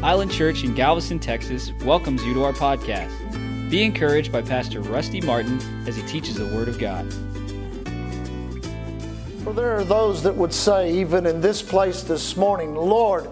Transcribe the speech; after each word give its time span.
Island 0.00 0.30
Church 0.30 0.62
in 0.62 0.74
Galveston, 0.74 1.18
Texas 1.18 1.72
welcomes 1.84 2.24
you 2.24 2.32
to 2.34 2.44
our 2.44 2.52
podcast. 2.52 3.10
Be 3.68 3.82
encouraged 3.82 4.30
by 4.30 4.42
Pastor 4.42 4.80
Rusty 4.80 5.20
Martin 5.20 5.60
as 5.88 5.96
he 5.96 6.02
teaches 6.02 6.36
the 6.36 6.46
Word 6.46 6.68
of 6.68 6.78
God. 6.78 7.12
For 9.42 9.52
there 9.52 9.76
are 9.76 9.82
those 9.82 10.22
that 10.22 10.36
would 10.36 10.54
say, 10.54 10.94
even 10.94 11.26
in 11.26 11.40
this 11.40 11.62
place 11.62 12.04
this 12.04 12.36
morning, 12.36 12.76
Lord, 12.76 13.28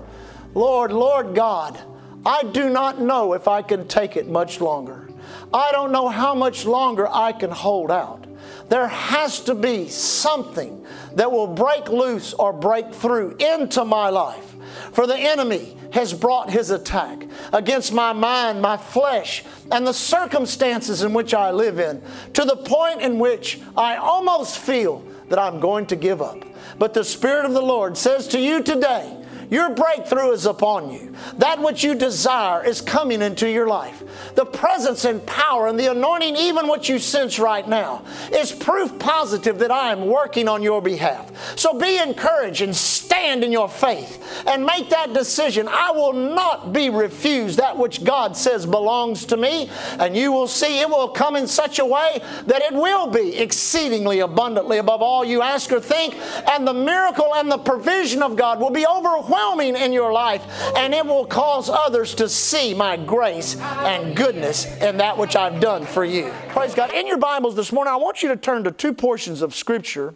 Lord, 0.55 0.91
Lord 0.91 1.37
God, 1.37 1.79
I 2.27 2.43
do 2.43 2.69
not 2.69 3.01
know 3.01 3.35
if 3.35 3.47
I 3.47 3.63
can 3.63 3.87
take 3.87 4.17
it 4.17 4.29
much 4.29 4.61
longer. 4.61 5.09
I 5.55 5.71
don't 5.71 5.93
know 5.93 6.09
how 6.09 6.35
much 6.35 6.67
longer 6.67 7.07
I 7.09 7.31
can 7.31 7.53
hold 7.53 7.93
out. 7.93 8.27
There 8.69 8.89
has 8.89 9.39
to 9.43 9.55
be 9.55 9.89
something 9.89 10.85
that 11.15 11.31
will 11.31 11.47
break 11.47 11.89
loose 11.89 12.35
or 12.35 12.53
break 12.53 12.93
through 12.93 13.37
into 13.37 13.85
my 13.85 14.09
life. 14.09 14.56
For 14.93 15.07
the 15.07 15.17
enemy 15.17 15.77
has 15.93 16.13
brought 16.13 16.51
his 16.51 16.71
attack 16.71 17.27
against 17.53 17.93
my 17.93 18.13
mind, 18.13 18.61
my 18.61 18.77
flesh, 18.77 19.45
and 19.71 19.87
the 19.87 19.93
circumstances 19.93 21.03
in 21.03 21.13
which 21.13 21.35
I 21.35 21.51
live 21.51 21.79
in 21.79 22.03
to 22.35 22.45
the 22.45 22.57
point 22.57 23.03
in 23.03 23.19
which 23.19 23.61
I 23.77 23.97
almost 23.97 24.59
feel 24.59 25.05
that 25.29 25.39
I'm 25.39 25.61
going 25.61 25.87
to 25.87 25.97
give 25.97 26.23
up. 26.23 26.45
But 26.79 26.95
the 26.95 27.05
Spirit 27.05 27.45
of 27.45 27.53
the 27.53 27.63
Lord 27.63 27.97
says 27.97 28.29
to 28.29 28.41
you 28.41 28.63
today, 28.63 29.26
your 29.51 29.71
breakthrough 29.71 30.33
is 30.33 30.47
upon 30.47 30.91
you. 30.91 31.15
That 31.39 31.63
which 31.63 31.85
you 31.85 31.95
desire 31.95 32.65
is 32.65 32.81
coming 32.81 33.23
into 33.23 33.49
your 33.49 33.67
life. 33.67 34.03
The 34.35 34.45
presence 34.45 35.05
and 35.05 35.25
power 35.27 35.69
and 35.69 35.79
the 35.79 35.91
anointing, 35.91 36.37
even 36.37 36.67
what 36.67 36.89
you 36.89 36.99
sense 36.99 37.39
right 37.39 37.67
now, 37.67 38.05
is 38.33 38.53
proof 38.53 38.99
positive 38.99 39.59
that 39.61 39.71
I 39.71 39.93
am 39.93 40.07
working 40.07 40.49
on 40.49 40.63
your 40.63 40.83
behalf. 40.83 41.31
So 41.57 41.79
be 41.79 41.99
encouraged 41.99 42.63
and 42.63 42.75
stand 42.75 43.45
in 43.45 43.53
your 43.53 43.69
faith 43.69 44.23
and 44.47 44.65
make 44.65 44.91
that 44.91 45.13
decision. 45.13 45.69
I 45.69 45.93
will 45.93 46.13
not 46.13 46.73
be 46.73 46.91
refused 46.91 47.59
that 47.59 47.77
which 47.77 48.05
God 48.05 48.37
says 48.37 48.67
belongs 48.67 49.27
to 49.27 49.37
me, 49.37 49.71
and 49.99 50.17
you 50.17 50.33
will 50.33 50.49
see 50.49 50.81
it 50.81 50.89
will 50.89 51.09
come 51.09 51.37
in 51.37 51.47
such 51.47 51.79
a 51.79 51.85
way 51.85 52.21
that 52.47 52.63
it 52.63 52.73
will 52.73 53.07
be 53.07 53.37
exceedingly 53.37 54.21
abundantly 54.21 54.79
above 54.79 55.03
all 55.03 55.25
you 55.25 55.43
ask 55.43 55.71
or 55.73 55.81
think, 55.81 56.15
and 56.51 56.67
the 56.67 56.75
miracle 56.75 57.35
and 57.35 57.51
the 57.51 57.59
provision 57.59 58.23
of 58.23 58.37
God 58.37 58.61
will 58.61 58.71
be 58.71 58.87
overwhelming 58.87 59.36
overwhelming 59.37 59.77
in 59.77 59.93
your 59.93 60.13
life, 60.13 60.45
and 60.77 60.95
it 60.95 61.05
will 61.05 61.27
cause 61.27 61.69
others 61.69 62.15
to 62.15 62.29
see 62.29 62.75
my 62.75 62.97
grace 62.97 63.57
and 63.57 64.17
goodness 64.17 64.67
in 64.81 64.97
that 64.99 65.17
which 65.17 65.37
I've 65.37 65.61
done 65.61 65.85
for 65.85 66.05
you. 66.05 66.33
Praise 66.49 66.75
God. 66.75 66.93
In 66.93 67.07
your 67.07 67.19
Bibles 67.19 67.55
this 67.55 67.73
morning, 67.73 67.93
I 67.93 67.97
want 67.97 68.23
you 68.23 68.29
to 68.31 68.37
turn 68.37 68.65
to 68.65 68.71
two 68.71 68.93
portions 68.93 69.43
of 69.43 69.55
Scripture. 69.55 70.15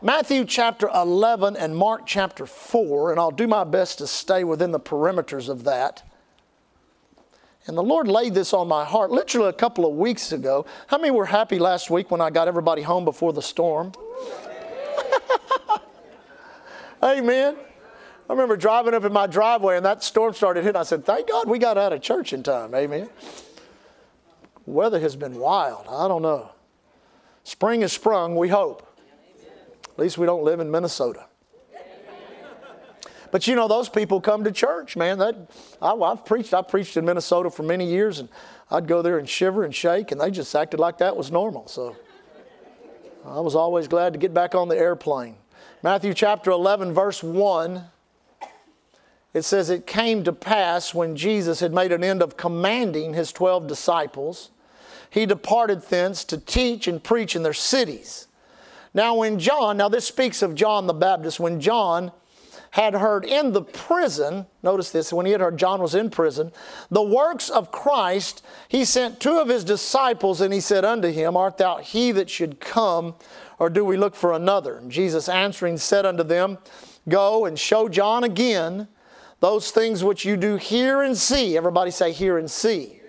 Matthew 0.00 0.44
chapter 0.44 0.88
11 0.94 1.56
and 1.56 1.76
Mark 1.76 2.06
chapter 2.06 2.46
4, 2.46 3.10
and 3.10 3.20
I'll 3.20 3.30
do 3.32 3.48
my 3.48 3.64
best 3.64 3.98
to 3.98 4.06
stay 4.06 4.44
within 4.44 4.70
the 4.70 4.80
perimeters 4.80 5.48
of 5.48 5.64
that. 5.64 6.04
And 7.66 7.76
the 7.76 7.82
Lord 7.82 8.08
laid 8.08 8.32
this 8.32 8.54
on 8.54 8.68
my 8.68 8.84
heart 8.84 9.10
literally 9.10 9.48
a 9.48 9.52
couple 9.52 9.84
of 9.84 9.94
weeks 9.94 10.32
ago. 10.32 10.64
How 10.86 10.98
many 10.98 11.10
were 11.10 11.26
happy 11.26 11.58
last 11.58 11.90
week 11.90 12.10
when 12.10 12.20
I 12.20 12.30
got 12.30 12.48
everybody 12.48 12.82
home 12.82 13.04
before 13.04 13.32
the 13.32 13.42
storm? 13.42 13.92
Amen. 17.02 17.56
I 18.28 18.32
remember 18.32 18.56
driving 18.56 18.92
up 18.92 19.04
in 19.04 19.12
my 19.12 19.26
driveway 19.26 19.76
and 19.76 19.86
that 19.86 20.02
storm 20.02 20.34
started 20.34 20.62
hitting. 20.62 20.78
I 20.78 20.82
said, 20.82 21.04
Thank 21.04 21.28
God 21.28 21.48
we 21.48 21.58
got 21.58 21.78
out 21.78 21.92
of 21.92 22.02
church 22.02 22.32
in 22.32 22.42
time. 22.42 22.74
Amen. 22.74 23.08
Weather 24.66 25.00
has 25.00 25.16
been 25.16 25.38
wild. 25.38 25.86
I 25.88 26.08
don't 26.08 26.20
know. 26.20 26.50
Spring 27.42 27.80
has 27.80 27.92
sprung, 27.92 28.36
we 28.36 28.48
hope. 28.48 28.84
At 29.88 29.98
least 29.98 30.18
we 30.18 30.26
don't 30.26 30.44
live 30.44 30.60
in 30.60 30.70
Minnesota. 30.70 31.24
But 33.30 33.46
you 33.46 33.54
know, 33.54 33.68
those 33.68 33.88
people 33.88 34.20
come 34.20 34.44
to 34.44 34.52
church, 34.52 34.96
man. 34.96 35.18
That 35.18 35.50
I, 35.82 35.94
have 36.08 36.24
preached. 36.24 36.54
I 36.54 36.62
preached 36.62 36.96
in 36.96 37.04
Minnesota 37.04 37.50
for 37.50 37.62
many 37.62 37.86
years, 37.86 38.20
and 38.20 38.28
I'd 38.70 38.86
go 38.86 39.02
there 39.02 39.18
and 39.18 39.28
shiver 39.28 39.64
and 39.64 39.74
shake, 39.74 40.12
and 40.12 40.20
they 40.20 40.30
just 40.30 40.54
acted 40.54 40.80
like 40.80 40.98
that 40.98 41.16
was 41.16 41.30
normal. 41.30 41.66
So 41.68 41.96
I 43.26 43.40
was 43.40 43.54
always 43.54 43.88
glad 43.88 44.12
to 44.14 44.18
get 44.18 44.32
back 44.32 44.54
on 44.54 44.68
the 44.68 44.78
airplane. 44.78 45.36
Matthew 45.82 46.14
chapter 46.14 46.50
11, 46.50 46.92
verse 46.92 47.22
1, 47.22 47.84
it 49.34 49.42
says, 49.42 49.70
It 49.70 49.86
came 49.86 50.24
to 50.24 50.32
pass 50.32 50.94
when 50.94 51.16
Jesus 51.16 51.60
had 51.60 51.72
made 51.72 51.92
an 51.92 52.04
end 52.04 52.22
of 52.22 52.36
commanding 52.36 53.14
his 53.14 53.32
12 53.32 53.66
disciples, 53.66 54.50
he 55.10 55.26
departed 55.26 55.82
thence 55.82 56.24
to 56.24 56.38
teach 56.38 56.86
and 56.86 57.02
preach 57.02 57.34
in 57.34 57.42
their 57.42 57.52
cities. 57.52 58.28
Now, 58.94 59.16
when 59.16 59.38
John, 59.38 59.76
now 59.76 59.88
this 59.88 60.06
speaks 60.06 60.42
of 60.42 60.54
John 60.54 60.86
the 60.86 60.94
Baptist, 60.94 61.40
when 61.40 61.60
John 61.60 62.12
had 62.72 62.94
heard 62.94 63.24
in 63.24 63.52
the 63.52 63.62
prison, 63.62 64.46
notice 64.62 64.90
this, 64.90 65.12
when 65.12 65.26
he 65.26 65.32
had 65.32 65.40
heard 65.40 65.56
John 65.56 65.80
was 65.80 65.94
in 65.94 66.10
prison, 66.10 66.52
the 66.90 67.02
works 67.02 67.48
of 67.48 67.72
Christ, 67.72 68.44
he 68.68 68.84
sent 68.84 69.20
two 69.20 69.38
of 69.38 69.48
his 69.48 69.64
disciples 69.64 70.40
and 70.40 70.52
he 70.52 70.60
said 70.60 70.84
unto 70.84 71.08
him, 71.08 71.36
Art 71.36 71.56
thou 71.58 71.78
he 71.78 72.12
that 72.12 72.28
should 72.28 72.60
come, 72.60 73.14
or 73.58 73.70
do 73.70 73.84
we 73.84 73.96
look 73.96 74.14
for 74.14 74.32
another? 74.32 74.76
And 74.76 74.90
Jesus 74.90 75.28
answering 75.28 75.78
said 75.78 76.04
unto 76.04 76.22
them, 76.22 76.58
Go 77.08 77.46
and 77.46 77.58
show 77.58 77.88
John 77.88 78.22
again 78.22 78.88
those 79.40 79.70
things 79.70 80.02
which 80.02 80.24
you 80.24 80.36
do 80.36 80.56
hear 80.56 81.02
and 81.02 81.16
see. 81.16 81.56
Everybody 81.56 81.90
say, 81.90 82.12
hear 82.12 82.38
and 82.38 82.50
see. 82.50 83.00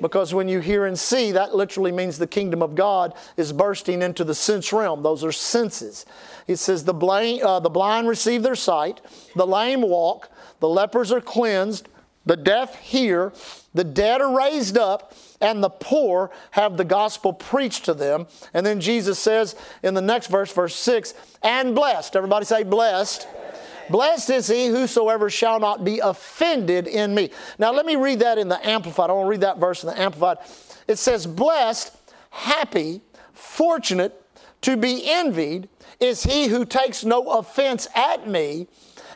Because 0.00 0.34
when 0.34 0.48
you 0.48 0.60
hear 0.60 0.86
and 0.86 0.98
see, 0.98 1.32
that 1.32 1.54
literally 1.54 1.92
means 1.92 2.18
the 2.18 2.26
kingdom 2.26 2.62
of 2.62 2.74
God 2.74 3.14
is 3.36 3.52
bursting 3.52 4.02
into 4.02 4.24
the 4.24 4.34
sense 4.34 4.72
realm. 4.72 5.02
Those 5.02 5.24
are 5.24 5.32
senses. 5.32 6.04
It 6.46 6.56
says, 6.56 6.84
the 6.84 6.94
blind, 6.94 7.42
uh, 7.42 7.60
the 7.60 7.70
blind 7.70 8.08
receive 8.08 8.42
their 8.42 8.56
sight, 8.56 9.00
the 9.34 9.46
lame 9.46 9.82
walk, 9.82 10.30
the 10.60 10.68
lepers 10.68 11.10
are 11.12 11.20
cleansed, 11.20 11.88
the 12.26 12.36
deaf 12.36 12.78
hear, 12.80 13.32
the 13.72 13.84
dead 13.84 14.20
are 14.20 14.36
raised 14.36 14.76
up, 14.76 15.14
and 15.40 15.62
the 15.62 15.70
poor 15.70 16.30
have 16.52 16.76
the 16.76 16.84
gospel 16.84 17.32
preached 17.32 17.84
to 17.84 17.94
them. 17.94 18.26
And 18.52 18.64
then 18.64 18.80
Jesus 18.80 19.18
says 19.18 19.56
in 19.82 19.94
the 19.94 20.02
next 20.02 20.28
verse, 20.28 20.52
verse 20.52 20.74
6, 20.74 21.14
and 21.42 21.74
blessed. 21.74 22.16
Everybody 22.16 22.46
say, 22.46 22.62
blessed. 22.62 23.26
Blessed 23.26 23.44
is 23.90 24.46
he 24.48 24.66
whosoever 24.66 25.30
shall 25.30 25.60
not 25.60 25.84
be 25.84 25.98
offended 25.98 26.86
in 26.86 27.14
me. 27.14 27.30
Now, 27.58 27.72
let 27.72 27.86
me 27.86 27.96
read 27.96 28.20
that 28.20 28.38
in 28.38 28.48
the 28.48 28.64
Amplified. 28.66 29.10
I 29.10 29.12
want 29.12 29.26
to 29.26 29.30
read 29.30 29.40
that 29.40 29.58
verse 29.58 29.82
in 29.82 29.90
the 29.90 30.00
Amplified. 30.00 30.38
It 30.86 30.98
says, 30.98 31.26
Blessed, 31.26 31.96
happy, 32.30 33.00
fortunate, 33.32 34.20
to 34.62 34.76
be 34.76 35.02
envied 35.04 35.68
is 36.00 36.22
he 36.22 36.46
who 36.46 36.64
takes 36.64 37.04
no 37.04 37.22
offense 37.24 37.86
at 37.94 38.28
me 38.28 38.66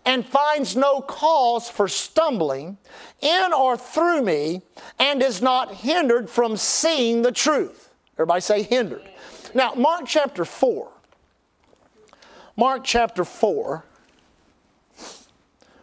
and 0.05 0.25
finds 0.25 0.77
no 0.77 1.00
cause 1.00 1.69
for 1.69 1.89
stumbling 1.89 2.79
in 3.21 3.53
or 3.53 3.77
through 3.77 4.23
me 4.23 4.62
and 4.99 5.23
is 5.23 5.43
not 5.43 5.75
hindered 5.75 6.31
from 6.31 6.56
seeing 6.56 7.23
the 7.23 7.33
truth. 7.33 7.91
Everybody 8.15 8.41
say 8.41 8.62
hindered. 8.62 9.09
Now, 9.55 9.75
Mark 9.75 10.03
chapter 10.06 10.45
4. 10.45 10.89
Mark 12.56 12.85
chapter 12.85 13.25
4. 13.25 13.85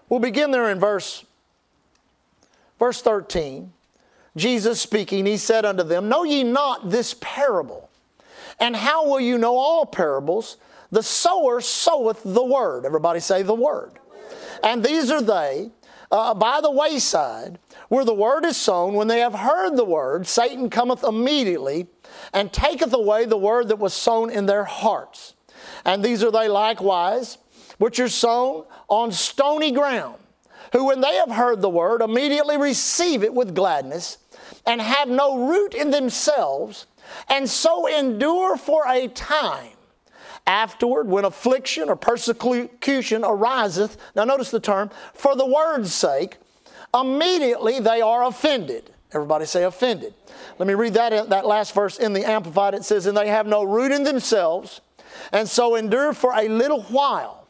We'll 0.09 0.19
begin 0.19 0.51
there 0.51 0.69
in 0.69 0.79
verse, 0.79 1.25
verse 2.79 3.01
13. 3.01 3.71
Jesus 4.35 4.81
speaking, 4.81 5.25
he 5.25 5.38
said 5.38 5.66
unto 5.66 5.83
them, 5.83 6.09
Know 6.09 6.23
ye 6.23 6.43
not 6.43 6.89
this 6.89 7.16
parable? 7.21 7.89
And 8.59 8.75
how 8.75 9.07
will 9.07 9.19
you 9.19 9.38
know 9.38 9.57
all 9.57 9.85
parables? 9.85 10.57
The 10.91 11.03
sower 11.03 11.61
soweth 11.61 12.21
the 12.23 12.43
word. 12.43 12.85
Everybody 12.85 13.19
say 13.19 13.41
the 13.41 13.55
word. 13.55 13.91
And 14.63 14.83
these 14.83 15.11
are 15.11 15.21
they 15.21 15.71
uh, 16.11 16.33
by 16.33 16.61
the 16.61 16.72
wayside 16.72 17.59
where 17.89 18.05
the 18.05 18.13
word 18.13 18.45
is 18.45 18.57
sown. 18.57 18.93
When 18.93 19.07
they 19.07 19.19
have 19.19 19.33
heard 19.33 19.75
the 19.75 19.85
word, 19.85 20.27
Satan 20.27 20.69
cometh 20.69 21.03
immediately 21.03 21.87
and 22.33 22.51
taketh 22.51 22.93
away 22.93 23.25
the 23.25 23.37
word 23.37 23.69
that 23.69 23.79
was 23.79 23.93
sown 23.93 24.29
in 24.29 24.45
their 24.45 24.63
hearts. 24.63 25.33
And 25.83 26.03
these 26.03 26.23
are 26.23 26.31
they 26.31 26.47
likewise 26.47 27.37
which 27.77 27.99
are 27.99 28.09
sown 28.09 28.65
on 28.87 29.11
stony 29.11 29.72
ground, 29.72 30.16
who 30.73 30.85
when 30.85 31.01
they 31.01 31.16
have 31.16 31.31
heard 31.31 31.61
the 31.61 31.69
word 31.69 32.01
immediately 32.01 32.57
receive 32.57 33.23
it 33.23 33.33
with 33.33 33.55
gladness 33.55 34.17
and 34.66 34.81
have 34.81 35.09
no 35.09 35.47
root 35.47 35.73
in 35.73 35.91
themselves 35.91 36.87
and 37.29 37.49
so 37.49 37.87
endure 37.87 38.57
for 38.57 38.83
a 38.87 39.07
time. 39.07 39.72
Afterward, 40.47 41.07
when 41.07 41.25
affliction 41.25 41.89
or 41.89 41.95
persecution 41.95 43.23
ariseth, 43.23 43.97
now 44.16 44.25
notice 44.25 44.51
the 44.51 44.59
term, 44.59 44.91
for 45.13 45.35
the 45.35 45.45
word's 45.45 45.93
sake, 45.93 46.37
immediately 46.93 47.79
they 47.79 48.01
are 48.01 48.23
offended. 48.23 48.91
Everybody 49.11 49.45
say 49.45 49.63
offended. 49.63 50.13
Let 50.59 50.67
me 50.67 50.73
read 50.73 50.93
that, 50.93 51.29
that 51.29 51.47
last 51.47 51.73
verse 51.73 51.97
in 51.97 52.13
the 52.13 52.29
Amplified. 52.29 52.73
It 52.73 52.85
says, 52.85 53.05
And 53.05 53.17
they 53.17 53.29
have 53.29 53.47
no 53.47 53.63
root 53.63 53.91
in 53.91 54.03
themselves, 54.03 54.81
and 55.31 55.47
so 55.47 55.75
endure 55.75 56.13
for 56.13 56.33
a 56.33 56.47
little 56.47 56.83
while. 56.83 57.44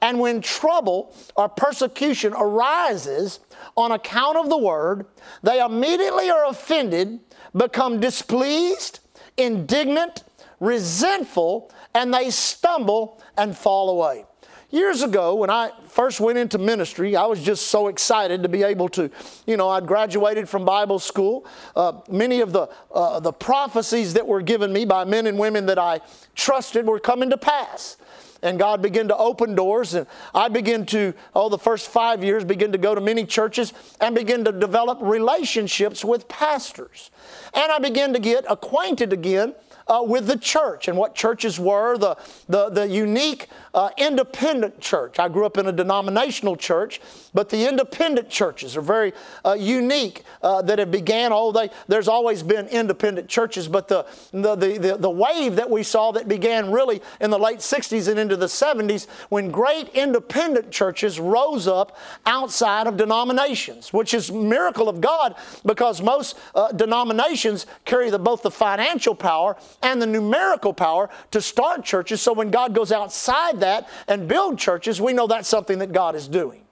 And 0.00 0.20
when 0.20 0.40
trouble 0.40 1.14
or 1.36 1.48
persecution 1.48 2.32
arises 2.34 3.40
on 3.76 3.92
account 3.92 4.36
of 4.36 4.48
the 4.48 4.58
word, 4.58 5.06
they 5.42 5.60
immediately 5.60 6.30
are 6.30 6.46
offended, 6.46 7.20
become 7.56 7.98
displeased, 7.98 9.00
indignant, 9.36 10.24
resentful, 10.60 11.72
and 11.94 12.12
they 12.14 12.30
stumble 12.30 13.22
and 13.36 13.56
fall 13.56 13.90
away. 13.90 14.24
Years 14.70 15.02
ago, 15.02 15.34
when 15.34 15.48
I 15.48 15.70
first 15.88 16.20
went 16.20 16.36
into 16.36 16.58
ministry, 16.58 17.16
I 17.16 17.24
was 17.24 17.42
just 17.42 17.68
so 17.68 17.88
excited 17.88 18.42
to 18.42 18.50
be 18.50 18.62
able 18.62 18.90
to, 18.90 19.10
you 19.46 19.56
know, 19.56 19.70
I'd 19.70 19.86
graduated 19.86 20.46
from 20.46 20.66
Bible 20.66 20.98
school. 20.98 21.46
Uh, 21.74 22.00
many 22.10 22.40
of 22.42 22.52
the, 22.52 22.68
uh, 22.92 23.18
the 23.18 23.32
prophecies 23.32 24.12
that 24.12 24.26
were 24.26 24.42
given 24.42 24.70
me 24.70 24.84
by 24.84 25.04
men 25.04 25.26
and 25.26 25.38
women 25.38 25.64
that 25.66 25.78
I 25.78 26.02
trusted 26.34 26.86
were 26.86 27.00
coming 27.00 27.30
to 27.30 27.38
pass 27.38 27.96
and 28.42 28.58
God 28.58 28.82
began 28.82 29.08
to 29.08 29.16
open 29.16 29.54
doors. 29.54 29.94
And 29.94 30.06
I 30.34 30.48
began 30.48 30.86
to, 30.86 31.14
oh, 31.34 31.48
the 31.48 31.58
first 31.58 31.88
five 31.88 32.22
years, 32.22 32.44
begin 32.44 32.72
to 32.72 32.78
go 32.78 32.94
to 32.94 33.00
many 33.00 33.24
churches 33.24 33.72
and 34.00 34.14
begin 34.14 34.44
to 34.44 34.52
develop 34.52 34.98
relationships 35.00 36.04
with 36.04 36.28
pastors. 36.28 37.10
And 37.54 37.70
I 37.70 37.78
began 37.78 38.12
to 38.12 38.18
get 38.18 38.44
acquainted 38.48 39.12
again 39.12 39.54
uh, 39.88 40.02
with 40.02 40.26
the 40.26 40.36
church 40.36 40.88
and 40.88 40.96
what 40.96 41.14
churches 41.14 41.58
were, 41.58 41.96
the, 41.96 42.16
the, 42.48 42.68
the 42.68 42.86
unique 42.86 43.48
uh, 43.74 43.90
independent 43.96 44.80
church. 44.80 45.18
I 45.18 45.28
grew 45.28 45.46
up 45.46 45.56
in 45.56 45.66
a 45.66 45.72
denominational 45.72 46.56
church, 46.56 47.00
but 47.32 47.48
the 47.48 47.68
independent 47.68 48.28
churches 48.28 48.76
are 48.76 48.82
very 48.82 49.12
uh, 49.44 49.56
unique 49.58 50.24
uh, 50.42 50.62
that 50.62 50.78
have 50.78 50.90
began. 50.90 51.32
Oh, 51.32 51.52
they, 51.52 51.70
there's 51.86 52.08
always 52.08 52.42
been 52.42 52.66
independent 52.68 53.28
churches, 53.28 53.68
but 53.68 53.88
the, 53.88 54.06
the, 54.32 54.56
the, 54.56 54.96
the 54.98 55.10
wave 55.10 55.56
that 55.56 55.70
we 55.70 55.82
saw 55.82 56.12
that 56.12 56.28
began 56.28 56.70
really 56.72 57.00
in 57.20 57.30
the 57.30 57.38
late 57.38 57.58
60s 57.58 58.08
and 58.08 58.18
into 58.18 58.36
the 58.36 58.46
70s 58.46 59.06
when 59.28 59.50
great 59.50 59.88
independent 59.90 60.70
churches 60.70 61.20
rose 61.20 61.68
up 61.68 61.96
outside 62.26 62.86
of 62.86 62.96
denominations, 62.96 63.92
which 63.92 64.14
is 64.14 64.30
miracle 64.32 64.88
of 64.88 65.00
God 65.00 65.34
because 65.64 66.02
most 66.02 66.36
uh, 66.54 66.72
denominations 66.72 67.66
carry 67.84 68.10
the, 68.10 68.18
both 68.18 68.42
the 68.42 68.50
financial 68.50 69.14
power 69.14 69.56
and 69.82 70.02
the 70.02 70.06
numerical 70.06 70.72
power 70.72 71.08
to 71.30 71.40
start 71.40 71.84
churches. 71.84 72.20
So 72.20 72.32
when 72.32 72.50
God 72.50 72.74
goes 72.74 72.92
outside 72.92 73.60
that 73.60 73.88
and 74.08 74.28
build 74.28 74.58
churches, 74.58 75.00
we 75.00 75.12
know 75.12 75.26
that's 75.26 75.48
something 75.48 75.78
that 75.78 75.92
God 75.92 76.14
is 76.14 76.28
doing. 76.28 76.62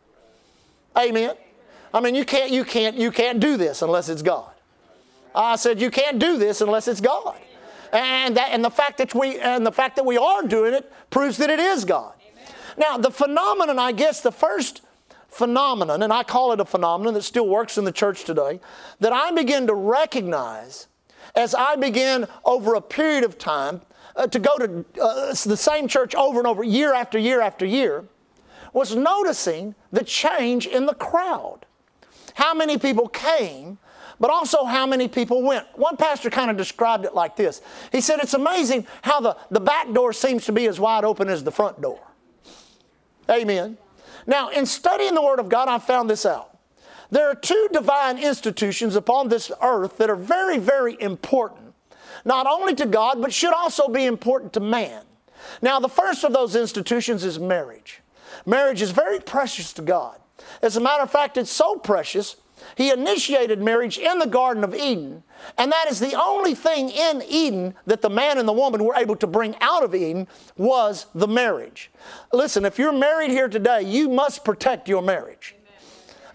Amen. 0.96 1.34
I 1.92 2.00
mean, 2.00 2.14
you 2.14 2.24
can't, 2.24 2.50
you 2.50 2.64
can't, 2.64 2.96
you 2.96 3.10
can't 3.10 3.40
do 3.40 3.56
this 3.56 3.82
unless 3.82 4.08
it's 4.08 4.22
God. 4.22 4.50
I 5.34 5.56
said 5.56 5.80
you 5.80 5.90
can't 5.90 6.18
do 6.18 6.38
this 6.38 6.60
unless 6.60 6.88
it's 6.88 7.00
God. 7.00 7.36
And 7.92 8.36
that, 8.36 8.50
and 8.52 8.64
the 8.64 8.70
fact 8.70 8.98
that 8.98 9.14
we, 9.14 9.38
and 9.38 9.64
the 9.64 9.72
fact 9.72 9.96
that 9.96 10.04
we 10.04 10.16
are 10.16 10.42
doing 10.42 10.74
it 10.74 10.90
proves 11.10 11.36
that 11.38 11.50
it 11.50 11.60
is 11.60 11.84
God. 11.84 12.14
Amen. 12.20 12.54
Now, 12.76 12.98
the 12.98 13.10
phenomenon, 13.10 13.78
I 13.78 13.92
guess, 13.92 14.20
the 14.20 14.32
first 14.32 14.82
phenomenon, 15.28 16.02
and 16.02 16.12
I 16.12 16.22
call 16.22 16.52
it 16.52 16.60
a 16.60 16.64
phenomenon 16.64 17.14
that 17.14 17.22
still 17.22 17.46
works 17.46 17.78
in 17.78 17.84
the 17.84 17.92
church 17.92 18.24
today, 18.24 18.60
that 19.00 19.12
I 19.12 19.30
begin 19.32 19.66
to 19.68 19.74
recognize 19.74 20.88
as 21.36 21.54
I 21.54 21.76
began 21.76 22.26
over 22.44 22.74
a 22.74 22.80
period 22.80 23.22
of 23.22 23.38
time 23.38 23.82
uh, 24.16 24.26
to 24.26 24.38
go 24.38 24.56
to 24.56 24.84
uh, 25.00 25.34
the 25.44 25.56
same 25.56 25.86
church 25.86 26.14
over 26.14 26.38
and 26.38 26.46
over, 26.46 26.64
year 26.64 26.94
after 26.94 27.18
year 27.18 27.40
after 27.40 27.66
year, 27.66 28.04
was 28.72 28.96
noticing 28.96 29.74
the 29.92 30.02
change 30.02 30.66
in 30.66 30.86
the 30.86 30.94
crowd. 30.94 31.60
How 32.34 32.54
many 32.54 32.78
people 32.78 33.08
came, 33.08 33.78
but 34.18 34.30
also 34.30 34.64
how 34.64 34.86
many 34.86 35.08
people 35.08 35.42
went. 35.42 35.66
One 35.78 35.96
pastor 35.96 36.30
kind 36.30 36.50
of 36.50 36.56
described 36.56 37.04
it 37.04 37.14
like 37.14 37.36
this 37.36 37.60
He 37.92 38.00
said, 38.00 38.20
It's 38.20 38.34
amazing 38.34 38.86
how 39.02 39.20
the, 39.20 39.36
the 39.50 39.60
back 39.60 39.92
door 39.92 40.12
seems 40.12 40.46
to 40.46 40.52
be 40.52 40.66
as 40.66 40.80
wide 40.80 41.04
open 41.04 41.28
as 41.28 41.44
the 41.44 41.52
front 41.52 41.80
door. 41.80 42.00
Amen. 43.30 43.76
Now, 44.26 44.48
in 44.48 44.66
studying 44.66 45.14
the 45.14 45.22
Word 45.22 45.38
of 45.38 45.48
God, 45.48 45.68
I 45.68 45.78
found 45.78 46.10
this 46.10 46.26
out. 46.26 46.55
There 47.10 47.28
are 47.28 47.34
two 47.34 47.68
divine 47.72 48.18
institutions 48.18 48.96
upon 48.96 49.28
this 49.28 49.52
earth 49.62 49.98
that 49.98 50.10
are 50.10 50.16
very, 50.16 50.58
very 50.58 51.00
important, 51.00 51.74
not 52.24 52.46
only 52.46 52.74
to 52.74 52.86
God, 52.86 53.20
but 53.20 53.32
should 53.32 53.54
also 53.54 53.88
be 53.88 54.06
important 54.06 54.52
to 54.54 54.60
man. 54.60 55.02
Now, 55.62 55.78
the 55.80 55.88
first 55.88 56.24
of 56.24 56.32
those 56.32 56.56
institutions 56.56 57.24
is 57.24 57.38
marriage. 57.38 58.00
Marriage 58.44 58.82
is 58.82 58.90
very 58.90 59.20
precious 59.20 59.72
to 59.74 59.82
God. 59.82 60.18
As 60.62 60.76
a 60.76 60.80
matter 60.80 61.02
of 61.02 61.10
fact, 61.10 61.36
it's 61.36 61.50
so 61.50 61.76
precious, 61.76 62.36
He 62.76 62.90
initiated 62.90 63.60
marriage 63.60 63.98
in 63.98 64.18
the 64.18 64.26
Garden 64.26 64.64
of 64.64 64.74
Eden, 64.74 65.22
and 65.58 65.72
that 65.72 65.86
is 65.88 66.00
the 66.00 66.20
only 66.20 66.54
thing 66.54 66.90
in 66.90 67.22
Eden 67.28 67.74
that 67.86 68.02
the 68.02 68.10
man 68.10 68.38
and 68.38 68.48
the 68.48 68.52
woman 68.52 68.84
were 68.84 68.94
able 68.94 69.16
to 69.16 69.26
bring 69.26 69.54
out 69.60 69.82
of 69.82 69.94
Eden 69.94 70.26
was 70.56 71.06
the 71.14 71.28
marriage. 71.28 71.90
Listen, 72.32 72.64
if 72.64 72.78
you're 72.78 72.92
married 72.92 73.30
here 73.30 73.48
today, 73.48 73.82
you 73.82 74.08
must 74.08 74.44
protect 74.44 74.88
your 74.88 75.02
marriage. 75.02 75.55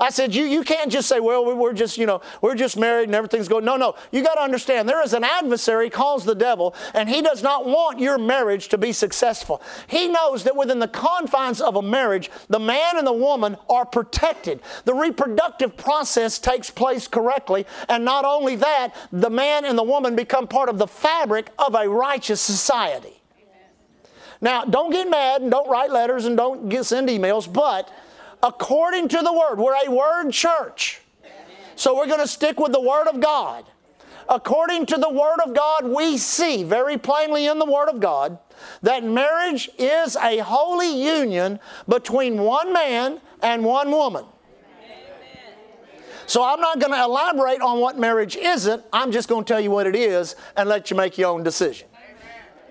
I 0.01 0.09
said, 0.09 0.33
you, 0.33 0.45
you 0.45 0.63
can't 0.63 0.92
just 0.92 1.07
say, 1.07 1.19
well, 1.19 1.56
we're 1.56 1.74
just, 1.74 2.00
you 2.00 2.07
know, 2.07 2.21
we're 2.42 2.56
just 2.56 2.75
married 2.75 3.03
and 3.03 3.13
everything's 3.13 3.48
going. 3.48 3.63
No, 3.63 3.77
no. 3.77 3.94
You 4.12 4.24
got 4.24 4.33
to 4.33 4.42
understand 4.42 4.89
there 4.89 5.03
is 5.03 5.13
an 5.13 5.24
adversary 5.24 5.92
calls 5.92 6.25
the 6.25 6.33
devil, 6.33 6.74
and 6.95 7.07
he 7.07 7.21
does 7.21 7.44
not 7.44 7.68
want 7.68 8.00
your 8.00 8.18
marriage 8.18 8.69
to 8.69 8.80
be 8.80 8.94
successful. 8.94 9.62
He 9.86 10.07
knows 10.07 10.44
that 10.45 10.56
within 10.56 10.80
the 10.80 10.88
confines 10.88 11.62
of 11.62 11.75
a 11.75 11.83
marriage, 11.83 12.31
the 12.50 12.59
man 12.59 12.98
and 12.98 13.06
the 13.06 13.13
woman 13.13 13.57
are 13.69 13.86
protected. 13.86 14.62
The 14.86 14.95
reproductive 14.95 15.77
process 15.77 16.39
takes 16.39 16.71
place 16.71 17.07
correctly, 17.07 17.68
and 17.88 18.03
not 18.03 18.25
only 18.25 18.56
that, 18.56 18.95
the 19.12 19.30
man 19.30 19.65
and 19.65 19.77
the 19.77 19.83
woman 19.83 20.15
become 20.15 20.48
part 20.48 20.68
of 20.68 20.80
the 20.80 20.88
fabric 20.88 21.51
of 21.59 21.75
a 21.75 21.88
righteous 21.88 22.42
society. 22.42 23.21
Now, 24.42 24.65
don't 24.65 24.89
get 24.89 25.07
mad 25.07 25.44
and 25.44 25.51
don't 25.51 25.69
write 25.69 25.92
letters 25.92 26.25
and 26.25 26.36
don't 26.36 26.69
get, 26.69 26.88
send 26.88 27.07
emails, 27.07 27.51
but 27.51 27.92
according 28.43 29.07
to 29.09 29.21
the 29.21 29.33
Word. 29.33 29.59
We're 29.59 29.75
a 29.85 29.91
Word 29.91 30.31
church. 30.31 31.01
So 31.75 31.95
we're 31.95 32.07
going 32.07 32.19
to 32.19 32.27
stick 32.27 32.59
with 32.59 32.71
the 32.71 32.81
Word 32.81 33.07
of 33.07 33.19
God. 33.19 33.65
According 34.29 34.85
to 34.88 34.97
the 34.97 35.09
Word 35.09 35.39
of 35.45 35.53
God, 35.53 35.85
we 35.85 36.17
see 36.17 36.63
very 36.63 36.97
plainly 36.97 37.47
in 37.47 37.59
the 37.59 37.65
Word 37.65 37.89
of 37.89 37.99
God 37.99 38.38
that 38.81 39.03
marriage 39.03 39.69
is 39.77 40.15
a 40.15 40.38
holy 40.38 41.03
union 41.03 41.59
between 41.89 42.41
one 42.41 42.71
man 42.71 43.19
and 43.41 43.65
one 43.65 43.91
woman. 43.91 44.25
So 46.27 46.43
I'm 46.43 46.61
not 46.61 46.79
going 46.79 46.93
to 46.93 47.03
elaborate 47.03 47.61
on 47.61 47.79
what 47.79 47.97
marriage 47.97 48.38
isn't. 48.38 48.83
I'm 48.93 49.11
just 49.11 49.27
going 49.27 49.43
to 49.43 49.53
tell 49.53 49.59
you 49.59 49.69
what 49.69 49.85
it 49.85 49.95
is 49.95 50.35
and 50.55 50.69
let 50.69 50.89
you 50.89 50.95
make 50.95 51.17
your 51.17 51.29
own 51.29 51.43
decision. 51.43 51.89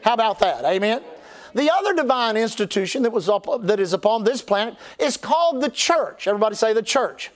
How 0.02 0.14
about 0.14 0.38
that? 0.38 0.64
Amen? 0.64 1.02
The 1.54 1.70
other 1.70 1.94
divine 1.94 2.36
institution 2.36 3.02
that, 3.02 3.10
was 3.10 3.28
up, 3.28 3.46
that 3.62 3.80
is 3.80 3.92
upon 3.92 4.24
this 4.24 4.42
planet 4.42 4.76
is 4.98 5.16
called 5.16 5.62
the 5.62 5.70
church. 5.70 6.26
Everybody 6.26 6.56
say 6.56 6.72
the 6.72 6.82
church. 6.82 7.30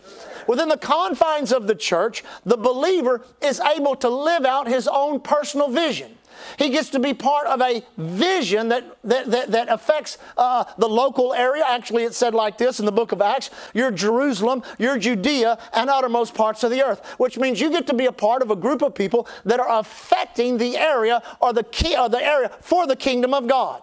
Within 0.46 0.68
the 0.68 0.76
confines 0.76 1.52
of 1.52 1.66
the 1.66 1.74
church, 1.74 2.22
the 2.44 2.56
believer 2.56 3.24
is 3.42 3.60
able 3.60 3.96
to 3.96 4.08
live 4.08 4.44
out 4.44 4.68
his 4.68 4.86
own 4.88 5.20
personal 5.20 5.68
vision. 5.68 6.16
He 6.58 6.70
gets 6.70 6.90
to 6.90 6.98
be 6.98 7.14
part 7.14 7.46
of 7.46 7.60
a 7.60 7.82
vision 7.96 8.68
that, 8.68 8.98
that, 9.04 9.30
that, 9.30 9.50
that 9.52 9.68
affects 9.68 10.18
uh, 10.36 10.64
the 10.78 10.88
local 10.88 11.32
area. 11.32 11.64
Actually, 11.66 12.04
it 12.04 12.14
said 12.14 12.34
like 12.34 12.58
this 12.58 12.80
in 12.80 12.86
the 12.86 12.92
book 12.92 13.12
of 13.12 13.22
Acts 13.22 13.50
You're 13.72 13.90
Jerusalem, 13.90 14.62
you're 14.78 14.98
Judea, 14.98 15.58
and 15.72 15.88
uttermost 15.88 16.34
parts 16.34 16.64
of 16.64 16.70
the 16.70 16.82
earth, 16.82 17.14
which 17.18 17.38
means 17.38 17.60
you 17.60 17.70
get 17.70 17.86
to 17.86 17.94
be 17.94 18.06
a 18.06 18.12
part 18.12 18.42
of 18.42 18.50
a 18.50 18.56
group 18.56 18.82
of 18.82 18.94
people 18.94 19.28
that 19.44 19.60
are 19.60 19.78
affecting 19.78 20.58
the 20.58 20.76
area 20.76 21.22
or 21.40 21.52
the, 21.52 21.64
key, 21.64 21.96
or 21.96 22.08
the 22.08 22.22
area 22.22 22.50
for 22.60 22.86
the 22.86 22.96
kingdom 22.96 23.32
of 23.32 23.46
God. 23.46 23.82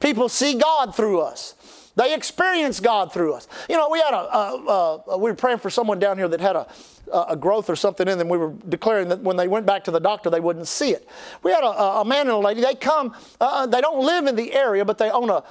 People 0.00 0.28
see 0.28 0.54
God 0.58 0.94
through 0.94 1.20
us. 1.20 1.54
They 1.96 2.14
experience 2.14 2.78
God 2.78 3.12
through 3.12 3.34
us. 3.34 3.48
You 3.70 3.76
know, 3.76 3.88
we 3.90 3.98
had 4.00 4.12
a, 4.12 4.36
a, 4.36 5.02
a, 5.08 5.18
we 5.18 5.30
were 5.30 5.34
praying 5.34 5.58
for 5.58 5.70
someone 5.70 5.98
down 5.98 6.18
here 6.18 6.28
that 6.28 6.40
had 6.40 6.54
a, 6.54 6.66
a 7.12 7.36
growth 7.36 7.70
or 7.70 7.76
something 7.76 8.08
in 8.08 8.18
them. 8.18 8.28
We 8.28 8.38
were 8.38 8.54
declaring 8.68 9.08
that 9.08 9.20
when 9.20 9.36
they 9.36 9.48
went 9.48 9.66
back 9.66 9.84
to 9.84 9.90
the 9.90 10.00
doctor, 10.00 10.30
they 10.30 10.40
wouldn't 10.40 10.68
see 10.68 10.90
it. 10.90 11.08
We 11.42 11.50
had 11.50 11.62
a, 11.62 12.04
man 12.04 12.22
and 12.22 12.30
a 12.30 12.38
lady. 12.38 12.60
They 12.60 12.74
come. 12.74 13.14
Uh, 13.40 13.66
they 13.66 13.80
don't 13.80 14.04
live 14.04 14.26
in 14.26 14.36
the 14.36 14.52
area, 14.52 14.84
but 14.84 14.98
they 14.98 15.10
own 15.10 15.30
a, 15.30 15.42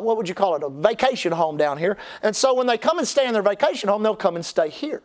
what 0.00 0.16
would 0.16 0.28
you 0.28 0.34
call 0.34 0.56
it? 0.56 0.62
A 0.62 0.70
vacation 0.70 1.32
home 1.32 1.56
down 1.56 1.78
here. 1.78 1.96
And 2.22 2.34
so 2.34 2.54
when 2.54 2.66
they 2.66 2.78
come 2.78 2.98
and 2.98 3.06
stay 3.06 3.26
in 3.26 3.32
their 3.32 3.42
vacation 3.42 3.88
home, 3.88 4.02
they'll 4.02 4.16
come 4.16 4.36
and 4.36 4.44
stay 4.44 4.70
here. 4.70 5.02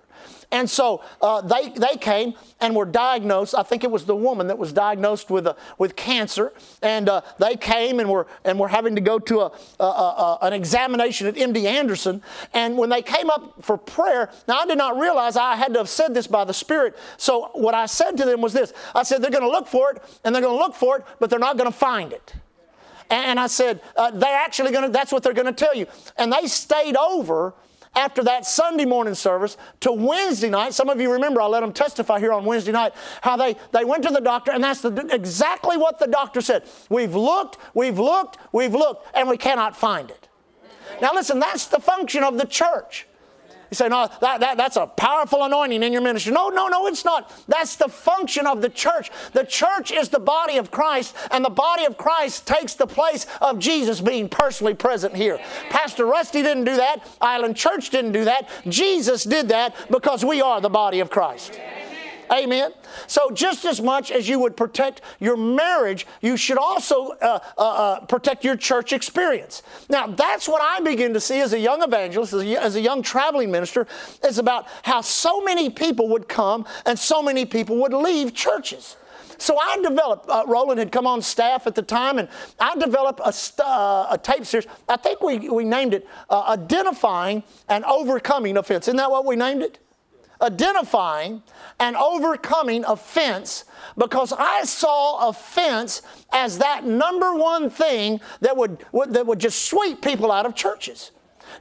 And 0.51 0.69
so 0.69 1.01
uh, 1.21 1.41
they, 1.41 1.69
they 1.69 1.95
came 1.95 2.33
and 2.59 2.75
were 2.75 2.85
diagnosed. 2.85 3.55
I 3.55 3.63
think 3.63 3.83
it 3.83 3.91
was 3.91 4.05
the 4.05 4.15
woman 4.15 4.47
that 4.47 4.57
was 4.57 4.73
diagnosed 4.73 5.29
with, 5.29 5.47
a, 5.47 5.55
with 5.77 5.95
cancer. 5.95 6.51
And 6.81 7.07
uh, 7.07 7.21
they 7.39 7.55
came 7.55 7.99
and 7.99 8.09
were, 8.09 8.27
and 8.43 8.59
were 8.59 8.67
having 8.67 8.95
to 8.95 9.01
go 9.01 9.17
to 9.17 9.41
a, 9.41 9.51
a, 9.79 9.83
a, 9.83 10.37
an 10.41 10.53
examination 10.53 11.27
at 11.27 11.35
MD 11.35 11.63
Anderson. 11.63 12.21
And 12.53 12.77
when 12.77 12.89
they 12.89 13.01
came 13.01 13.29
up 13.29 13.63
for 13.63 13.77
prayer, 13.77 14.29
now 14.47 14.59
I 14.59 14.65
did 14.65 14.77
not 14.77 14.99
realize 14.99 15.37
I 15.37 15.55
had 15.55 15.73
to 15.75 15.80
have 15.81 15.89
said 15.89 16.13
this 16.13 16.27
by 16.27 16.45
the 16.45 16.53
Spirit. 16.53 16.97
So 17.17 17.49
what 17.53 17.73
I 17.73 17.85
said 17.85 18.15
to 18.17 18.25
them 18.25 18.39
was 18.41 18.53
this 18.53 18.73
I 18.95 19.03
said, 19.03 19.21
they're 19.21 19.31
going 19.31 19.43
to 19.43 19.49
look 19.49 19.67
for 19.67 19.91
it, 19.91 20.01
and 20.23 20.33
they're 20.33 20.41
going 20.41 20.57
to 20.57 20.63
look 20.63 20.75
for 20.75 20.97
it, 20.97 21.05
but 21.19 21.29
they're 21.29 21.39
not 21.39 21.57
going 21.57 21.71
to 21.71 21.77
find 21.77 22.13
it. 22.13 22.33
And 23.09 23.39
I 23.39 23.47
said, 23.47 23.81
uh, 23.97 24.11
they're 24.11 24.37
actually 24.37 24.71
going 24.71 24.85
to, 24.85 24.89
that's 24.89 25.11
what 25.11 25.21
they're 25.21 25.33
going 25.33 25.53
to 25.53 25.53
tell 25.53 25.75
you. 25.75 25.85
And 26.17 26.31
they 26.31 26.47
stayed 26.47 26.95
over 26.95 27.53
after 27.93 28.23
that 28.23 28.45
Sunday 28.45 28.85
morning 28.85 29.13
service 29.15 29.57
to 29.81 29.91
Wednesday 29.91 30.49
night. 30.49 30.73
Some 30.73 30.87
of 30.87 31.01
you 31.01 31.11
remember 31.11 31.41
I 31.41 31.47
let 31.47 31.59
them 31.59 31.73
testify 31.73 32.19
here 32.19 32.31
on 32.31 32.45
Wednesday 32.45 32.71
night 32.71 32.93
how 33.21 33.35
they, 33.35 33.57
they 33.73 33.83
went 33.83 34.03
to 34.03 34.13
the 34.13 34.21
doctor, 34.21 34.51
and 34.51 34.63
that's 34.63 34.81
the, 34.81 35.07
exactly 35.11 35.75
what 35.75 35.99
the 35.99 36.07
doctor 36.07 36.39
said. 36.39 36.63
We've 36.89 37.13
looked, 37.13 37.57
we've 37.73 37.99
looked, 37.99 38.37
we've 38.53 38.73
looked, 38.73 39.07
and 39.13 39.27
we 39.27 39.37
cannot 39.37 39.75
find 39.75 40.09
it. 40.09 40.29
Now, 41.01 41.13
listen, 41.13 41.39
that's 41.39 41.67
the 41.67 41.79
function 41.79 42.23
of 42.23 42.37
the 42.37 42.45
church. 42.45 43.07
You 43.71 43.75
say, 43.75 43.87
no, 43.87 44.09
that, 44.19 44.41
that, 44.41 44.57
that's 44.57 44.75
a 44.75 44.85
powerful 44.85 45.45
anointing 45.45 45.81
in 45.81 45.93
your 45.93 46.01
ministry. 46.01 46.33
No, 46.33 46.49
no, 46.49 46.67
no, 46.67 46.87
it's 46.87 47.05
not. 47.05 47.33
That's 47.47 47.77
the 47.77 47.87
function 47.87 48.45
of 48.45 48.61
the 48.61 48.67
church. 48.67 49.09
The 49.31 49.45
church 49.45 49.93
is 49.93 50.09
the 50.09 50.19
body 50.19 50.57
of 50.57 50.71
Christ, 50.71 51.15
and 51.31 51.43
the 51.43 51.49
body 51.49 51.85
of 51.85 51.97
Christ 51.97 52.45
takes 52.45 52.73
the 52.73 52.85
place 52.85 53.25
of 53.39 53.59
Jesus 53.59 54.01
being 54.01 54.27
personally 54.27 54.73
present 54.73 55.15
here. 55.15 55.39
Pastor 55.69 56.05
Rusty 56.05 56.41
didn't 56.41 56.65
do 56.65 56.75
that. 56.75 57.07
Island 57.21 57.55
Church 57.55 57.89
didn't 57.91 58.11
do 58.11 58.25
that. 58.25 58.49
Jesus 58.67 59.23
did 59.23 59.47
that 59.47 59.73
because 59.89 60.25
we 60.25 60.41
are 60.41 60.59
the 60.59 60.69
body 60.69 60.99
of 60.99 61.09
Christ. 61.09 61.57
Amen. 62.31 62.71
So, 63.07 63.29
just 63.31 63.65
as 63.65 63.81
much 63.81 64.09
as 64.09 64.29
you 64.29 64.39
would 64.39 64.55
protect 64.55 65.01
your 65.19 65.35
marriage, 65.35 66.07
you 66.21 66.37
should 66.37 66.57
also 66.57 67.09
uh, 67.21 67.39
uh, 67.57 67.61
uh, 67.61 68.05
protect 68.05 68.45
your 68.45 68.55
church 68.55 68.93
experience. 68.93 69.63
Now, 69.89 70.07
that's 70.07 70.47
what 70.47 70.61
I 70.61 70.79
begin 70.79 71.13
to 71.13 71.19
see 71.19 71.41
as 71.41 71.51
a 71.51 71.59
young 71.59 71.83
evangelist, 71.83 72.31
as 72.31 72.43
a, 72.43 72.63
as 72.63 72.75
a 72.77 72.81
young 72.81 73.01
traveling 73.01 73.51
minister, 73.51 73.85
is 74.23 74.37
about 74.37 74.67
how 74.83 75.01
so 75.01 75.41
many 75.41 75.69
people 75.69 76.07
would 76.09 76.29
come 76.29 76.65
and 76.85 76.97
so 76.97 77.21
many 77.21 77.45
people 77.45 77.75
would 77.77 77.93
leave 77.93 78.33
churches. 78.33 78.95
So 79.37 79.57
I 79.57 79.77
developed, 79.81 80.29
uh, 80.29 80.43
Roland 80.47 80.79
had 80.79 80.91
come 80.91 81.07
on 81.07 81.21
staff 81.21 81.65
at 81.65 81.73
the 81.73 81.81
time, 81.81 82.19
and 82.19 82.29
I 82.59 82.75
developed 82.77 83.19
a, 83.25 83.33
st- 83.33 83.67
uh, 83.67 84.05
a 84.11 84.17
tape 84.17 84.45
series. 84.45 84.67
I 84.87 84.97
think 84.97 85.19
we, 85.21 85.49
we 85.49 85.65
named 85.65 85.95
it 85.95 86.07
uh, 86.29 86.43
Identifying 86.43 87.43
and 87.67 87.83
Overcoming 87.83 88.55
Offense. 88.55 88.87
Isn't 88.87 88.97
that 88.97 89.09
what 89.09 89.25
we 89.25 89.35
named 89.35 89.63
it? 89.63 89.79
Identifying 90.41 91.43
and 91.79 91.95
overcoming 91.95 92.85
offense 92.85 93.65
because 93.97 94.33
I 94.33 94.63
saw 94.63 95.29
offense 95.29 96.01
as 96.31 96.57
that 96.59 96.85
number 96.85 97.35
one 97.35 97.69
thing 97.69 98.21
that 98.41 98.55
would, 98.55 98.83
that 99.09 99.25
would 99.25 99.39
just 99.39 99.65
sweep 99.65 100.01
people 100.01 100.31
out 100.31 100.45
of 100.45 100.55
churches. 100.55 101.11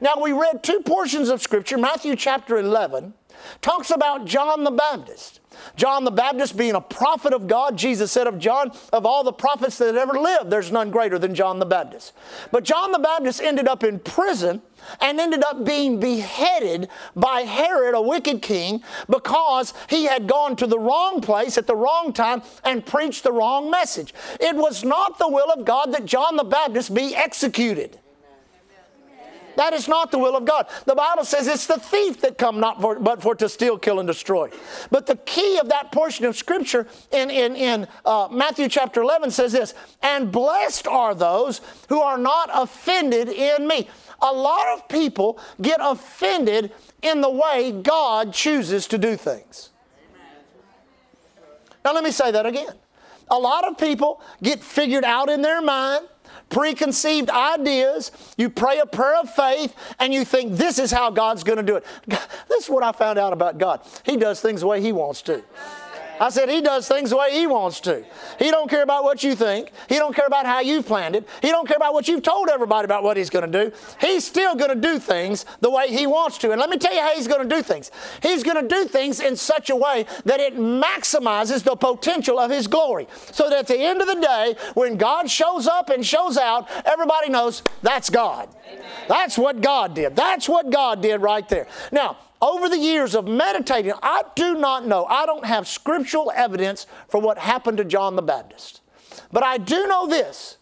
Now, 0.00 0.20
we 0.20 0.32
read 0.32 0.62
two 0.62 0.80
portions 0.80 1.28
of 1.28 1.42
Scripture. 1.42 1.78
Matthew 1.78 2.16
chapter 2.16 2.58
11 2.58 3.14
talks 3.61 3.90
about 3.90 4.25
John 4.25 4.64
the 4.64 4.70
Baptist. 4.70 5.40
John 5.76 6.04
the 6.04 6.11
Baptist 6.11 6.56
being 6.56 6.75
a 6.75 6.80
prophet 6.80 7.32
of 7.32 7.47
God, 7.47 7.76
Jesus 7.76 8.12
said 8.12 8.26
of 8.26 8.38
John, 8.38 8.73
of 8.92 9.04
all 9.04 9.25
the 9.25 9.32
prophets 9.32 9.78
that 9.78 9.97
ever 9.97 10.18
lived, 10.18 10.50
there's 10.50 10.73
none 10.73 10.90
greater 10.90 11.18
than 11.18 11.35
John 11.35 11.59
the 11.59 11.66
Baptist. 11.66 12.12
But 12.50 12.64
John 12.64 12.92
the 12.92 12.99
Baptist 12.99 13.42
ended 13.42 13.68
up 13.68 13.85
in 13.85 13.99
prison 13.99 14.62
and 15.00 15.20
ended 15.20 15.44
up 15.44 15.64
being 15.64 16.00
beheaded 16.00 16.88
by 17.14 17.42
Herod, 17.42 17.94
a 17.94 18.00
wicked 18.00 18.42
king, 18.42 18.82
because 19.09 19.75
he 19.88 20.04
had 20.04 20.26
gone 20.26 20.56
to 20.56 20.66
the 20.66 20.78
wrong 20.78 21.20
place 21.20 21.59
at 21.59 21.66
the 21.66 21.76
wrong 21.76 22.12
time 22.12 22.42
and 22.64 22.85
preached 22.85 23.23
the 23.23 23.32
wrong 23.32 23.70
message. 23.70 24.14
It 24.40 24.56
was 24.56 24.85
not 24.85 25.18
the 25.18 25.28
will 25.28 25.50
of 25.50 25.64
God 25.64 25.92
that 25.92 26.06
John 26.06 26.37
the 26.37 26.44
Baptist 26.44 26.94
be 26.94 27.14
executed. 27.14 27.99
That 29.57 29.73
is 29.73 29.88
not 29.88 30.11
the 30.11 30.19
will 30.19 30.37
of 30.37 30.45
God. 30.45 30.66
The 30.87 30.95
Bible 30.95 31.25
says 31.25 31.47
it's 31.47 31.66
the 31.66 31.78
thief 31.78 32.21
that 32.23 32.38
come 32.38 32.61
not 32.61 32.80
for, 32.80 32.99
but 32.99 33.23
for 33.23 33.35
to 33.37 33.49
steal, 33.49 33.78
kill, 33.78 33.99
and 34.00 34.07
destroy. 34.07 34.50
But 34.90 35.07
the 35.07 35.16
key 35.16 35.59
of 35.59 35.69
that 35.69 35.92
portion 35.92 36.25
of 36.25 36.37
Scripture 36.37 36.87
in, 37.12 37.30
in, 37.30 37.57
in 37.57 37.88
uh, 38.04 38.28
Matthew 38.30 38.69
chapter 38.69 39.02
11 39.02 39.30
says 39.30 39.52
this, 39.52 39.75
and 40.02 40.30
blessed 40.30 40.87
are 40.87 41.14
those 41.14 41.61
who 41.88 42.00
are 42.00 42.19
not 42.19 42.50
offended 42.52 43.28
in 43.28 43.66
me. 43.66 43.88
A 44.23 44.33
lot 44.33 44.66
of 44.75 44.88
people 44.88 45.40
get 45.61 45.80
offended 45.83 46.73
in 47.02 47.21
the 47.21 47.30
way 47.30 47.73
God 47.73 48.33
chooses 48.33 48.87
to 48.88 48.99
do 48.99 49.16
things. 49.16 49.71
Now, 51.85 51.95
let 51.95 52.04
me 52.04 52.11
say 52.11 52.30
that 52.30 52.45
again. 52.45 52.75
A 53.30 53.38
lot 53.38 53.66
of 53.66 53.78
people 53.78 54.21
get 54.42 54.62
figured 54.62 55.04
out 55.04 55.30
in 55.30 55.40
their 55.40 55.62
mind 55.62 56.07
preconceived 56.50 57.30
ideas, 57.30 58.12
you 58.37 58.50
pray 58.50 58.78
a 58.78 58.87
prayer 58.87 59.21
of 59.21 59.33
faith, 59.33 59.75
and 59.99 60.12
you 60.12 60.25
think 60.25 60.52
this 60.52 60.78
is 60.78 60.90
how 60.90 61.11
God's 61.11 61.42
going 61.45 61.57
to 61.57 61.62
do 61.62 61.76
it. 61.76 61.87
This 62.49 62.64
is 62.64 62.71
what 62.71 62.83
I 62.83 62.92
found 62.92 63.19
out 63.19 63.33
about 63.33 63.57
God. 63.57 63.80
He 64.04 64.16
does 64.16 64.40
things 64.40 64.61
the 64.61 64.66
way 64.66 64.83
He 64.83 64.92
wants 64.92 65.23
to. 65.23 65.42
I 66.21 66.29
said 66.29 66.50
he 66.50 66.61
does 66.61 66.87
things 66.87 67.11
the 67.11 67.17
way 67.17 67.33
he 67.33 67.47
wants 67.47 67.81
to. 67.81 68.05
He 68.39 68.50
don't 68.50 68.69
care 68.69 68.83
about 68.83 69.05
what 69.05 69.25
you 69.25 69.35
think. 69.35 69.73
He 69.89 69.95
don't 69.97 70.15
care 70.15 70.27
about 70.27 70.45
how 70.45 70.61
you've 70.61 70.85
planned 70.85 71.17
it. 71.17 71.27
He 71.41 71.49
don't 71.49 71.67
care 71.67 71.79
about 71.79 71.95
what 71.95 72.09
you've 72.09 72.23
told 72.23 72.50
everybody 72.50 72.85
about 72.85 73.03
what 73.03 73.17
he's 73.17 73.31
going 73.31 73.50
to 73.50 73.65
do. 73.65 73.75
He's 73.99 74.27
still 74.27 74.55
going 74.55 74.69
to 74.69 74.81
do 74.81 74.99
things 74.99 75.47
the 75.61 75.71
way 75.71 75.89
he 75.89 76.07
wants 76.07 76.37
to. 76.39 76.50
And 76.50 76.61
let 76.61 76.69
me 76.69 76.77
tell 76.77 76.93
you 76.93 77.00
how 77.00 77.15
he's 77.15 77.27
going 77.27 77.49
to 77.49 77.57
do 77.57 77.62
things. 77.62 77.91
He's 78.23 78.43
going 78.43 78.61
to 78.61 78.69
do 78.69 78.85
things 78.85 79.21
in 79.21 79.35
such 79.35 79.71
a 79.71 79.77
way 79.77 80.05
that 80.27 80.41
it 80.41 80.57
maximizes 80.57 81.62
the 81.62 81.75
potential 81.75 82.39
of 82.39 82.50
his 82.50 82.67
glory. 82.67 83.09
So 83.33 83.49
that 83.49 83.61
at 83.61 83.67
the 83.67 83.79
end 83.79 84.03
of 84.03 84.07
the 84.07 84.21
day, 84.21 84.57
when 84.75 84.99
God 84.99 85.31
shows 85.31 85.67
up 85.67 85.89
and 85.89 86.05
shows 86.05 86.37
out, 86.37 86.69
everybody 86.85 87.31
knows 87.31 87.62
that's 87.81 88.11
God. 88.11 88.50
Amen. 88.71 88.85
That's 89.09 89.39
what 89.39 89.62
God 89.62 89.95
did. 89.95 90.17
That's 90.17 90.50
what 90.50 90.69
God 90.69 91.00
did 91.00 91.23
right 91.23 91.49
there. 91.49 91.67
Now, 91.91 92.19
over 92.42 92.68
the 92.68 92.78
years 92.78 93.14
of 93.14 93.26
meditating, 93.26 93.92
I 94.02 94.23
do 94.35 94.54
not 94.56 94.87
know, 94.87 95.04
I 95.04 95.26
don't 95.26 95.44
have 95.44 95.68
scriptural 95.68 96.32
evidence 96.35 96.87
for 97.09 97.20
what 97.20 97.38
happened 97.38 97.78
to 97.78 97.85
John 97.85 98.16
the 98.16 98.23
Baptist. 98.23 98.80
But 99.32 99.42
I 99.42 99.59
do 99.59 99.87
know 99.87 100.06
this 100.06 100.56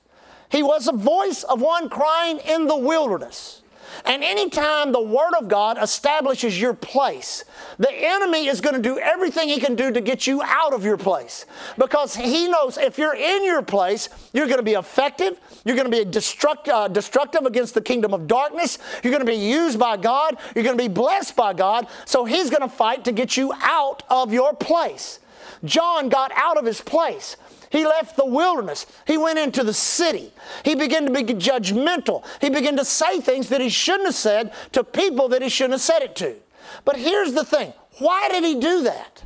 he 0.50 0.62
was 0.62 0.88
a 0.88 0.92
voice 0.92 1.42
of 1.42 1.61
one 1.61 1.88
crying 1.88 2.38
in 2.38 2.66
the 2.66 2.76
wilderness. 2.76 3.62
And 4.04 4.23
anytime 4.23 4.92
the 4.92 5.00
Word 5.00 5.35
of 5.38 5.49
God 5.49 5.78
establishes 5.80 6.61
your 6.61 6.75
place, 6.75 7.45
the 7.78 7.92
enemy 7.92 8.47
is 8.47 8.61
going 8.61 8.75
to 8.75 8.83
do 8.83 8.99
everything 8.99 9.49
he 9.49 9.61
can 9.61 9.75
do 9.75 9.90
to 9.92 10.00
get 10.00 10.26
you 10.26 10.42
out 10.42 10.73
of 10.73 10.85
your 10.85 10.97
place. 10.97 11.47
Because 11.76 12.14
he 12.14 12.49
knows 12.49 12.78
if 12.78 12.99
you're 12.99 13.14
in 13.14 13.45
your 13.45 13.62
place, 13.62 14.09
you're 14.33 14.47
going 14.47 14.59
to 14.59 14.62
be 14.62 14.73
effective, 14.73 15.38
you're 15.64 15.76
going 15.76 15.90
to 15.90 16.04
be 16.04 16.11
destruct, 16.11 16.68
uh, 16.68 16.88
destructive 16.88 17.45
against 17.45 17.75
the 17.75 17.83
kingdom 17.83 18.14
of 18.14 18.26
darkness, 18.26 18.78
you're 19.02 19.12
going 19.12 19.25
to 19.25 19.30
be 19.30 19.38
used 19.38 19.78
by 19.78 19.97
God, 19.97 20.37
you're 20.54 20.64
going 20.64 20.76
to 20.76 20.83
be 20.83 20.88
blessed 20.88 21.37
by 21.37 21.52
God. 21.52 21.87
So 22.04 22.25
he's 22.25 22.50
going 22.50 22.62
to 22.62 22.68
fight 22.68 23.04
to 23.04 23.12
get 23.12 23.37
you 23.37 23.52
out 23.61 24.02
of 24.09 24.33
your 24.33 24.54
place. 24.54 25.21
John 25.64 26.09
got 26.09 26.30
out 26.35 26.57
of 26.57 26.64
his 26.64 26.80
place. 26.80 27.37
He 27.70 27.84
left 27.84 28.16
the 28.16 28.25
wilderness. 28.25 28.87
He 29.06 29.18
went 29.18 29.38
into 29.38 29.62
the 29.62 29.75
city. 29.75 30.32
He 30.64 30.75
began 30.75 31.04
to 31.04 31.12
be 31.12 31.22
judgmental. 31.34 32.25
He 32.40 32.48
began 32.48 32.76
to 32.76 32.84
say 32.84 33.20
things 33.20 33.48
that 33.50 33.60
he 33.60 33.68
shouldn't 33.68 34.06
have 34.06 34.14
said 34.14 34.52
to 34.72 34.82
people 34.82 35.28
that 35.28 35.42
he 35.42 35.48
shouldn't 35.48 35.75
have 35.75 35.80
said 35.80 36.02
it 36.02 36.16
to. 36.16 36.37
But 36.84 36.96
here's 36.96 37.32
the 37.32 37.44
thing 37.44 37.72
why 37.98 38.28
did 38.28 38.44
he 38.44 38.54
do 38.58 38.82
that? 38.84 39.22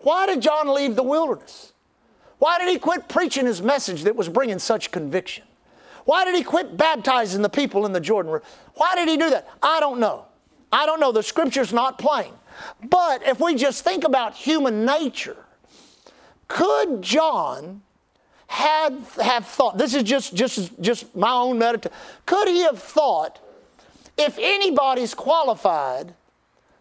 Why 0.00 0.26
did 0.26 0.42
John 0.42 0.72
leave 0.72 0.96
the 0.96 1.02
wilderness? 1.02 1.72
Why 2.38 2.58
did 2.58 2.68
he 2.68 2.78
quit 2.78 3.08
preaching 3.08 3.46
his 3.46 3.60
message 3.60 4.04
that 4.04 4.16
was 4.16 4.28
bringing 4.28 4.58
such 4.58 4.90
conviction? 4.90 5.44
Why 6.04 6.24
did 6.24 6.36
he 6.36 6.42
quit 6.42 6.76
baptizing 6.76 7.42
the 7.42 7.48
people 7.48 7.84
in 7.84 7.92
the 7.92 8.00
Jordan 8.00 8.32
River? 8.32 8.44
Why 8.74 8.94
did 8.94 9.08
he 9.08 9.16
do 9.16 9.28
that? 9.30 9.48
I 9.62 9.80
don't 9.80 10.00
know. 10.00 10.24
I 10.72 10.86
don't 10.86 11.00
know. 11.00 11.12
The 11.12 11.22
scripture's 11.22 11.72
not 11.72 11.98
plain. 11.98 12.32
But 12.82 13.26
if 13.26 13.40
we 13.40 13.54
just 13.54 13.84
think 13.84 14.04
about 14.04 14.34
human 14.34 14.84
nature, 14.84 15.36
could 16.48 17.02
John 17.02 17.82
had 18.48 18.98
have 19.22 19.46
thought 19.46 19.76
this 19.76 19.94
is 19.94 20.02
just 20.02 20.34
just 20.34 20.80
just 20.80 21.14
my 21.14 21.30
own 21.30 21.58
meditation 21.58 21.96
could 22.24 22.48
he 22.48 22.62
have 22.62 22.78
thought 22.78 23.40
if 24.16 24.38
anybody's 24.38 25.12
qualified 25.12 26.14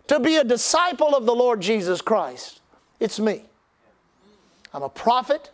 to 0.07 0.17
be 0.17 0.37
a 0.37 0.45
disciple 0.45 1.13
of 1.13 1.25
the 1.25 1.35
lord 1.35 1.59
jesus 1.59 2.01
christ 2.01 2.61
it's 2.99 3.19
me. 3.19 3.43
I'm 4.73 4.83
a 4.83 4.89
prophet. 4.89 5.51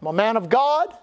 I'm 0.00 0.08
a 0.08 0.12
man 0.12 0.36
of 0.36 0.48
god. 0.48 0.94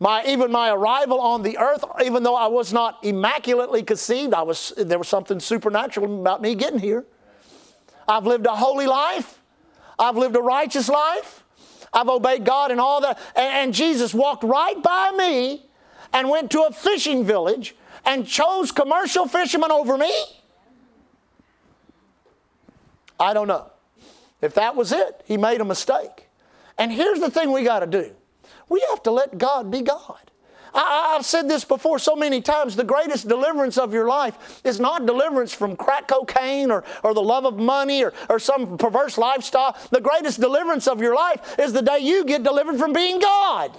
My 0.00 0.24
even 0.26 0.50
my 0.50 0.70
arrival 0.70 1.20
on 1.20 1.42
the 1.42 1.58
earth 1.58 1.84
even 2.04 2.24
though 2.24 2.34
i 2.34 2.48
was 2.48 2.72
not 2.72 2.98
immaculately 3.04 3.84
conceived 3.84 4.34
i 4.34 4.42
was 4.42 4.72
there 4.76 4.98
was 4.98 5.06
something 5.06 5.38
supernatural 5.38 6.20
about 6.20 6.42
me 6.42 6.54
getting 6.54 6.80
here. 6.80 7.04
I've 8.08 8.26
lived 8.26 8.46
a 8.46 8.56
holy 8.56 8.86
life. 8.86 9.40
I've 9.98 10.16
lived 10.16 10.34
a 10.34 10.40
righteous 10.40 10.88
life 10.88 11.41
I've 11.92 12.08
obeyed 12.08 12.44
God 12.44 12.70
and 12.70 12.80
all 12.80 13.00
that. 13.02 13.18
And, 13.36 13.54
and 13.54 13.74
Jesus 13.74 14.14
walked 14.14 14.44
right 14.44 14.80
by 14.82 15.12
me 15.16 15.66
and 16.12 16.28
went 16.28 16.50
to 16.52 16.62
a 16.62 16.72
fishing 16.72 17.24
village 17.24 17.74
and 18.04 18.26
chose 18.26 18.72
commercial 18.72 19.26
fishermen 19.26 19.70
over 19.70 19.96
me? 19.96 20.12
I 23.20 23.34
don't 23.34 23.48
know. 23.48 23.70
If 24.40 24.54
that 24.54 24.74
was 24.74 24.92
it, 24.92 25.22
he 25.24 25.36
made 25.36 25.60
a 25.60 25.64
mistake. 25.64 26.28
And 26.76 26.92
here's 26.92 27.20
the 27.20 27.30
thing 27.30 27.52
we 27.52 27.62
got 27.62 27.80
to 27.80 27.86
do 27.86 28.12
we 28.68 28.84
have 28.90 29.02
to 29.04 29.10
let 29.10 29.38
God 29.38 29.70
be 29.70 29.82
God. 29.82 30.31
I, 30.74 31.14
have 31.14 31.24
said 31.24 31.48
this 31.48 31.64
before 31.64 31.98
so 31.98 32.16
many 32.16 32.40
times. 32.40 32.76
The 32.76 32.84
greatest 32.84 33.28
deliverance 33.28 33.78
of 33.78 33.92
your 33.92 34.08
life 34.08 34.60
is 34.64 34.80
not 34.80 35.06
deliverance 35.06 35.52
from 35.52 35.76
crack 35.76 36.08
cocaine 36.08 36.70
or, 36.70 36.84
or 37.02 37.14
the 37.14 37.22
love 37.22 37.44
of 37.44 37.58
money 37.58 38.04
or, 38.04 38.12
or 38.28 38.38
some 38.38 38.78
perverse 38.78 39.18
lifestyle. 39.18 39.76
The 39.90 40.00
greatest 40.00 40.40
deliverance 40.40 40.88
of 40.88 41.00
your 41.00 41.14
life 41.14 41.58
is 41.58 41.72
the 41.72 41.82
day 41.82 41.98
you 42.00 42.24
get 42.24 42.42
delivered 42.42 42.78
from 42.78 42.92
being 42.92 43.20
God. 43.20 43.76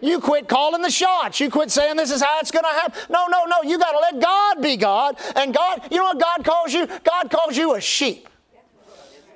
You 0.00 0.20
quit 0.20 0.48
calling 0.48 0.82
the 0.82 0.90
shots. 0.90 1.40
You 1.40 1.50
quit 1.50 1.70
saying 1.70 1.96
this 1.96 2.12
is 2.12 2.22
how 2.22 2.38
it's 2.38 2.52
going 2.52 2.64
to 2.64 2.70
happen. 2.70 3.00
No, 3.10 3.26
no, 3.26 3.44
no. 3.46 3.68
You 3.68 3.78
got 3.78 3.92
to 3.92 3.98
let 3.98 4.20
God 4.22 4.62
be 4.62 4.76
God. 4.76 5.16
And 5.34 5.52
God, 5.52 5.88
you 5.90 5.98
know 5.98 6.04
what 6.04 6.20
God 6.20 6.44
calls 6.44 6.72
you? 6.72 6.86
God 6.86 7.30
calls 7.30 7.56
you 7.56 7.74
a 7.74 7.80
sheep. 7.80 8.28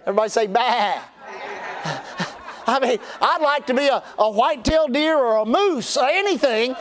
Everybody 0.02 0.28
say, 0.28 0.46
bah. 0.46 1.02
I 2.66 2.80
mean, 2.80 2.98
I'd 3.20 3.42
like 3.42 3.66
to 3.66 3.74
be 3.74 3.86
a, 3.88 4.02
a 4.18 4.30
white-tailed 4.30 4.92
deer 4.92 5.16
or 5.16 5.36
a 5.38 5.44
moose 5.44 5.96
or 5.96 6.08
anything, 6.08 6.74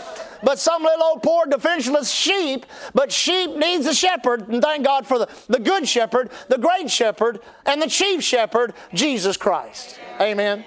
but 0.44 0.60
some 0.60 0.84
little 0.84 1.04
old 1.04 1.24
poor 1.24 1.46
defenseless 1.46 2.12
sheep. 2.12 2.66
But 2.94 3.12
sheep 3.12 3.56
needs 3.56 3.86
a 3.86 3.94
shepherd, 3.94 4.48
and 4.50 4.62
thank 4.62 4.86
God 4.86 5.08
for 5.08 5.20
the, 5.20 5.30
the 5.48 5.60
good 5.60 5.88
shepherd, 5.88 6.32
the 6.48 6.58
great 6.58 6.90
shepherd, 6.90 7.40
and 7.66 7.82
the 7.82 7.88
chief 7.88 8.24
shepherd, 8.24 8.74
Jesus 8.94 9.38
Christ. 9.38 10.00
Amen. 10.20 10.66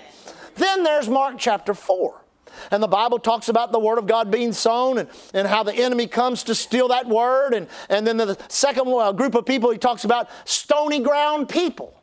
Then 0.56 0.82
there's 0.84 1.08
Mark 1.08 1.36
chapter 1.38 1.74
4. 1.74 2.20
And 2.70 2.82
the 2.82 2.88
Bible 2.88 3.18
talks 3.18 3.48
about 3.48 3.72
the 3.72 3.78
Word 3.78 3.98
of 3.98 4.06
God 4.06 4.30
being 4.30 4.52
sown 4.52 4.98
and, 4.98 5.08
and 5.32 5.46
how 5.46 5.62
the 5.62 5.74
enemy 5.74 6.06
comes 6.06 6.44
to 6.44 6.54
steal 6.54 6.88
that 6.88 7.08
Word. 7.08 7.52
And, 7.54 7.68
and 7.88 8.06
then 8.06 8.16
the 8.16 8.38
second 8.48 8.84
group 9.16 9.34
of 9.34 9.44
people, 9.44 9.70
he 9.70 9.78
talks 9.78 10.04
about 10.04 10.28
stony 10.44 11.00
ground 11.00 11.48
people. 11.48 11.93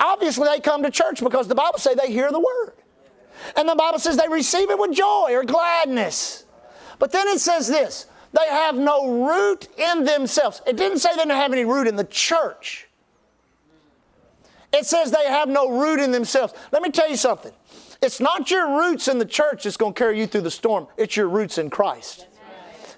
Obviously, 0.00 0.48
they 0.48 0.60
come 0.60 0.82
to 0.82 0.90
church 0.90 1.22
because 1.22 1.46
the 1.46 1.54
Bible 1.54 1.78
says 1.78 1.96
they 1.96 2.10
hear 2.10 2.32
the 2.32 2.40
Word. 2.40 2.72
And 3.56 3.68
the 3.68 3.74
Bible 3.74 3.98
says 3.98 4.16
they 4.16 4.28
receive 4.28 4.70
it 4.70 4.78
with 4.78 4.92
joy 4.92 5.28
or 5.30 5.44
gladness. 5.44 6.44
But 6.98 7.12
then 7.12 7.28
it 7.28 7.40
says 7.40 7.68
this 7.68 8.06
they 8.32 8.46
have 8.48 8.76
no 8.76 9.26
root 9.26 9.68
in 9.76 10.04
themselves. 10.04 10.62
It 10.66 10.76
didn't 10.76 10.98
say 10.98 11.10
they 11.12 11.24
don't 11.24 11.30
have 11.30 11.52
any 11.52 11.64
root 11.64 11.86
in 11.86 11.96
the 11.96 12.04
church. 12.04 12.88
It 14.72 14.86
says 14.86 15.10
they 15.10 15.26
have 15.26 15.48
no 15.48 15.68
root 15.68 16.00
in 16.00 16.12
themselves. 16.12 16.54
Let 16.70 16.82
me 16.82 16.90
tell 16.90 17.10
you 17.10 17.16
something. 17.16 17.52
It's 18.00 18.20
not 18.20 18.50
your 18.50 18.78
roots 18.78 19.08
in 19.08 19.18
the 19.18 19.24
church 19.24 19.64
that's 19.64 19.76
going 19.76 19.94
to 19.94 19.98
carry 19.98 20.18
you 20.18 20.26
through 20.26 20.42
the 20.42 20.50
storm, 20.50 20.86
it's 20.96 21.16
your 21.16 21.28
roots 21.28 21.58
in 21.58 21.70
Christ. 21.70 22.26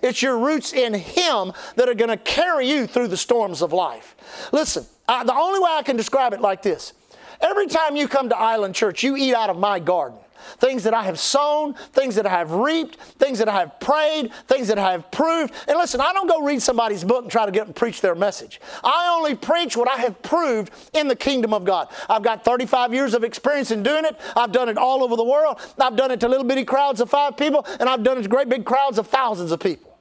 It's 0.02 0.20
your 0.20 0.38
roots 0.38 0.72
in 0.72 0.94
Him 0.94 1.52
that 1.76 1.88
are 1.88 1.94
going 1.94 2.10
to 2.10 2.16
carry 2.16 2.68
you 2.68 2.86
through 2.86 3.08
the 3.08 3.16
storms 3.16 3.62
of 3.62 3.72
life. 3.72 4.16
Listen, 4.52 4.84
I, 5.08 5.24
the 5.24 5.34
only 5.34 5.60
way 5.60 5.70
I 5.72 5.82
can 5.82 5.96
describe 5.96 6.32
it 6.32 6.40
like 6.40 6.62
this 6.62 6.92
every 7.40 7.66
time 7.66 7.96
you 7.96 8.06
come 8.08 8.28
to 8.28 8.38
Island 8.38 8.74
Church, 8.74 9.02
you 9.02 9.16
eat 9.16 9.34
out 9.34 9.50
of 9.50 9.58
my 9.58 9.78
garden 9.78 10.18
things 10.58 10.84
that 10.84 10.94
I 10.94 11.04
have 11.04 11.18
sown, 11.18 11.74
things 11.92 12.14
that 12.16 12.26
I 12.26 12.30
have 12.30 12.52
reaped, 12.52 12.96
things 12.96 13.38
that 13.38 13.48
I 13.48 13.60
have 13.60 13.78
prayed, 13.80 14.32
things 14.48 14.68
that 14.68 14.78
I 14.78 14.92
have 14.92 15.10
proved. 15.10 15.54
And 15.68 15.78
listen, 15.78 16.00
I 16.00 16.12
don't 16.12 16.26
go 16.26 16.42
read 16.42 16.62
somebody's 16.62 17.04
book 17.04 17.22
and 17.22 17.30
try 17.30 17.46
to 17.46 17.52
get 17.52 17.66
them 17.66 17.74
preach 17.74 18.00
their 18.00 18.14
message. 18.14 18.60
I 18.82 19.14
only 19.16 19.34
preach 19.34 19.76
what 19.76 19.88
I 19.88 19.96
have 19.96 20.20
proved 20.22 20.72
in 20.92 21.08
the 21.08 21.16
kingdom 21.16 21.54
of 21.54 21.64
God. 21.64 21.88
I've 22.08 22.22
got 22.22 22.44
35 22.44 22.92
years 22.92 23.14
of 23.14 23.24
experience 23.24 23.70
in 23.70 23.82
doing 23.82 24.04
it. 24.04 24.18
I've 24.36 24.52
done 24.52 24.68
it 24.68 24.78
all 24.78 25.02
over 25.02 25.16
the 25.16 25.24
world. 25.24 25.60
I've 25.78 25.96
done 25.96 26.10
it 26.10 26.20
to 26.20 26.28
little 26.28 26.46
bitty 26.46 26.64
crowds 26.64 27.00
of 27.00 27.10
five 27.10 27.36
people, 27.36 27.66
and 27.80 27.88
I've 27.88 28.02
done 28.02 28.18
it 28.18 28.22
to 28.22 28.28
great 28.28 28.48
big 28.48 28.64
crowds 28.64 28.98
of 28.98 29.06
thousands 29.06 29.52
of 29.52 29.60
people. 29.60 29.91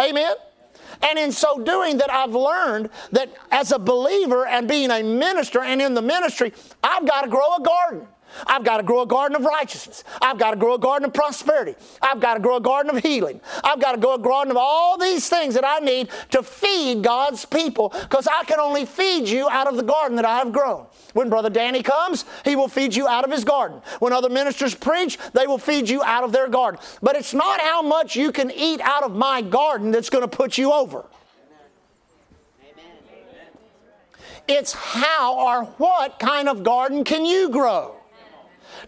Amen? 0.00 0.34
And 1.02 1.18
in 1.18 1.32
so 1.32 1.58
doing, 1.62 1.98
that 1.98 2.12
I've 2.12 2.34
learned 2.34 2.90
that 3.12 3.32
as 3.50 3.72
a 3.72 3.78
believer 3.78 4.46
and 4.46 4.68
being 4.68 4.90
a 4.90 5.02
minister 5.02 5.60
and 5.62 5.80
in 5.82 5.94
the 5.94 6.02
ministry, 6.02 6.52
I've 6.82 7.06
got 7.06 7.22
to 7.22 7.28
grow 7.28 7.56
a 7.56 7.62
garden. 7.62 8.06
I've 8.46 8.64
got 8.64 8.76
to 8.76 8.82
grow 8.82 9.02
a 9.02 9.06
garden 9.06 9.36
of 9.36 9.44
righteousness. 9.44 10.04
I've 10.22 10.38
got 10.38 10.52
to 10.52 10.56
grow 10.56 10.74
a 10.74 10.78
garden 10.78 11.06
of 11.06 11.14
prosperity. 11.14 11.74
I've 12.00 12.20
got 12.20 12.34
to 12.34 12.40
grow 12.40 12.56
a 12.56 12.60
garden 12.60 12.96
of 12.96 13.02
healing. 13.02 13.40
I've 13.64 13.80
got 13.80 13.92
to 13.92 13.98
grow 13.98 14.14
a 14.14 14.18
garden 14.18 14.50
of 14.50 14.56
all 14.56 14.98
these 14.98 15.28
things 15.28 15.54
that 15.54 15.64
I 15.64 15.78
need 15.78 16.08
to 16.30 16.42
feed 16.42 17.02
God's 17.02 17.44
people 17.44 17.88
because 17.88 18.26
I 18.26 18.44
can 18.44 18.60
only 18.60 18.84
feed 18.84 19.28
you 19.28 19.48
out 19.48 19.66
of 19.66 19.76
the 19.76 19.82
garden 19.82 20.16
that 20.16 20.24
I 20.24 20.38
have 20.38 20.52
grown. 20.52 20.86
When 21.12 21.28
Brother 21.28 21.50
Danny 21.50 21.82
comes, 21.82 22.24
he 22.44 22.56
will 22.56 22.68
feed 22.68 22.94
you 22.94 23.08
out 23.08 23.24
of 23.24 23.30
his 23.30 23.44
garden. 23.44 23.80
When 23.98 24.12
other 24.12 24.28
ministers 24.28 24.74
preach, 24.74 25.18
they 25.32 25.46
will 25.46 25.58
feed 25.58 25.88
you 25.88 26.02
out 26.02 26.24
of 26.24 26.32
their 26.32 26.48
garden. 26.48 26.80
But 27.02 27.16
it's 27.16 27.34
not 27.34 27.60
how 27.60 27.82
much 27.82 28.16
you 28.16 28.32
can 28.32 28.50
eat 28.50 28.80
out 28.80 29.02
of 29.02 29.14
my 29.14 29.42
garden 29.42 29.90
that's 29.90 30.10
going 30.10 30.22
to 30.22 30.28
put 30.28 30.58
you 30.58 30.72
over. 30.72 31.04
It's 34.48 34.72
how 34.72 35.34
or 35.38 35.64
what 35.78 36.18
kind 36.18 36.48
of 36.48 36.62
garden 36.62 37.02
can 37.02 37.24
you 37.24 37.48
grow? 37.48 37.96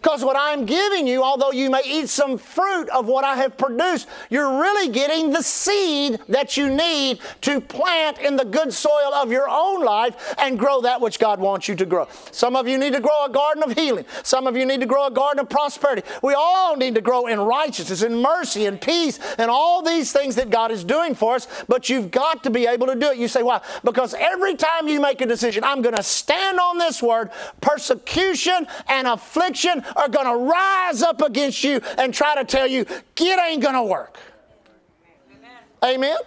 Because 0.01 0.23
what 0.23 0.37
I'm 0.37 0.65
giving 0.65 1.07
you, 1.07 1.23
although 1.23 1.51
you 1.51 1.69
may 1.69 1.81
eat 1.85 2.07
some 2.07 2.37
fruit 2.37 2.87
of 2.89 3.07
what 3.07 3.25
I 3.25 3.35
have 3.35 3.57
produced, 3.57 4.07
you're 4.29 4.59
really 4.59 4.91
getting 4.91 5.31
the 5.31 5.43
seed 5.43 6.19
that 6.29 6.55
you 6.55 6.69
need 6.69 7.19
to 7.41 7.59
plant 7.59 8.17
in 8.19 8.37
the 8.37 8.45
good 8.45 8.73
soil 8.73 9.13
of 9.13 9.29
your 9.29 9.49
own 9.49 9.83
life 9.83 10.35
and 10.37 10.57
grow 10.57 10.81
that 10.81 11.01
which 11.01 11.19
God 11.19 11.41
wants 11.41 11.67
you 11.67 11.75
to 11.75 11.85
grow. 11.85 12.07
Some 12.31 12.55
of 12.55 12.65
you 12.67 12.77
need 12.77 12.93
to 12.93 13.01
grow 13.01 13.25
a 13.25 13.29
garden 13.29 13.61
of 13.61 13.73
healing. 13.73 14.05
Some 14.23 14.47
of 14.47 14.55
you 14.55 14.65
need 14.65 14.79
to 14.79 14.85
grow 14.85 15.07
a 15.07 15.11
garden 15.11 15.41
of 15.41 15.49
prosperity. 15.49 16.03
We 16.23 16.33
all 16.33 16.77
need 16.77 16.95
to 16.95 17.01
grow 17.01 17.27
in 17.27 17.39
righteousness 17.39 18.01
and 18.01 18.21
mercy 18.21 18.67
and 18.67 18.79
peace 18.79 19.19
and 19.37 19.51
all 19.51 19.81
these 19.81 20.13
things 20.13 20.35
that 20.35 20.49
God 20.49 20.71
is 20.71 20.85
doing 20.85 21.13
for 21.13 21.35
us, 21.35 21.47
but 21.67 21.89
you've 21.89 22.09
got 22.09 22.43
to 22.43 22.49
be 22.49 22.67
able 22.67 22.87
to 22.87 22.95
do 22.95 23.07
it. 23.11 23.17
You 23.17 23.27
say, 23.27 23.43
why? 23.43 23.61
Because 23.83 24.13
every 24.13 24.55
time 24.55 24.87
you 24.87 25.01
make 25.01 25.19
a 25.19 25.25
decision, 25.25 25.65
I'm 25.65 25.81
going 25.81 25.95
to 25.95 26.03
stand 26.03 26.57
on 26.57 26.77
this 26.77 27.03
word, 27.03 27.31
persecution 27.59 28.65
and 28.87 29.05
affliction 29.07 29.83
are 29.95 30.09
going 30.09 30.25
to 30.25 30.51
rise 30.51 31.01
up 31.01 31.21
against 31.21 31.63
you 31.63 31.81
and 31.97 32.13
try 32.13 32.35
to 32.35 32.45
tell 32.45 32.67
you, 32.67 32.81
it 32.81 33.39
ain't 33.39 33.61
going 33.61 33.75
to 33.75 33.83
work. 33.83 34.17
Amen. 35.83 35.95
Amen? 35.95 36.17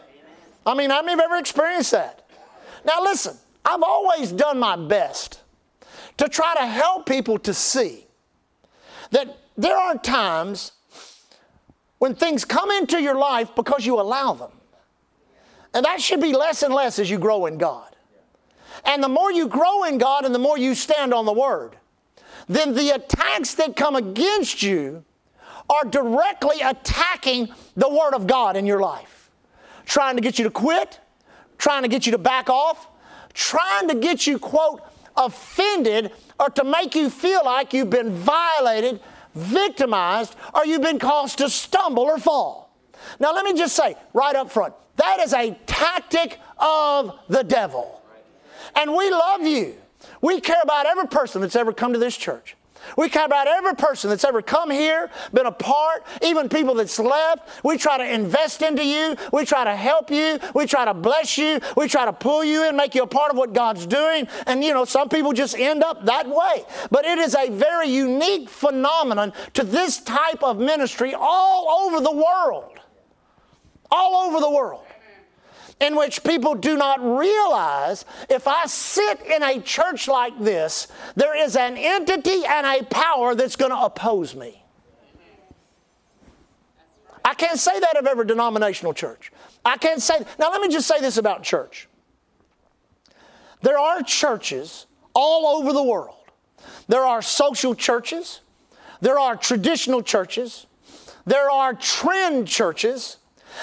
I 0.64 0.74
mean, 0.74 0.90
how 0.90 1.02
many 1.02 1.12
have 1.12 1.30
ever 1.30 1.36
experienced 1.36 1.90
that? 1.92 2.28
Now, 2.84 3.02
listen, 3.02 3.36
I've 3.64 3.82
always 3.82 4.32
done 4.32 4.58
my 4.58 4.76
best 4.76 5.40
to 6.18 6.28
try 6.28 6.54
to 6.54 6.66
help 6.66 7.06
people 7.06 7.38
to 7.40 7.54
see 7.54 8.06
that 9.10 9.38
there 9.56 9.76
are 9.76 9.96
times 9.98 10.72
when 11.98 12.14
things 12.14 12.44
come 12.44 12.70
into 12.70 13.00
your 13.00 13.14
life 13.14 13.54
because 13.54 13.86
you 13.86 14.00
allow 14.00 14.32
them. 14.32 14.50
And 15.74 15.84
that 15.84 16.00
should 16.00 16.20
be 16.20 16.32
less 16.32 16.62
and 16.62 16.74
less 16.74 16.98
as 16.98 17.08
you 17.08 17.18
grow 17.18 17.46
in 17.46 17.58
God. 17.58 17.94
And 18.84 19.02
the 19.02 19.08
more 19.08 19.30
you 19.30 19.48
grow 19.48 19.84
in 19.84 19.98
God 19.98 20.24
and 20.24 20.34
the 20.34 20.38
more 20.38 20.58
you 20.58 20.74
stand 20.74 21.14
on 21.14 21.24
the 21.24 21.32
Word, 21.32 21.76
then 22.48 22.74
the 22.74 22.90
attacks 22.90 23.54
that 23.54 23.76
come 23.76 23.96
against 23.96 24.62
you 24.62 25.04
are 25.70 25.84
directly 25.84 26.60
attacking 26.60 27.48
the 27.76 27.88
Word 27.88 28.14
of 28.14 28.26
God 28.26 28.56
in 28.56 28.66
your 28.66 28.80
life. 28.80 29.30
Trying 29.86 30.16
to 30.16 30.22
get 30.22 30.38
you 30.38 30.44
to 30.44 30.50
quit, 30.50 31.00
trying 31.58 31.82
to 31.82 31.88
get 31.88 32.06
you 32.06 32.12
to 32.12 32.18
back 32.18 32.50
off, 32.50 32.88
trying 33.32 33.88
to 33.88 33.94
get 33.94 34.26
you, 34.26 34.38
quote, 34.38 34.82
offended 35.16 36.10
or 36.38 36.50
to 36.50 36.64
make 36.64 36.94
you 36.94 37.10
feel 37.10 37.44
like 37.44 37.72
you've 37.72 37.90
been 37.90 38.10
violated, 38.10 39.00
victimized, 39.34 40.34
or 40.54 40.66
you've 40.66 40.82
been 40.82 40.98
caused 40.98 41.38
to 41.38 41.48
stumble 41.48 42.02
or 42.02 42.18
fall. 42.18 42.74
Now, 43.18 43.32
let 43.32 43.44
me 43.44 43.54
just 43.54 43.74
say 43.74 43.96
right 44.12 44.34
up 44.34 44.50
front 44.50 44.74
that 44.96 45.20
is 45.20 45.32
a 45.32 45.56
tactic 45.66 46.38
of 46.58 47.18
the 47.28 47.42
devil. 47.42 48.02
And 48.76 48.94
we 48.94 49.10
love 49.10 49.42
you. 49.42 49.76
We 50.20 50.40
care 50.40 50.60
about 50.62 50.86
every 50.86 51.06
person 51.06 51.40
that's 51.40 51.56
ever 51.56 51.72
come 51.72 51.92
to 51.92 51.98
this 51.98 52.16
church. 52.16 52.56
We 52.96 53.08
care 53.08 53.24
about 53.24 53.46
every 53.46 53.74
person 53.74 54.10
that's 54.10 54.24
ever 54.24 54.42
come 54.42 54.70
here, 54.70 55.10
been 55.32 55.46
a 55.46 55.52
part, 55.52 56.04
even 56.20 56.48
people 56.48 56.74
that's 56.74 56.98
left. 56.98 57.64
We 57.64 57.78
try 57.78 57.98
to 57.98 58.12
invest 58.12 58.62
into 58.62 58.84
you. 58.84 59.16
We 59.32 59.44
try 59.44 59.64
to 59.64 59.74
help 59.74 60.10
you. 60.10 60.38
We 60.54 60.66
try 60.66 60.84
to 60.84 60.94
bless 60.94 61.38
you. 61.38 61.60
We 61.76 61.88
try 61.88 62.04
to 62.04 62.12
pull 62.12 62.44
you 62.44 62.68
in, 62.68 62.76
make 62.76 62.94
you 62.94 63.02
a 63.02 63.06
part 63.06 63.30
of 63.30 63.36
what 63.36 63.52
God's 63.52 63.86
doing. 63.86 64.26
And 64.46 64.64
you 64.64 64.74
know, 64.74 64.84
some 64.84 65.08
people 65.08 65.32
just 65.32 65.56
end 65.56 65.82
up 65.82 66.04
that 66.06 66.28
way. 66.28 66.64
But 66.90 67.04
it 67.04 67.18
is 67.18 67.34
a 67.34 67.50
very 67.50 67.88
unique 67.88 68.48
phenomenon 68.48 69.32
to 69.54 69.64
this 69.64 69.98
type 70.00 70.42
of 70.42 70.58
ministry 70.58 71.14
all 71.16 71.86
over 71.86 72.00
the 72.00 72.12
world. 72.12 72.78
All 73.90 74.26
over 74.26 74.40
the 74.40 74.50
world 74.50 74.84
in 75.82 75.96
which 75.96 76.22
people 76.22 76.54
do 76.54 76.76
not 76.76 77.02
realize 77.02 78.04
if 78.30 78.46
I 78.46 78.66
sit 78.66 79.20
in 79.22 79.42
a 79.42 79.60
church 79.60 80.06
like 80.06 80.38
this, 80.38 80.86
there 81.16 81.36
is 81.36 81.56
an 81.56 81.76
entity 81.76 82.44
and 82.46 82.66
a 82.66 82.84
power 82.84 83.34
that's 83.34 83.56
going 83.56 83.72
to 83.72 83.78
oppose 83.78 84.34
me. 84.34 84.62
I 87.24 87.34
can't 87.34 87.58
say 87.58 87.78
that 87.78 87.96
of 87.96 88.06
every 88.06 88.26
denominational 88.26 88.94
church. 88.94 89.32
I 89.64 89.76
can't 89.76 90.00
say. 90.00 90.18
Now, 90.38 90.50
let 90.50 90.60
me 90.60 90.68
just 90.68 90.88
say 90.88 91.00
this 91.00 91.16
about 91.16 91.42
church. 91.42 91.88
There 93.60 93.78
are 93.78 94.02
churches 94.02 94.86
all 95.14 95.58
over 95.58 95.72
the 95.72 95.82
world. 95.82 96.16
There 96.88 97.04
are 97.04 97.22
social 97.22 97.74
churches. 97.74 98.40
There 99.00 99.18
are 99.18 99.36
traditional 99.36 100.02
churches. 100.02 100.66
There 101.26 101.50
are 101.50 101.74
trend 101.74 102.48
churches. 102.48 103.18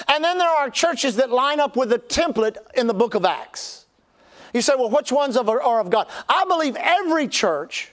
And 0.08 0.22
then 0.22 0.38
there 0.38 0.48
are 0.48 0.70
churches 0.70 1.16
that 1.16 1.30
line 1.30 1.60
up 1.60 1.76
with 1.76 1.92
a 1.92 1.98
template 1.98 2.56
in 2.74 2.86
the 2.86 2.94
book 2.94 3.14
of 3.14 3.24
Acts. 3.24 3.86
You 4.52 4.62
say, 4.62 4.74
well, 4.76 4.90
which 4.90 5.12
ones 5.12 5.36
are 5.36 5.80
of 5.80 5.90
God? 5.90 6.08
I 6.28 6.44
believe 6.46 6.76
every 6.76 7.28
church, 7.28 7.92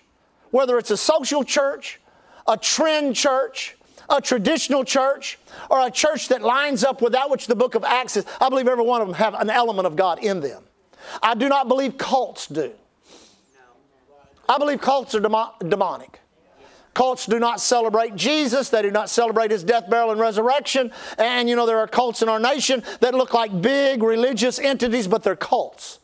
whether 0.52 0.78
it's 0.78 0.92
a 0.92 0.98
social 0.98 1.44
church, 1.44 2.00
a 2.48 2.58
trend 2.58 3.16
church, 3.16 3.76
a 4.10 4.22
traditional 4.22 4.84
church, 4.84 5.38
or 5.70 5.86
a 5.86 5.92
church 5.92 6.30
that 6.30 6.42
lines 6.42 6.84
up 6.84 7.02
with 7.02 7.14
that 7.14 7.30
which 7.30 7.48
the 7.48 7.56
book 7.56 7.76
of 7.76 7.84
Acts 7.84 8.18
is, 8.18 8.26
I 8.40 8.50
believe 8.50 8.68
every 8.68 8.86
one 8.86 9.02
of 9.02 9.08
them 9.08 9.16
have 9.16 9.34
an 9.34 9.50
element 9.50 9.86
of 9.86 9.96
God 9.96 10.24
in 10.24 10.40
them. 10.40 10.64
I 11.22 11.36
do 11.36 11.50
not 11.50 11.68
believe 11.68 11.98
cults 11.98 12.48
do. 12.48 12.72
I 14.50 14.58
believe 14.58 14.80
cults 14.80 15.14
are 15.14 15.20
demonic. 15.20 16.22
Cults 16.98 17.28
do 17.28 17.38
not 17.38 17.62
celebrate 17.62 18.16
Jesus. 18.16 18.70
They 18.70 18.82
do 18.82 18.90
not 18.90 19.08
celebrate 19.08 19.52
his 19.52 19.64
death, 19.64 19.88
burial, 19.88 20.10
and 20.10 20.20
resurrection. 20.20 20.92
And 21.20 21.48
you 21.48 21.56
know, 21.56 21.68
there 21.68 21.78
are 21.78 21.88
cults 21.88 22.24
in 22.24 22.28
our 22.28 22.40
nation 22.40 22.82
that 23.02 23.14
look 23.14 23.36
like 23.36 23.62
big 23.62 24.02
religious 24.02 24.58
entities, 24.58 25.08
but 25.08 25.22
they're 25.22 25.36
cults. 25.36 26.00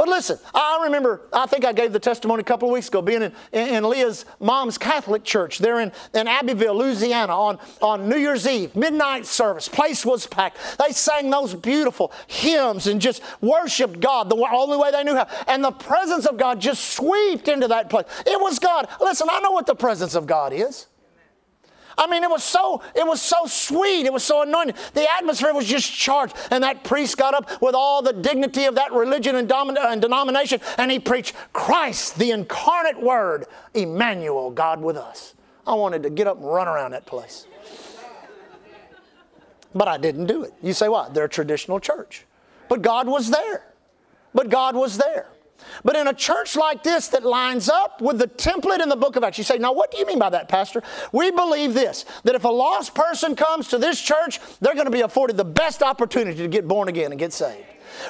But 0.00 0.08
listen, 0.08 0.38
I 0.54 0.80
remember, 0.84 1.20
I 1.30 1.44
think 1.44 1.66
I 1.66 1.74
gave 1.74 1.92
the 1.92 1.98
testimony 2.00 2.40
a 2.40 2.44
couple 2.44 2.66
of 2.66 2.72
weeks 2.72 2.88
ago, 2.88 3.02
being 3.02 3.20
in, 3.20 3.34
in, 3.52 3.68
in 3.68 3.84
Leah's 3.86 4.24
mom's 4.40 4.78
Catholic 4.78 5.24
church 5.24 5.58
there 5.58 5.78
in, 5.78 5.92
in 6.14 6.26
Abbeville, 6.26 6.74
Louisiana, 6.74 7.38
on, 7.38 7.58
on 7.82 8.08
New 8.08 8.16
Year's 8.16 8.46
Eve, 8.46 8.74
midnight 8.74 9.26
service. 9.26 9.68
Place 9.68 10.06
was 10.06 10.26
packed. 10.26 10.56
They 10.78 10.92
sang 10.92 11.28
those 11.28 11.54
beautiful 11.54 12.12
hymns 12.28 12.86
and 12.86 12.98
just 12.98 13.22
worshiped 13.42 14.00
God 14.00 14.30
the 14.30 14.36
only 14.36 14.78
way 14.78 14.90
they 14.90 15.04
knew 15.04 15.16
how. 15.16 15.28
And 15.46 15.62
the 15.62 15.70
presence 15.70 16.24
of 16.24 16.38
God 16.38 16.62
just 16.62 16.82
swept 16.96 17.48
into 17.48 17.68
that 17.68 17.90
place. 17.90 18.06
It 18.24 18.40
was 18.40 18.58
God. 18.58 18.88
Listen, 19.02 19.28
I 19.30 19.40
know 19.40 19.50
what 19.50 19.66
the 19.66 19.74
presence 19.74 20.14
of 20.14 20.26
God 20.26 20.54
is. 20.54 20.86
I 22.00 22.06
mean, 22.06 22.24
it 22.24 22.30
was 22.30 22.42
so 22.42 22.82
it 22.96 23.06
was 23.06 23.20
so 23.20 23.44
sweet. 23.44 24.06
It 24.06 24.12
was 24.12 24.24
so 24.24 24.40
anointing. 24.40 24.74
The 24.94 25.06
atmosphere 25.18 25.52
was 25.52 25.66
just 25.66 25.92
charged. 25.92 26.34
And 26.50 26.64
that 26.64 26.82
priest 26.82 27.18
got 27.18 27.34
up 27.34 27.60
with 27.60 27.74
all 27.74 28.00
the 28.00 28.14
dignity 28.14 28.64
of 28.64 28.74
that 28.76 28.92
religion 28.92 29.36
and, 29.36 29.46
domin- 29.46 29.76
uh, 29.76 29.88
and 29.90 30.00
denomination, 30.00 30.60
and 30.78 30.90
he 30.90 30.98
preached 30.98 31.34
Christ, 31.52 32.18
the 32.18 32.30
incarnate 32.30 33.00
Word, 33.00 33.46
Emmanuel, 33.74 34.50
God 34.50 34.80
with 34.80 34.96
us. 34.96 35.34
I 35.66 35.74
wanted 35.74 36.02
to 36.04 36.10
get 36.10 36.26
up 36.26 36.38
and 36.38 36.46
run 36.46 36.68
around 36.68 36.92
that 36.92 37.04
place. 37.04 37.46
But 39.74 39.86
I 39.86 39.98
didn't 39.98 40.26
do 40.26 40.42
it. 40.42 40.54
You 40.62 40.72
say 40.72 40.88
what? 40.88 41.12
They're 41.12 41.26
a 41.26 41.28
traditional 41.28 41.78
church. 41.78 42.24
But 42.68 42.80
God 42.80 43.06
was 43.06 43.30
there. 43.30 43.66
But 44.34 44.48
God 44.48 44.74
was 44.74 44.96
there. 44.96 45.28
But 45.84 45.96
in 45.96 46.06
a 46.06 46.14
church 46.14 46.56
like 46.56 46.82
this 46.82 47.08
that 47.08 47.24
lines 47.24 47.68
up 47.68 48.00
with 48.00 48.18
the 48.18 48.26
template 48.26 48.80
in 48.80 48.88
the 48.88 48.96
book 48.96 49.16
of 49.16 49.24
Acts, 49.24 49.38
you 49.38 49.44
say, 49.44 49.58
now 49.58 49.72
what 49.72 49.90
do 49.90 49.98
you 49.98 50.06
mean 50.06 50.18
by 50.18 50.30
that, 50.30 50.48
Pastor? 50.48 50.82
We 51.12 51.30
believe 51.30 51.74
this 51.74 52.04
that 52.24 52.34
if 52.34 52.44
a 52.44 52.48
lost 52.48 52.94
person 52.94 53.36
comes 53.36 53.68
to 53.68 53.78
this 53.78 54.00
church, 54.00 54.40
they're 54.60 54.74
going 54.74 54.86
to 54.86 54.90
be 54.90 55.00
afforded 55.00 55.36
the 55.36 55.44
best 55.44 55.82
opportunity 55.82 56.38
to 56.38 56.48
get 56.48 56.68
born 56.68 56.88
again 56.88 57.12
and 57.12 57.18
get 57.18 57.32
saved. 57.32 57.64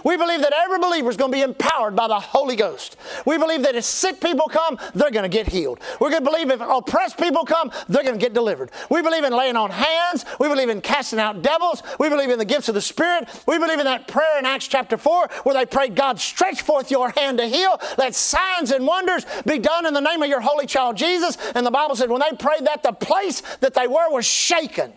We 0.05 0.16
believe 0.16 0.40
that 0.40 0.53
every 0.53 0.79
believer 0.79 1.11
is 1.11 1.16
going 1.16 1.31
to 1.31 1.37
be 1.37 1.43
empowered 1.43 1.97
by 1.97 2.09
the 2.09 2.19
Holy 2.19 2.57
Ghost. 2.57 2.97
We 3.27 3.38
believe 3.38 3.62
that 3.62 3.75
if 3.75 3.85
sick 3.85 4.21
people 4.21 4.47
come, 4.49 4.79
they're 4.95 5.11
going 5.11 5.29
to 5.29 5.35
get 5.35 5.49
healed. 5.49 5.81
We're 6.01 6.11
going 6.11 6.25
to 6.25 6.31
believe 6.31 6.51
if 6.51 6.61
oppressed 6.61 7.19
people 7.19 7.45
come, 7.45 7.71
they're 7.88 8.03
going 8.03 8.19
to 8.19 8.25
get 8.25 8.35
delivered. 8.35 8.71
We 8.90 9.03
believe 9.03 9.25
in 9.25 9.33
laying 9.33 9.57
on 9.57 9.71
hands. 9.71 10.25
We 10.38 10.49
believe 10.49 10.69
in 10.69 10.81
casting 10.81 11.19
out 11.19 11.43
devils. 11.43 11.83
We 11.99 12.09
believe 12.09 12.31
in 12.31 12.38
the 12.38 12.45
gifts 12.45 12.69
of 12.69 12.75
the 12.75 12.81
Spirit. 12.81 13.29
We 13.47 13.59
believe 13.59 13.79
in 13.79 13.85
that 13.85 14.09
prayer 14.09 14.38
in 14.38 14.47
Acts 14.47 14.69
chapter 14.69 14.97
4 14.97 15.29
where 15.43 15.55
they 15.55 15.66
prayed, 15.66 15.95
God, 15.95 16.19
stretch 16.19 16.62
forth 16.62 16.90
your 16.90 17.11
hand 17.11 17.38
to 17.38 17.47
heal. 17.47 17.81
Let 17.99 18.14
signs 18.14 18.71
and 18.71 18.87
wonders 18.87 19.25
be 19.47 19.59
done 19.59 19.87
in 19.87 19.95
the 19.95 20.01
name 20.01 20.23
of 20.23 20.29
your 20.29 20.40
holy 20.40 20.66
child 20.66 20.97
Jesus. 20.97 21.37
And 21.55 21.66
the 21.66 21.71
Bible 21.71 21.97
said 21.97 22.11
when 22.11 22.21
they 22.21 22.37
prayed 22.37 22.66
that, 22.66 22.83
the 22.83 22.93
place 22.93 23.43
that 23.61 23.75
they 23.75 23.87
were 23.87 24.11
was 24.11 24.27
shaken. 24.27 24.93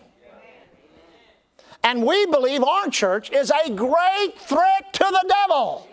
And 1.84 2.04
we 2.04 2.24
believe 2.26 2.64
our 2.64 2.88
church 2.88 3.30
is 3.30 3.52
a 3.64 3.70
great 3.70 4.32
threat 4.38 4.92
to 4.94 5.04
the 5.04 5.34
devil. 5.46 5.86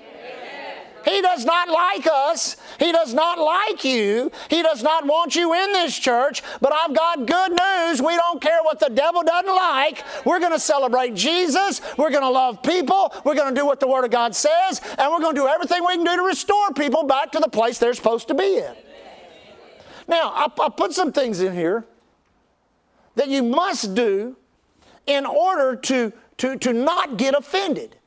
He 1.04 1.22
does 1.22 1.46
not 1.46 1.68
like 1.68 2.08
us. 2.08 2.58
He 2.80 2.92
does 2.92 3.14
not 3.14 3.40
like 3.40 3.84
you. 3.84 4.32
He 4.50 4.62
does 4.62 4.84
not 4.84 5.06
want 5.06 5.36
you 5.36 5.54
in 5.54 5.74
this 5.74 5.98
church. 5.98 6.44
But 6.62 6.74
I've 6.74 6.96
got 6.96 7.26
good 7.26 7.52
news. 7.52 8.02
We 8.02 8.16
don't 8.16 8.40
care 8.40 8.60
what 8.62 8.80
the 8.80 8.90
devil 8.90 9.24
doesn't 9.24 9.54
like. 9.54 10.04
We're 10.26 10.40
going 10.40 10.52
to 10.52 10.60
celebrate 10.60 11.16
Jesus. 11.16 11.82
We're 11.98 12.12
going 12.12 12.22
to 12.22 12.30
love 12.30 12.62
people. 12.62 13.14
We're 13.26 13.36
going 13.36 13.54
to 13.54 13.60
do 13.60 13.66
what 13.66 13.80
the 13.80 13.88
Word 13.88 14.06
of 14.06 14.12
God 14.12 14.36
says. 14.36 14.80
And 14.98 15.12
we're 15.12 15.20
going 15.20 15.36
to 15.36 15.42
do 15.42 15.48
everything 15.48 15.84
we 15.86 15.96
can 15.96 16.06
do 16.06 16.16
to 16.16 16.24
restore 16.24 16.72
people 16.74 17.04
back 17.04 17.32
to 17.32 17.40
the 17.40 17.50
place 17.50 17.80
they're 17.80 17.96
supposed 17.96 18.28
to 18.28 18.36
be 18.36 18.58
in. 18.58 18.76
Now, 20.08 20.32
I, 20.36 20.48
I 20.62 20.70
put 20.70 20.94
some 20.94 21.12
things 21.12 21.42
in 21.42 21.54
here 21.54 21.86
that 23.16 23.28
you 23.28 23.42
must 23.42 23.96
do 23.96 24.38
in 25.16 25.26
order 25.26 25.76
to, 25.76 26.14
to, 26.38 26.58
to 26.58 26.74
not 26.74 27.18
get 27.18 27.36
offended. 27.36 27.98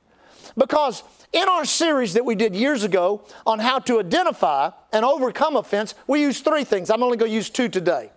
Because 0.57 1.03
in 1.33 1.49
our 1.49 1.65
series 1.65 2.15
that 2.15 2.25
we 2.25 2.35
did 2.35 2.55
years 2.55 2.85
ago 2.85 3.25
on 3.45 3.59
how 3.59 3.79
to 3.81 3.99
identify 3.99 4.71
and 4.93 5.05
overcome 5.05 5.57
offense, 5.57 5.95
we 6.07 6.21
used 6.21 6.45
three 6.45 6.65
things. 6.65 6.91
I'm 6.91 7.03
only 7.03 7.17
going 7.17 7.31
to 7.31 7.35
use 7.35 7.51
two 7.51 7.69
today. 7.69 8.11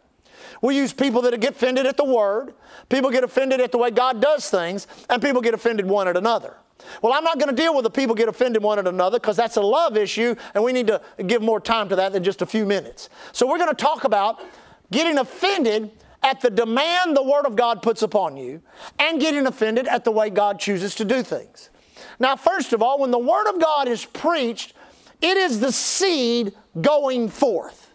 We 0.62 0.76
use 0.76 0.93
people 0.93 1.21
that 1.23 1.39
get 1.39 1.52
offended 1.52 1.86
at 1.86 1.97
the 1.97 2.06
word, 2.06 2.54
people 2.89 3.12
get 3.12 3.23
offended 3.23 3.62
at 3.62 3.71
the 3.71 3.78
way 3.78 3.91
God 3.91 4.21
does 4.21 4.50
things, 4.50 4.88
and 5.10 5.21
people 5.21 5.41
get 5.41 5.54
offended 5.54 5.86
one 5.86 6.08
at 6.08 6.17
another. 6.17 6.56
Well, 7.02 7.13
I'm 7.13 7.23
not 7.23 7.39
going 7.39 7.50
to 7.50 7.56
deal 7.56 7.76
with 7.76 7.84
the 7.84 7.89
people 7.89 8.15
get 8.15 8.30
offended 8.30 8.62
one 8.63 8.80
at 8.80 8.88
another 8.88 9.19
because 9.19 9.36
that's 9.36 9.58
a 9.58 9.62
love 9.62 9.97
issue, 9.97 10.36
and 10.54 10.63
we 10.63 10.73
need 10.73 10.88
to 10.88 11.02
give 11.26 11.41
more 11.41 11.60
time 11.60 11.89
to 11.89 11.95
that 11.95 12.13
than 12.13 12.23
just 12.23 12.41
a 12.41 12.45
few 12.45 12.65
minutes. 12.65 13.10
So 13.34 13.47
we're 13.47 13.58
going 13.58 13.69
to 13.69 13.76
talk 13.76 14.04
about 14.04 14.41
getting 14.91 15.17
offended 15.17 15.91
at 16.23 16.41
the 16.41 16.49
demand 16.49 17.15
the 17.15 17.23
Word 17.23 17.45
of 17.45 17.56
God 17.56 17.82
puts 17.82 18.01
upon 18.01 18.38
you 18.38 18.62
and 18.99 19.19
getting 19.19 19.47
offended 19.47 19.88
at 19.88 20.03
the 20.03 20.12
way 20.12 20.30
God 20.30 20.60
chooses 20.60 20.95
to 20.95 21.06
do 21.06 21.23
things. 21.23 21.69
Now, 22.19 22.36
first 22.36 22.73
of 22.73 22.82
all, 22.82 22.99
when 22.99 23.12
the 23.12 23.19
Word 23.19 23.49
of 23.49 23.62
God 23.62 23.88
is 23.88 24.06
preached, 24.06 24.73
it 25.21 25.38
is 25.38 25.60
the 25.60 25.71
seed 25.71 26.53
going 26.80 27.30
forth. 27.30 27.91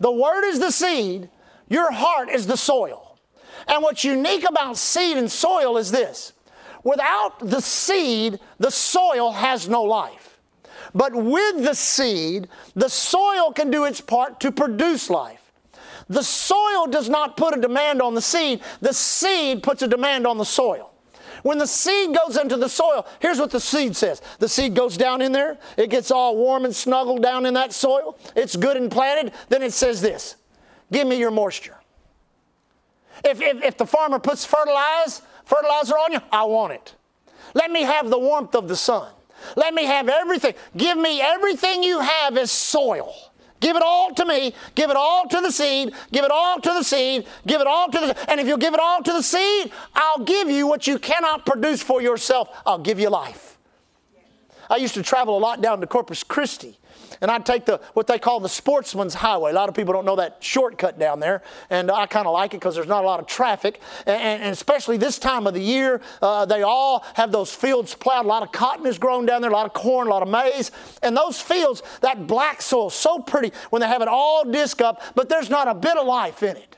The 0.00 0.12
Word 0.12 0.44
is 0.44 0.58
the 0.58 0.70
seed, 0.70 1.30
your 1.68 1.90
heart 1.90 2.28
is 2.28 2.46
the 2.46 2.56
soil. 2.56 3.18
And 3.68 3.82
what's 3.82 4.04
unique 4.04 4.48
about 4.48 4.76
seed 4.76 5.16
and 5.16 5.30
soil 5.30 5.76
is 5.76 5.90
this 5.90 6.32
without 6.84 7.38
the 7.40 7.60
seed, 7.60 8.38
the 8.58 8.70
soil 8.70 9.32
has 9.32 9.68
no 9.68 9.82
life. 9.82 10.38
But 10.94 11.14
with 11.14 11.64
the 11.64 11.74
seed, 11.74 12.48
the 12.74 12.88
soil 12.88 13.52
can 13.52 13.70
do 13.70 13.84
its 13.84 14.00
part 14.00 14.40
to 14.40 14.52
produce 14.52 15.10
life. 15.10 15.45
The 16.08 16.22
soil 16.22 16.86
does 16.86 17.08
not 17.08 17.36
put 17.36 17.56
a 17.56 17.60
demand 17.60 18.00
on 18.00 18.14
the 18.14 18.20
seed, 18.20 18.60
the 18.80 18.92
seed 18.92 19.62
puts 19.62 19.82
a 19.82 19.88
demand 19.88 20.26
on 20.26 20.38
the 20.38 20.44
soil. 20.44 20.92
When 21.42 21.58
the 21.58 21.66
seed 21.66 22.16
goes 22.16 22.36
into 22.36 22.56
the 22.56 22.68
soil, 22.68 23.06
here's 23.20 23.38
what 23.38 23.50
the 23.50 23.60
seed 23.60 23.94
says. 23.96 24.22
The 24.38 24.48
seed 24.48 24.74
goes 24.74 24.96
down 24.96 25.22
in 25.22 25.32
there, 25.32 25.58
it 25.76 25.90
gets 25.90 26.10
all 26.10 26.36
warm 26.36 26.64
and 26.64 26.74
snuggled 26.74 27.22
down 27.22 27.46
in 27.46 27.54
that 27.54 27.72
soil, 27.72 28.18
it's 28.34 28.56
good 28.56 28.76
and 28.76 28.90
planted. 28.90 29.32
Then 29.48 29.62
it 29.62 29.72
says 29.72 30.00
this 30.00 30.36
Give 30.92 31.06
me 31.06 31.16
your 31.16 31.30
moisture. 31.30 31.76
If, 33.24 33.40
if, 33.40 33.62
if 33.62 33.76
the 33.76 33.86
farmer 33.86 34.18
puts 34.18 34.44
fertilizer, 34.44 35.22
fertilizer 35.44 35.94
on 35.94 36.12
you, 36.12 36.20
I 36.30 36.44
want 36.44 36.72
it. 36.74 36.94
Let 37.54 37.70
me 37.70 37.82
have 37.82 38.10
the 38.10 38.18
warmth 38.18 38.54
of 38.54 38.68
the 38.68 38.76
sun. 38.76 39.10
Let 39.56 39.74
me 39.74 39.84
have 39.84 40.08
everything. 40.08 40.54
Give 40.76 40.96
me 40.98 41.20
everything 41.20 41.82
you 41.82 42.00
have 42.00 42.36
as 42.36 42.50
soil. 42.50 43.14
Give 43.60 43.76
it 43.76 43.82
all 43.82 44.14
to 44.14 44.24
me. 44.24 44.54
Give 44.74 44.90
it 44.90 44.96
all 44.96 45.28
to 45.28 45.40
the 45.40 45.50
seed. 45.50 45.92
Give 46.12 46.24
it 46.24 46.30
all 46.30 46.60
to 46.60 46.68
the 46.68 46.82
seed. 46.82 47.26
Give 47.46 47.60
it 47.60 47.66
all 47.66 47.90
to 47.90 47.98
the 47.98 48.30
and 48.30 48.40
if 48.40 48.46
you 48.46 48.58
give 48.58 48.74
it 48.74 48.80
all 48.80 49.02
to 49.02 49.12
the 49.12 49.22
seed, 49.22 49.72
I'll 49.94 50.24
give 50.24 50.50
you 50.50 50.66
what 50.66 50.86
you 50.86 50.98
cannot 50.98 51.46
produce 51.46 51.82
for 51.82 52.02
yourself. 52.02 52.48
I'll 52.66 52.78
give 52.78 53.00
you 53.00 53.10
life. 53.10 53.58
I 54.68 54.76
used 54.76 54.94
to 54.94 55.02
travel 55.02 55.38
a 55.38 55.40
lot 55.40 55.60
down 55.60 55.80
to 55.80 55.86
Corpus 55.86 56.22
Christi 56.22 56.78
and 57.20 57.30
I'd 57.30 57.46
take 57.46 57.64
the 57.64 57.80
what 57.94 58.06
they 58.06 58.18
call 58.18 58.40
the 58.40 58.48
sportsman's 58.48 59.14
highway. 59.14 59.50
A 59.50 59.54
lot 59.54 59.68
of 59.68 59.74
people 59.74 59.92
don't 59.92 60.04
know 60.04 60.16
that 60.16 60.38
shortcut 60.40 60.98
down 60.98 61.20
there, 61.20 61.42
and 61.70 61.90
I 61.90 62.06
kind 62.06 62.26
of 62.26 62.32
like 62.32 62.54
it 62.54 62.58
because 62.58 62.74
there's 62.74 62.86
not 62.86 63.04
a 63.04 63.06
lot 63.06 63.20
of 63.20 63.26
traffic, 63.26 63.80
and, 64.06 64.42
and 64.42 64.52
especially 64.52 64.96
this 64.96 65.18
time 65.18 65.46
of 65.46 65.54
the 65.54 65.60
year, 65.60 66.00
uh, 66.22 66.44
they 66.44 66.62
all 66.62 67.04
have 67.14 67.32
those 67.32 67.54
fields 67.54 67.94
plowed. 67.94 68.24
A 68.24 68.28
lot 68.28 68.42
of 68.42 68.52
cotton 68.52 68.86
is 68.86 68.98
grown 68.98 69.26
down 69.26 69.42
there, 69.42 69.50
a 69.50 69.54
lot 69.54 69.66
of 69.66 69.72
corn, 69.72 70.06
a 70.08 70.10
lot 70.10 70.22
of 70.22 70.28
maize, 70.28 70.70
and 71.02 71.16
those 71.16 71.40
fields, 71.40 71.82
that 72.00 72.26
black 72.26 72.62
soil, 72.62 72.90
so 72.90 73.18
pretty 73.18 73.52
when 73.70 73.80
they 73.80 73.88
have 73.88 74.02
it 74.02 74.08
all 74.08 74.44
disc 74.44 74.80
up, 74.80 75.02
but 75.14 75.28
there's 75.28 75.50
not 75.50 75.68
a 75.68 75.74
bit 75.74 75.96
of 75.96 76.06
life 76.06 76.42
in 76.42 76.56
it. 76.56 76.76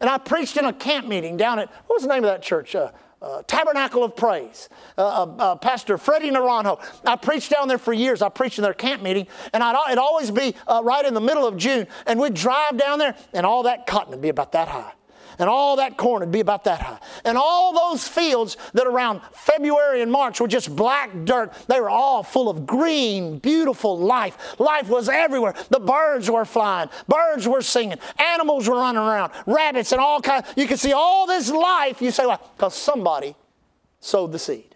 And 0.00 0.08
I 0.08 0.18
preached 0.18 0.56
in 0.56 0.64
a 0.64 0.72
camp 0.72 1.06
meeting 1.06 1.36
down 1.36 1.58
at 1.58 1.68
what 1.86 1.96
was 1.96 2.02
the 2.02 2.08
name 2.08 2.24
of 2.24 2.30
that 2.30 2.42
church? 2.42 2.74
Uh, 2.74 2.92
uh, 3.20 3.42
Tabernacle 3.46 4.04
of 4.04 4.16
Praise, 4.16 4.68
uh, 4.96 5.02
uh, 5.02 5.34
uh, 5.38 5.56
Pastor 5.56 5.98
Freddie 5.98 6.30
Naranjo. 6.30 6.80
I 7.04 7.16
preached 7.16 7.50
down 7.50 7.68
there 7.68 7.78
for 7.78 7.92
years. 7.92 8.22
I 8.22 8.28
preached 8.28 8.58
in 8.58 8.62
their 8.62 8.74
camp 8.74 9.02
meeting, 9.02 9.26
and 9.52 9.62
I'd, 9.62 9.76
it'd 9.88 9.98
always 9.98 10.30
be 10.30 10.54
uh, 10.66 10.82
right 10.84 11.04
in 11.04 11.14
the 11.14 11.20
middle 11.20 11.46
of 11.46 11.56
June, 11.56 11.86
and 12.06 12.20
we'd 12.20 12.34
drive 12.34 12.76
down 12.76 12.98
there, 12.98 13.16
and 13.32 13.44
all 13.44 13.64
that 13.64 13.86
cotton 13.86 14.12
would 14.12 14.22
be 14.22 14.28
about 14.28 14.52
that 14.52 14.68
high 14.68 14.92
and 15.38 15.48
all 15.48 15.76
that 15.76 15.96
corn 15.96 16.20
would 16.20 16.32
be 16.32 16.40
about 16.40 16.64
that 16.64 16.80
high. 16.80 16.98
And 17.24 17.38
all 17.38 17.72
those 17.72 18.06
fields 18.06 18.56
that 18.74 18.86
around 18.86 19.20
February 19.32 20.02
and 20.02 20.10
March 20.10 20.40
were 20.40 20.48
just 20.48 20.74
black 20.74 21.10
dirt, 21.24 21.52
they 21.66 21.80
were 21.80 21.90
all 21.90 22.22
full 22.22 22.48
of 22.48 22.66
green, 22.66 23.38
beautiful 23.38 23.98
life. 23.98 24.58
Life 24.58 24.88
was 24.88 25.08
everywhere. 25.08 25.54
The 25.70 25.80
birds 25.80 26.30
were 26.30 26.44
flying, 26.44 26.88
birds 27.06 27.46
were 27.46 27.62
singing, 27.62 27.98
animals 28.18 28.68
were 28.68 28.76
running 28.76 29.02
around, 29.02 29.32
rabbits 29.46 29.92
and 29.92 30.00
all 30.00 30.20
kinds. 30.20 30.46
You 30.56 30.66
could 30.66 30.78
see 30.78 30.92
all 30.92 31.26
this 31.26 31.50
life. 31.50 32.02
You 32.02 32.10
say, 32.10 32.26
well, 32.26 32.42
because 32.56 32.74
somebody 32.74 33.34
sowed 34.00 34.32
the 34.32 34.38
seed. 34.38 34.74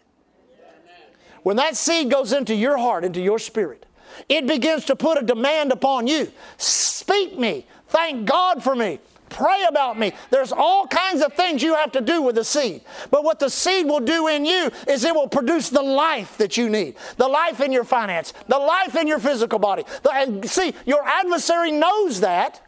When 1.42 1.56
that 1.56 1.76
seed 1.76 2.10
goes 2.10 2.32
into 2.32 2.54
your 2.54 2.78
heart, 2.78 3.04
into 3.04 3.20
your 3.20 3.38
spirit, 3.38 3.84
it 4.28 4.46
begins 4.46 4.84
to 4.86 4.96
put 4.96 5.18
a 5.18 5.22
demand 5.22 5.72
upon 5.72 6.06
you. 6.06 6.30
Speak 6.56 7.38
me. 7.38 7.66
Thank 7.88 8.26
God 8.26 8.62
for 8.62 8.74
me. 8.74 9.00
Pray 9.32 9.64
about 9.68 9.98
me. 9.98 10.12
There's 10.30 10.52
all 10.52 10.86
kinds 10.86 11.22
of 11.22 11.32
things 11.32 11.62
you 11.62 11.74
have 11.74 11.92
to 11.92 12.00
do 12.00 12.22
with 12.22 12.34
the 12.34 12.44
seed. 12.44 12.82
But 13.10 13.24
what 13.24 13.38
the 13.38 13.48
seed 13.48 13.86
will 13.86 14.00
do 14.00 14.28
in 14.28 14.44
you 14.44 14.70
is 14.86 15.04
it 15.04 15.14
will 15.14 15.28
produce 15.28 15.70
the 15.70 15.82
life 15.82 16.36
that 16.38 16.56
you 16.56 16.68
need 16.68 16.96
the 17.16 17.28
life 17.28 17.60
in 17.60 17.72
your 17.72 17.84
finance, 17.84 18.32
the 18.48 18.58
life 18.58 18.96
in 18.96 19.06
your 19.06 19.18
physical 19.18 19.58
body. 19.58 19.84
and 20.12 20.48
see, 20.48 20.74
your 20.86 21.02
adversary 21.06 21.70
knows 21.70 22.20
that. 22.20 22.60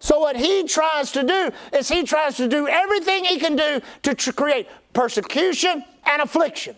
So, 0.00 0.20
what 0.20 0.36
he 0.36 0.64
tries 0.64 1.12
to 1.12 1.22
do 1.22 1.50
is 1.72 1.88
he 1.88 2.02
tries 2.02 2.36
to 2.36 2.48
do 2.48 2.68
everything 2.68 3.24
he 3.24 3.38
can 3.38 3.56
do 3.56 3.80
to 4.02 4.14
tr- 4.14 4.32
create 4.32 4.68
persecution 4.92 5.82
and 6.04 6.20
affliction. 6.20 6.76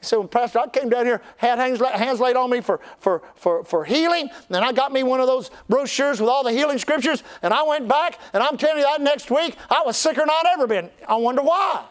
He 0.00 0.06
said, 0.06 0.16
well, 0.16 0.28
Pastor, 0.28 0.60
I 0.60 0.68
came 0.68 0.88
down 0.88 1.06
here, 1.06 1.20
had 1.36 1.58
hands, 1.58 1.80
hands 1.80 2.20
laid 2.20 2.36
on 2.36 2.50
me 2.50 2.60
for, 2.60 2.80
for, 2.98 3.22
for, 3.34 3.64
for 3.64 3.84
healing, 3.84 4.30
and 4.48 4.64
I 4.64 4.72
got 4.72 4.92
me 4.92 5.02
one 5.02 5.18
of 5.20 5.26
those 5.26 5.50
brochures 5.68 6.20
with 6.20 6.30
all 6.30 6.44
the 6.44 6.52
healing 6.52 6.78
scriptures, 6.78 7.24
and 7.42 7.52
I 7.52 7.64
went 7.64 7.88
back, 7.88 8.20
and 8.32 8.42
I'm 8.42 8.56
telling 8.56 8.78
you 8.78 8.84
that 8.84 9.00
next 9.00 9.30
week, 9.30 9.56
I 9.68 9.82
was 9.84 9.96
sicker 9.96 10.20
than 10.20 10.30
I'd 10.30 10.52
ever 10.52 10.68
been. 10.68 10.88
I 11.08 11.16
wonder 11.16 11.42
why. 11.42 11.84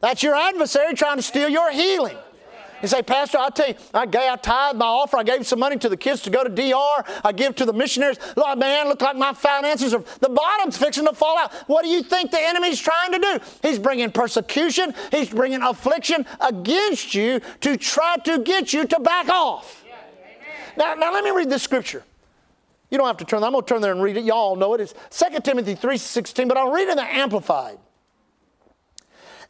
That's 0.00 0.22
your 0.22 0.34
adversary 0.34 0.92
trying 0.92 1.16
to 1.16 1.22
steal 1.22 1.48
your 1.48 1.72
healing. 1.72 2.18
You 2.84 2.88
say, 2.88 3.00
Pastor, 3.00 3.38
I 3.38 3.48
tell 3.48 3.68
you, 3.68 3.76
I 3.94 4.04
gave, 4.04 4.30
I 4.30 4.36
tithed 4.36 4.76
my 4.76 4.84
offer. 4.84 5.16
I 5.16 5.22
gave 5.22 5.46
some 5.46 5.58
money 5.58 5.78
to 5.78 5.88
the 5.88 5.96
kids 5.96 6.20
to 6.20 6.28
go 6.28 6.44
to 6.44 6.50
DR. 6.50 7.02
I 7.24 7.32
give 7.32 7.54
to 7.54 7.64
the 7.64 7.72
missionaries. 7.72 8.18
Lord, 8.36 8.58
man, 8.58 8.88
look 8.88 9.00
like 9.00 9.16
my 9.16 9.32
finances 9.32 9.94
are, 9.94 10.04
the 10.20 10.28
bottom's 10.28 10.76
fixing 10.76 11.06
to 11.06 11.14
fall 11.14 11.38
out. 11.38 11.54
What 11.66 11.84
do 11.84 11.88
you 11.88 12.02
think 12.02 12.30
the 12.30 12.42
enemy's 12.42 12.78
trying 12.78 13.12
to 13.12 13.18
do? 13.18 13.38
He's 13.62 13.78
bringing 13.78 14.10
persecution. 14.12 14.92
He's 15.10 15.30
bringing 15.30 15.62
affliction 15.62 16.26
against 16.46 17.14
you 17.14 17.40
to 17.62 17.78
try 17.78 18.16
to 18.24 18.40
get 18.40 18.74
you 18.74 18.84
to 18.84 19.00
back 19.00 19.30
off. 19.30 19.82
Now, 20.76 20.92
now 20.92 21.10
let 21.10 21.24
me 21.24 21.30
read 21.30 21.48
this 21.48 21.62
scripture. 21.62 22.04
You 22.90 22.98
don't 22.98 23.06
have 23.06 23.16
to 23.16 23.24
turn. 23.24 23.42
I'm 23.44 23.52
going 23.52 23.64
to 23.64 23.66
turn 23.66 23.80
there 23.80 23.92
and 23.92 24.02
read 24.02 24.18
it. 24.18 24.24
Y'all 24.24 24.56
know 24.56 24.74
it. 24.74 24.82
It's 24.82 24.94
2 25.08 25.40
Timothy 25.40 25.74
3.16, 25.74 26.48
but 26.48 26.58
I'll 26.58 26.70
read 26.70 26.88
it 26.88 26.90
in 26.90 26.96
the 26.96 27.02
Amplified. 27.02 27.78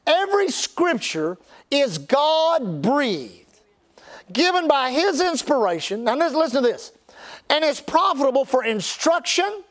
Every 0.07 0.49
scripture 0.51 1.39
is 1.71 1.99
God 1.99 2.83
breathed, 2.83 3.61
given 4.33 4.69
by 4.69 4.91
His 4.91 5.21
inspiration. 5.21 6.05
Now, 6.05 6.15
listen 6.15 6.63
to 6.63 6.69
this. 6.69 6.93
And 7.49 7.65
is 7.65 7.81
profitable 7.81 8.45
for 8.45 8.65
instruction, 8.65 9.65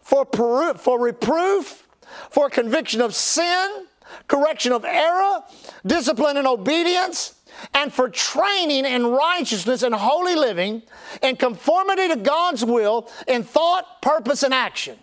for, 0.00 0.24
peru- 0.24 0.74
for 0.74 1.00
reproof, 1.00 1.86
for 2.30 2.48
conviction 2.50 3.00
of 3.00 3.14
sin, 3.14 3.86
correction 4.28 4.72
of 4.72 4.84
error, 4.84 5.42
discipline 5.86 6.36
and 6.36 6.46
obedience, 6.46 7.34
and 7.72 7.92
for 7.92 8.08
training 8.08 8.84
in 8.84 9.06
righteousness 9.06 9.82
and 9.82 9.94
holy 9.94 10.34
living, 10.34 10.82
in 11.22 11.36
conformity 11.36 12.08
to 12.08 12.16
God's 12.16 12.64
will, 12.64 13.10
in 13.26 13.42
thought, 13.42 14.02
purpose, 14.02 14.42
and 14.42 14.52
action. 14.52 14.98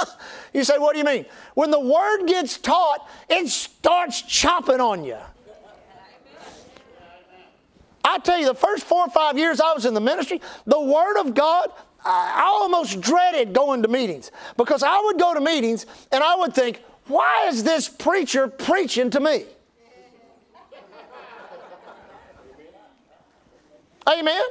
you 0.52 0.64
say, 0.64 0.78
what 0.78 0.92
do 0.92 0.98
you 0.98 1.04
mean? 1.04 1.26
When 1.54 1.70
the 1.70 1.80
word 1.80 2.26
gets 2.26 2.58
taught, 2.58 3.08
it 3.28 3.48
starts 3.48 4.22
chopping 4.22 4.80
on 4.80 5.04
you. 5.04 5.18
I 8.04 8.18
tell 8.18 8.38
you, 8.38 8.46
the 8.46 8.54
first 8.54 8.84
four 8.84 9.06
or 9.06 9.10
five 9.10 9.38
years 9.38 9.60
I 9.60 9.72
was 9.72 9.86
in 9.86 9.94
the 9.94 10.00
ministry, 10.00 10.40
the 10.66 10.80
Word 10.80 11.20
of 11.20 11.34
God, 11.34 11.68
I 12.04 12.42
almost 12.44 13.00
dreaded 13.00 13.52
going 13.52 13.82
to 13.82 13.88
meetings 13.88 14.32
because 14.56 14.82
I 14.82 15.00
would 15.04 15.18
go 15.18 15.34
to 15.34 15.40
meetings 15.40 15.86
and 16.10 16.22
I 16.22 16.34
would 16.34 16.52
think, 16.52 16.82
why 17.06 17.46
is 17.48 17.62
this 17.62 17.88
preacher 17.88 18.48
preaching 18.48 19.10
to 19.10 19.20
me? 19.20 19.44
Amen. 24.08 24.42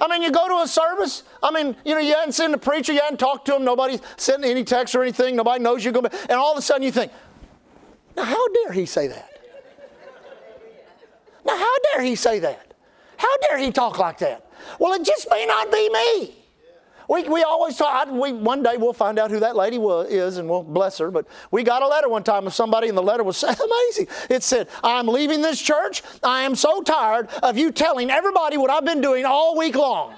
I 0.00 0.08
mean, 0.08 0.22
you 0.22 0.30
go 0.30 0.48
to 0.48 0.62
a 0.62 0.68
service. 0.68 1.22
I 1.44 1.50
mean, 1.50 1.76
you 1.84 1.94
know, 1.94 2.00
you 2.00 2.14
hadn't 2.14 2.32
seen 2.32 2.52
the 2.52 2.58
preacher, 2.58 2.94
you 2.94 3.00
hadn't 3.00 3.18
talked 3.18 3.44
to 3.46 3.56
him, 3.56 3.64
nobody 3.64 3.98
sent 4.16 4.46
any 4.46 4.64
text 4.64 4.94
or 4.94 5.02
anything, 5.02 5.36
nobody 5.36 5.62
knows 5.62 5.84
you're 5.84 5.92
going 5.92 6.08
to, 6.08 6.20
and 6.22 6.32
all 6.32 6.52
of 6.52 6.58
a 6.58 6.62
sudden 6.62 6.82
you 6.82 6.90
think, 6.90 7.12
now 8.16 8.24
how 8.24 8.48
dare 8.48 8.72
he 8.72 8.86
say 8.86 9.08
that? 9.08 9.30
Now 11.44 11.58
how 11.58 11.74
dare 11.92 12.02
he 12.02 12.16
say 12.16 12.38
that? 12.38 12.72
How 13.18 13.36
dare 13.48 13.58
he 13.58 13.70
talk 13.70 13.98
like 13.98 14.18
that? 14.18 14.50
Well, 14.78 14.94
it 14.94 15.04
just 15.04 15.28
may 15.30 15.44
not 15.44 15.70
be 15.70 15.90
me. 15.90 16.34
We, 17.08 17.24
we 17.24 17.42
always 17.42 17.76
talk, 17.76 18.10
we, 18.10 18.32
one 18.32 18.62
day 18.62 18.78
we'll 18.78 18.94
find 18.94 19.18
out 19.18 19.30
who 19.30 19.40
that 19.40 19.54
lady 19.56 19.76
was, 19.76 20.08
is 20.08 20.38
and 20.38 20.48
we'll 20.48 20.62
bless 20.62 20.96
her. 20.96 21.10
But 21.10 21.26
we 21.50 21.62
got 21.62 21.82
a 21.82 21.86
letter 21.86 22.08
one 22.08 22.24
time 22.24 22.46
of 22.46 22.54
somebody, 22.54 22.88
and 22.88 22.96
the 22.96 23.02
letter 23.02 23.22
was 23.22 23.42
amazing. 23.42 24.08
It 24.30 24.42
said, 24.42 24.68
I'm 24.82 25.06
leaving 25.06 25.42
this 25.42 25.60
church. 25.60 26.02
I 26.22 26.42
am 26.42 26.54
so 26.54 26.80
tired 26.80 27.28
of 27.42 27.58
you 27.58 27.72
telling 27.72 28.10
everybody 28.10 28.56
what 28.56 28.70
I've 28.70 28.86
been 28.86 29.02
doing 29.02 29.26
all 29.26 29.58
week 29.58 29.74
long. 29.74 30.14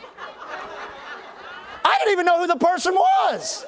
I 1.87 1.99
didn't 2.01 2.13
even 2.13 2.27
know 2.27 2.41
who 2.41 2.49
the 2.49 2.57
person 2.57 2.95
was. 2.95 3.65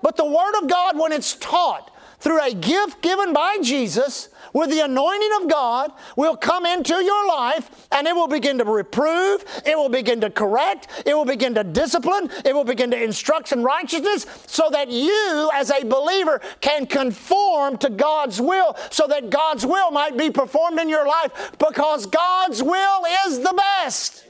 But 0.00 0.16
the 0.16 0.24
Word 0.24 0.62
of 0.62 0.70
God, 0.70 0.98
when 0.98 1.12
it's 1.12 1.34
taught 1.34 1.94
through 2.18 2.40
a 2.40 2.54
gift 2.54 3.02
given 3.02 3.34
by 3.34 3.58
Jesus, 3.62 4.30
with 4.54 4.70
the 4.70 4.80
anointing 4.80 5.30
of 5.42 5.50
God 5.50 5.92
will 6.16 6.34
come 6.34 6.64
into 6.64 6.94
your 6.94 7.28
life 7.28 7.86
and 7.92 8.06
it 8.06 8.14
will 8.14 8.26
begin 8.26 8.56
to 8.56 8.64
reprove, 8.64 9.44
it 9.66 9.76
will 9.76 9.90
begin 9.90 10.22
to 10.22 10.30
correct, 10.30 10.88
it 11.04 11.14
will 11.14 11.26
begin 11.26 11.54
to 11.56 11.62
discipline, 11.62 12.30
it 12.46 12.54
will 12.54 12.64
begin 12.64 12.90
to 12.90 13.02
instruct 13.02 13.52
in 13.52 13.62
righteousness 13.62 14.24
so 14.46 14.70
that 14.70 14.90
you 14.90 15.50
as 15.52 15.70
a 15.70 15.84
believer 15.84 16.40
can 16.60 16.86
conform 16.86 17.76
to 17.78 17.90
God's 17.90 18.40
will 18.40 18.74
so 18.90 19.06
that 19.06 19.28
God's 19.28 19.66
will 19.66 19.90
might 19.90 20.16
be 20.16 20.30
performed 20.30 20.80
in 20.80 20.88
your 20.88 21.06
life 21.06 21.52
because 21.58 22.06
God's 22.06 22.62
will 22.62 23.02
is 23.26 23.40
the 23.40 23.54
best. 23.54 24.24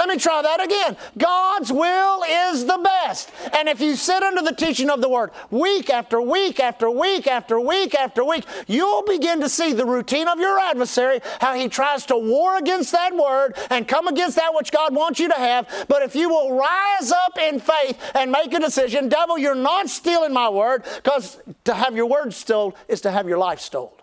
Let 0.00 0.08
me 0.08 0.16
try 0.16 0.40
that 0.40 0.64
again. 0.64 0.96
God's 1.18 1.70
will 1.70 2.22
is 2.26 2.64
the 2.64 2.78
best. 2.78 3.30
And 3.52 3.68
if 3.68 3.82
you 3.82 3.96
sit 3.96 4.22
under 4.22 4.40
the 4.40 4.54
teaching 4.54 4.88
of 4.88 5.02
the 5.02 5.10
Word 5.10 5.30
week 5.50 5.90
after 5.90 6.22
week 6.22 6.58
after 6.58 6.90
week 6.90 7.26
after 7.26 7.60
week 7.60 7.94
after 7.94 8.24
week, 8.24 8.46
you'll 8.66 9.02
begin 9.02 9.42
to 9.42 9.48
see 9.50 9.74
the 9.74 9.84
routine 9.84 10.26
of 10.26 10.38
your 10.38 10.58
adversary, 10.58 11.20
how 11.38 11.52
he 11.52 11.68
tries 11.68 12.06
to 12.06 12.16
war 12.16 12.56
against 12.56 12.92
that 12.92 13.14
Word 13.14 13.58
and 13.68 13.86
come 13.86 14.08
against 14.08 14.36
that 14.36 14.54
which 14.54 14.72
God 14.72 14.94
wants 14.94 15.20
you 15.20 15.28
to 15.28 15.34
have. 15.34 15.68
But 15.86 16.00
if 16.00 16.16
you 16.16 16.30
will 16.30 16.56
rise 16.56 17.12
up 17.12 17.38
in 17.38 17.60
faith 17.60 17.98
and 18.14 18.32
make 18.32 18.54
a 18.54 18.58
decision, 18.58 19.10
devil, 19.10 19.36
you're 19.36 19.54
not 19.54 19.90
stealing 19.90 20.32
my 20.32 20.48
Word, 20.48 20.82
because 20.96 21.38
to 21.64 21.74
have 21.74 21.94
your 21.94 22.06
Word 22.06 22.32
stolen 22.32 22.72
is 22.88 23.02
to 23.02 23.10
have 23.10 23.28
your 23.28 23.36
life 23.36 23.60
stolen. 23.60 23.99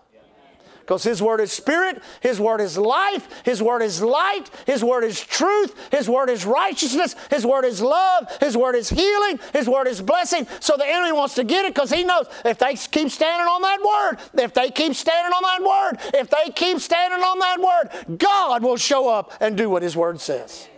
Because 0.88 1.04
His 1.04 1.20
Word 1.20 1.42
is 1.42 1.52
Spirit, 1.52 2.02
His 2.22 2.40
Word 2.40 2.62
is 2.62 2.78
life, 2.78 3.28
His 3.44 3.62
Word 3.62 3.82
is 3.82 4.00
light, 4.00 4.50
His 4.64 4.82
Word 4.82 5.04
is 5.04 5.20
truth, 5.20 5.76
His 5.92 6.08
Word 6.08 6.30
is 6.30 6.46
righteousness, 6.46 7.14
His 7.28 7.44
Word 7.44 7.66
is 7.66 7.82
love, 7.82 8.26
His 8.40 8.56
Word 8.56 8.74
is 8.74 8.88
healing, 8.88 9.38
His 9.52 9.68
Word 9.68 9.86
is 9.86 10.00
blessing. 10.00 10.46
So 10.60 10.78
the 10.78 10.86
enemy 10.86 11.12
wants 11.12 11.34
to 11.34 11.44
get 11.44 11.66
it 11.66 11.74
because 11.74 11.90
he 11.90 12.04
knows 12.04 12.24
if 12.42 12.56
they 12.56 12.74
keep 12.74 13.10
standing 13.10 13.46
on 13.46 13.60
that 13.60 13.82
Word, 13.82 14.42
if 14.42 14.54
they 14.54 14.70
keep 14.70 14.94
standing 14.94 15.30
on 15.30 15.42
that 15.42 15.68
Word, 15.68 16.18
if 16.18 16.30
they 16.30 16.50
keep 16.52 16.78
standing 16.78 17.20
on 17.20 17.38
that 17.38 17.60
Word, 17.60 18.18
God 18.18 18.62
will 18.62 18.78
show 18.78 19.10
up 19.10 19.34
and 19.42 19.58
do 19.58 19.68
what 19.68 19.82
His 19.82 19.94
Word 19.94 20.22
says. 20.22 20.70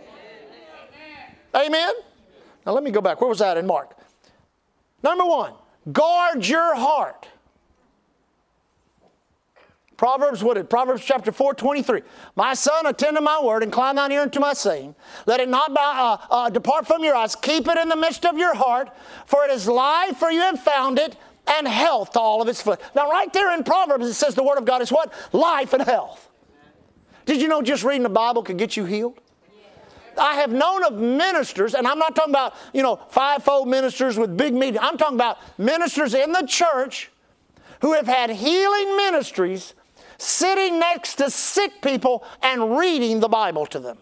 Amen? 1.55 1.93
Now 2.65 2.73
let 2.73 2.83
me 2.83 2.91
go 2.91 2.99
back. 2.99 3.21
Where 3.21 3.29
was 3.29 3.39
that 3.39 3.55
in 3.55 3.65
Mark? 3.65 3.95
Number 5.03 5.23
one, 5.23 5.53
guard 5.89 6.45
your 6.45 6.75
heart. 6.75 7.29
Proverbs, 10.01 10.43
what 10.43 10.55
did 10.55 10.67
Proverbs 10.67 11.05
chapter 11.05 11.31
4, 11.31 11.53
23. 11.53 12.01
My 12.35 12.55
son, 12.55 12.87
attend 12.87 13.17
to 13.17 13.21
my 13.21 13.39
word, 13.39 13.57
and 13.57 13.65
incline 13.65 13.97
thine 13.97 14.11
ear 14.11 14.23
unto 14.23 14.39
my 14.39 14.53
saying. 14.53 14.95
Let 15.27 15.39
it 15.39 15.47
not 15.47 15.77
uh, 15.77 16.17
uh, 16.27 16.49
depart 16.49 16.87
from 16.87 17.03
your 17.03 17.13
eyes. 17.13 17.35
Keep 17.35 17.67
it 17.67 17.77
in 17.77 17.87
the 17.87 17.95
midst 17.95 18.25
of 18.25 18.35
your 18.35 18.55
heart, 18.55 18.89
for 19.27 19.45
it 19.45 19.51
is 19.51 19.67
life, 19.67 20.17
for 20.17 20.31
you 20.31 20.39
have 20.39 20.59
found 20.59 20.97
it, 20.97 21.15
and 21.45 21.67
health 21.67 22.13
to 22.13 22.19
all 22.19 22.41
of 22.41 22.47
its 22.47 22.63
flesh. 22.63 22.79
Now, 22.95 23.11
right 23.11 23.31
there 23.31 23.53
in 23.53 23.63
Proverbs, 23.63 24.07
it 24.07 24.15
says 24.15 24.33
the 24.33 24.41
word 24.41 24.57
of 24.57 24.65
God 24.65 24.81
is 24.81 24.91
what? 24.91 25.13
Life 25.33 25.71
and 25.73 25.83
health. 25.83 26.31
Did 27.27 27.39
you 27.39 27.47
know 27.47 27.61
just 27.61 27.83
reading 27.83 28.01
the 28.01 28.09
Bible 28.09 28.41
could 28.41 28.57
get 28.57 28.75
you 28.75 28.85
healed? 28.85 29.21
I 30.17 30.33
have 30.37 30.51
known 30.51 30.83
of 30.83 30.93
ministers, 30.93 31.75
and 31.75 31.85
I'm 31.85 31.99
not 31.99 32.15
talking 32.15 32.33
about, 32.33 32.55
you 32.73 32.81
know, 32.81 32.95
fivefold 33.09 33.67
ministers 33.67 34.17
with 34.17 34.35
big 34.35 34.55
meetings. 34.55 34.79
I'm 34.81 34.97
talking 34.97 35.17
about 35.17 35.37
ministers 35.59 36.15
in 36.15 36.31
the 36.31 36.47
church 36.47 37.11
who 37.81 37.93
have 37.93 38.07
had 38.07 38.31
healing 38.31 38.97
ministries 38.97 39.75
sitting 40.21 40.79
next 40.79 41.15
to 41.15 41.29
sick 41.29 41.81
people 41.81 42.23
and 42.41 42.77
reading 42.77 43.19
the 43.19 43.27
Bible 43.27 43.65
to 43.67 43.79
them. 43.79 43.97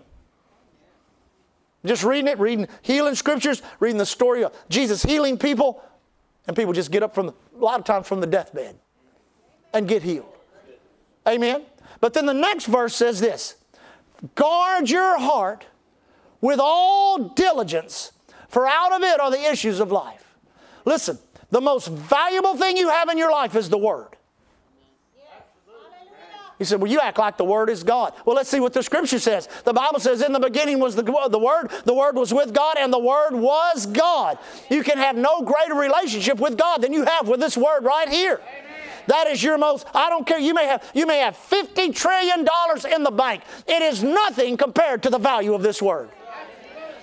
Just 1.86 2.04
reading 2.04 2.28
it, 2.28 2.38
reading 2.40 2.68
healing 2.82 3.16
scriptures, 3.16 3.62
reading 3.80 3.98
the 3.98 4.06
story 4.06 4.44
of 4.44 4.54
Jesus 4.68 5.02
healing 5.02 5.38
people, 5.38 5.82
and 6.48 6.56
people 6.56 6.74
just 6.74 6.92
get 6.92 7.04
up 7.04 7.16
from, 7.16 7.30
a 7.30 7.34
lot 7.58 7.80
of 7.80 7.86
times, 7.86 8.08
from 8.08 8.20
the 8.20 8.28
deathbed 8.28 8.76
and 9.74 9.88
get 9.88 10.04
healed. 10.04 10.36
Amen? 11.28 11.64
But 12.02 12.14
then 12.14 12.26
the 12.26 12.34
next 12.34 12.66
verse 12.66 12.96
says 12.96 13.20
this 13.20 13.56
Guard 14.36 14.90
your 14.90 15.18
heart 15.20 15.66
with 16.42 16.60
all 16.62 17.30
diligence, 17.30 18.12
for 18.50 18.68
out 18.68 18.92
of 18.92 19.04
it 19.04 19.20
are 19.20 19.32
the 19.32 19.50
issues 19.50 19.80
of 19.80 19.92
life. 19.92 20.36
Listen, 20.86 21.18
the 21.50 21.62
most 21.62 21.88
valuable 21.88 22.56
thing 22.56 22.78
you 22.78 22.90
have 22.90 23.10
in 23.10 23.18
your 23.18 23.32
life 23.32 23.56
is 23.56 23.70
the 23.70 23.78
Word. 23.78 24.18
He 26.60 26.66
said, 26.66 26.82
Well, 26.82 26.92
you 26.92 27.00
act 27.00 27.18
like 27.18 27.38
the 27.38 27.46
Word 27.46 27.70
is 27.70 27.84
God. 27.84 28.14
Well, 28.26 28.36
let's 28.36 28.50
see 28.50 28.60
what 28.60 28.74
the 28.74 28.84
Scripture 28.84 29.18
says. 29.18 29.48
The 29.64 29.74
Bible 29.74 30.00
says, 30.00 30.22
In 30.22 30.34
the 30.34 30.40
beginning 30.40 30.80
was 30.80 30.96
the, 30.96 31.04
the 31.04 31.40
Word, 31.40 31.72
the 31.86 31.94
Word 31.94 32.16
was 32.16 32.34
with 32.34 32.54
God, 32.54 32.76
and 32.78 32.94
the 32.94 33.00
Word 33.00 33.32
was 33.32 33.86
God. 33.86 34.38
You 34.70 34.84
can 34.84 34.98
have 34.98 35.16
no 35.16 35.42
greater 35.42 35.74
relationship 35.74 36.38
with 36.38 36.58
God 36.58 36.82
than 36.82 36.94
you 36.94 37.06
have 37.06 37.28
with 37.28 37.40
this 37.40 37.58
Word 37.58 37.84
right 37.84 38.10
here. 38.10 38.42
Amen. 38.44 38.70
That 39.10 39.26
is 39.26 39.42
your 39.42 39.58
most, 39.58 39.88
I 39.96 40.10
don't 40.10 40.28
care, 40.28 40.38
you 40.38 40.54
may 40.54 40.68
have 40.68 40.88
you 40.94 41.08
may 41.08 41.18
have 41.18 41.36
50 41.36 41.94
trillion 41.94 42.44
dollars 42.44 42.86
in 42.86 43.02
the 43.02 43.10
bank. 43.10 43.42
It 43.68 43.82
is 43.82 44.04
nothing 44.04 44.56
compared 44.56 45.02
to 45.04 45.10
the 45.10 45.18
value 45.18 45.56
of 45.56 45.64
this 45.64 45.82
word. 45.82 46.10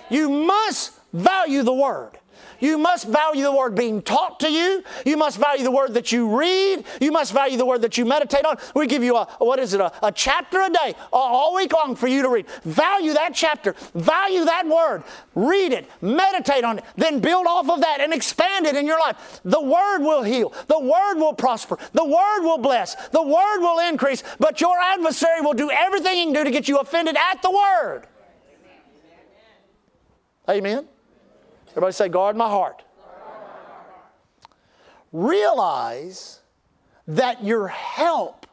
You 0.09 0.29
must 0.29 0.93
value 1.11 1.63
the 1.63 1.73
word. 1.73 2.11
You 2.59 2.77
must 2.77 3.07
value 3.07 3.43
the 3.43 3.51
word 3.51 3.75
being 3.75 4.01
taught 4.01 4.39
to 4.41 4.51
you. 4.51 4.83
You 5.05 5.17
must 5.17 5.37
value 5.37 5.63
the 5.63 5.71
word 5.71 5.93
that 5.93 6.11
you 6.11 6.37
read. 6.37 6.85
You 6.99 7.11
must 7.11 7.33
value 7.33 7.57
the 7.57 7.65
word 7.65 7.81
that 7.81 7.97
you 7.97 8.05
meditate 8.05 8.45
on. 8.45 8.57
We 8.75 8.87
give 8.87 9.03
you 9.03 9.15
a, 9.15 9.25
what 9.39 9.59
is 9.59 9.73
it, 9.73 9.81
a, 9.81 9.91
a 10.05 10.11
chapter 10.11 10.61
a 10.61 10.69
day, 10.69 10.95
all 11.11 11.55
week 11.55 11.73
long 11.73 11.95
for 11.95 12.07
you 12.07 12.21
to 12.21 12.29
read. 12.29 12.47
Value 12.63 13.13
that 13.13 13.33
chapter. 13.33 13.75
Value 13.93 14.45
that 14.45 14.65
word. 14.67 15.03
Read 15.35 15.71
it. 15.71 15.89
Meditate 16.01 16.63
on 16.63 16.79
it. 16.79 16.85
Then 16.95 17.19
build 17.19 17.47
off 17.47 17.69
of 17.69 17.81
that 17.81 18.01
and 18.01 18.13
expand 18.13 18.65
it 18.65 18.75
in 18.75 18.85
your 18.85 18.99
life. 18.99 19.41
The 19.43 19.61
word 19.61 19.99
will 19.99 20.23
heal. 20.23 20.53
The 20.67 20.79
word 20.79 21.15
will 21.15 21.33
prosper. 21.33 21.77
The 21.93 22.05
word 22.05 22.41
will 22.41 22.57
bless. 22.57 22.95
The 23.09 23.21
word 23.21 23.59
will 23.59 23.87
increase. 23.87 24.23
But 24.39 24.61
your 24.61 24.77
adversary 24.79 25.41
will 25.41 25.53
do 25.53 25.69
everything 25.69 26.15
he 26.15 26.23
can 26.25 26.33
do 26.33 26.43
to 26.43 26.51
get 26.51 26.67
you 26.67 26.77
offended 26.77 27.15
at 27.15 27.41
the 27.41 27.51
word. 27.51 28.07
Amen. 30.49 30.87
Everybody 31.77 31.93
say, 31.93 32.09
guard 32.09 32.35
my 32.35 32.49
heart. 32.49 32.81
Realize 35.11 36.39
that 37.07 37.43
your 37.43 37.67
help 37.67 38.47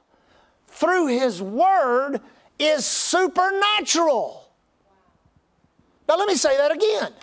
through 0.69 1.07
His 1.07 1.41
Word 1.41 2.21
is 2.59 2.85
supernatural. 2.85 4.47
Now, 6.07 6.19
let 6.19 6.29
me 6.29 6.35
say 6.35 6.59
that 6.59 6.71
again. 6.71 7.15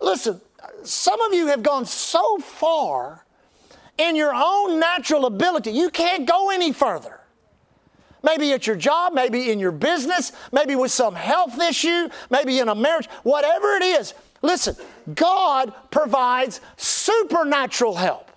Listen, 0.00 0.40
some 0.82 1.20
of 1.20 1.32
you 1.32 1.46
have 1.46 1.62
gone 1.62 1.86
so 1.86 2.38
far 2.38 3.24
in 3.96 4.16
your 4.16 4.34
own 4.34 4.80
natural 4.80 5.26
ability, 5.26 5.70
you 5.70 5.88
can't 5.88 6.26
go 6.26 6.50
any 6.50 6.72
further. 6.72 7.20
Maybe 8.24 8.52
at 8.52 8.66
your 8.66 8.74
job, 8.74 9.12
maybe 9.12 9.52
in 9.52 9.60
your 9.60 9.70
business, 9.70 10.32
maybe 10.50 10.74
with 10.74 10.90
some 10.90 11.14
health 11.14 11.60
issue, 11.60 12.08
maybe 12.28 12.58
in 12.58 12.68
a 12.68 12.74
marriage, 12.74 13.06
whatever 13.22 13.76
it 13.76 13.84
is, 13.84 14.14
Listen, 14.44 14.76
God 15.14 15.72
provides 15.90 16.60
supernatural 16.76 17.94
help. 17.94 18.30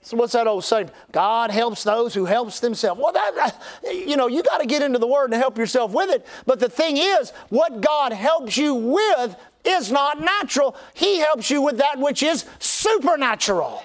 So 0.00 0.16
what's 0.16 0.32
that 0.32 0.46
old 0.46 0.64
saying? 0.64 0.90
God 1.12 1.50
helps 1.50 1.84
those 1.84 2.14
who 2.14 2.24
helps 2.24 2.60
themselves. 2.60 2.98
Well, 2.98 3.12
that 3.12 3.60
you 3.82 4.16
know, 4.16 4.26
you 4.26 4.42
got 4.42 4.62
to 4.62 4.66
get 4.66 4.80
into 4.80 4.98
the 4.98 5.06
Word 5.06 5.32
and 5.32 5.34
help 5.34 5.58
yourself 5.58 5.92
with 5.92 6.08
it. 6.10 6.24
But 6.46 6.60
the 6.60 6.68
thing 6.70 6.96
is, 6.96 7.30
what 7.50 7.82
God 7.82 8.12
helps 8.12 8.56
you 8.56 8.74
with 8.74 9.36
is 9.64 9.92
not 9.92 10.20
natural. 10.20 10.74
He 10.94 11.18
helps 11.18 11.50
you 11.50 11.60
with 11.60 11.76
that 11.78 11.98
which 11.98 12.22
is 12.22 12.46
supernatural. 12.58 13.82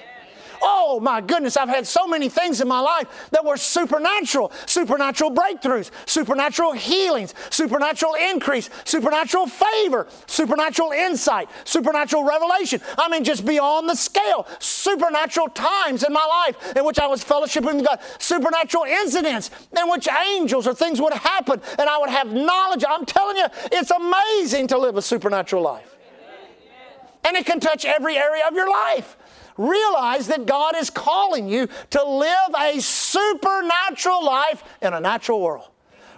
Oh 0.61 0.99
my 0.99 1.21
goodness, 1.21 1.57
I've 1.57 1.69
had 1.69 1.87
so 1.87 2.07
many 2.07 2.29
things 2.29 2.61
in 2.61 2.67
my 2.67 2.79
life 2.79 3.29
that 3.31 3.43
were 3.43 3.57
supernatural 3.57 4.51
supernatural 4.65 5.31
breakthroughs, 5.31 5.91
supernatural 6.05 6.73
healings, 6.73 7.33
supernatural 7.49 8.15
increase, 8.15 8.69
supernatural 8.83 9.47
favor, 9.47 10.07
supernatural 10.27 10.91
insight, 10.91 11.49
supernatural 11.63 12.23
revelation. 12.23 12.81
I 12.97 13.09
mean, 13.09 13.23
just 13.23 13.45
beyond 13.45 13.89
the 13.89 13.95
scale. 13.95 14.47
Supernatural 14.59 15.49
times 15.49 16.03
in 16.03 16.13
my 16.13 16.25
life 16.25 16.75
in 16.75 16.85
which 16.85 16.99
I 16.99 17.07
was 17.07 17.23
fellowshipping 17.23 17.75
with 17.75 17.85
God, 17.85 17.99
supernatural 18.19 18.83
incidents 18.83 19.51
in 19.77 19.89
which 19.89 20.07
angels 20.07 20.67
or 20.67 20.73
things 20.73 21.01
would 21.01 21.13
happen 21.13 21.61
and 21.79 21.89
I 21.89 21.97
would 21.97 22.09
have 22.09 22.31
knowledge. 22.31 22.83
I'm 22.87 23.05
telling 23.05 23.37
you, 23.37 23.45
it's 23.71 23.91
amazing 23.91 24.67
to 24.67 24.77
live 24.77 24.97
a 24.97 25.01
supernatural 25.01 25.63
life. 25.63 25.97
And 27.23 27.37
it 27.37 27.45
can 27.45 27.59
touch 27.59 27.85
every 27.85 28.17
area 28.17 28.47
of 28.47 28.55
your 28.55 28.69
life 28.69 29.15
realize 29.57 30.27
that 30.27 30.45
God 30.45 30.75
is 30.75 30.89
calling 30.89 31.47
you 31.47 31.67
to 31.91 32.03
live 32.03 32.55
a 32.59 32.79
supernatural 32.79 34.25
life 34.25 34.63
in 34.81 34.93
a 34.93 34.99
natural 34.99 35.41
world. 35.41 35.71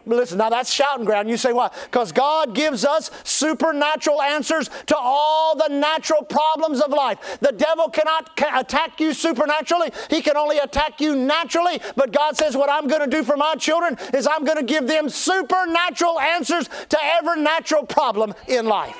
Listen, 0.05 0.37
now 0.37 0.49
that's 0.49 0.71
shouting 0.71 1.05
ground. 1.05 1.29
You 1.29 1.37
say 1.37 1.53
why? 1.53 1.69
Because 1.85 2.11
God 2.11 2.53
gives 2.53 2.83
us 2.83 3.09
supernatural 3.23 4.21
answers 4.21 4.69
to 4.87 4.97
all 4.97 5.55
the 5.55 5.69
natural 5.69 6.23
problems 6.23 6.81
of 6.81 6.91
life. 6.91 7.37
The 7.39 7.53
devil 7.53 7.89
cannot 7.89 8.35
ca- 8.35 8.59
attack 8.59 8.99
you 8.99 9.13
supernaturally, 9.13 9.91
he 10.09 10.21
can 10.21 10.35
only 10.35 10.57
attack 10.57 10.99
you 10.99 11.15
naturally. 11.15 11.79
But 11.95 12.11
God 12.11 12.35
says, 12.35 12.57
What 12.57 12.69
I'm 12.69 12.87
going 12.87 13.01
to 13.01 13.07
do 13.07 13.23
for 13.23 13.37
my 13.37 13.55
children 13.55 13.97
is 14.13 14.27
I'm 14.27 14.43
going 14.43 14.57
to 14.57 14.63
give 14.63 14.87
them 14.87 15.09
supernatural 15.09 16.19
answers 16.19 16.69
to 16.89 16.97
every 17.01 17.41
natural 17.41 17.85
problem 17.85 18.33
in 18.47 18.65
life. 18.65 18.97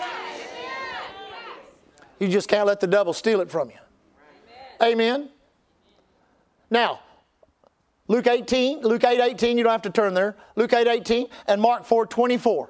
You 2.20 2.30
just 2.30 2.48
can't 2.48 2.66
let 2.66 2.80
the 2.80 2.88
devil 2.88 3.12
steal 3.12 3.42
it 3.42 3.52
from 3.52 3.70
you. 3.70 3.83
Amen. 4.82 5.30
Now, 6.70 7.02
Luke 8.08 8.28
18, 8.28 8.82
Luke 8.82 9.04
8 9.04 9.22
18, 9.22 9.58
you 9.58 9.64
don't 9.64 9.72
have 9.72 9.82
to 9.84 9.90
turn 9.90 10.14
there. 10.14 10.36
Luke 10.56 10.74
8 10.74 10.88
18 10.88 11.28
and 11.48 11.62
Mark 11.62 11.86
4 11.86 12.06
24. 12.06 12.70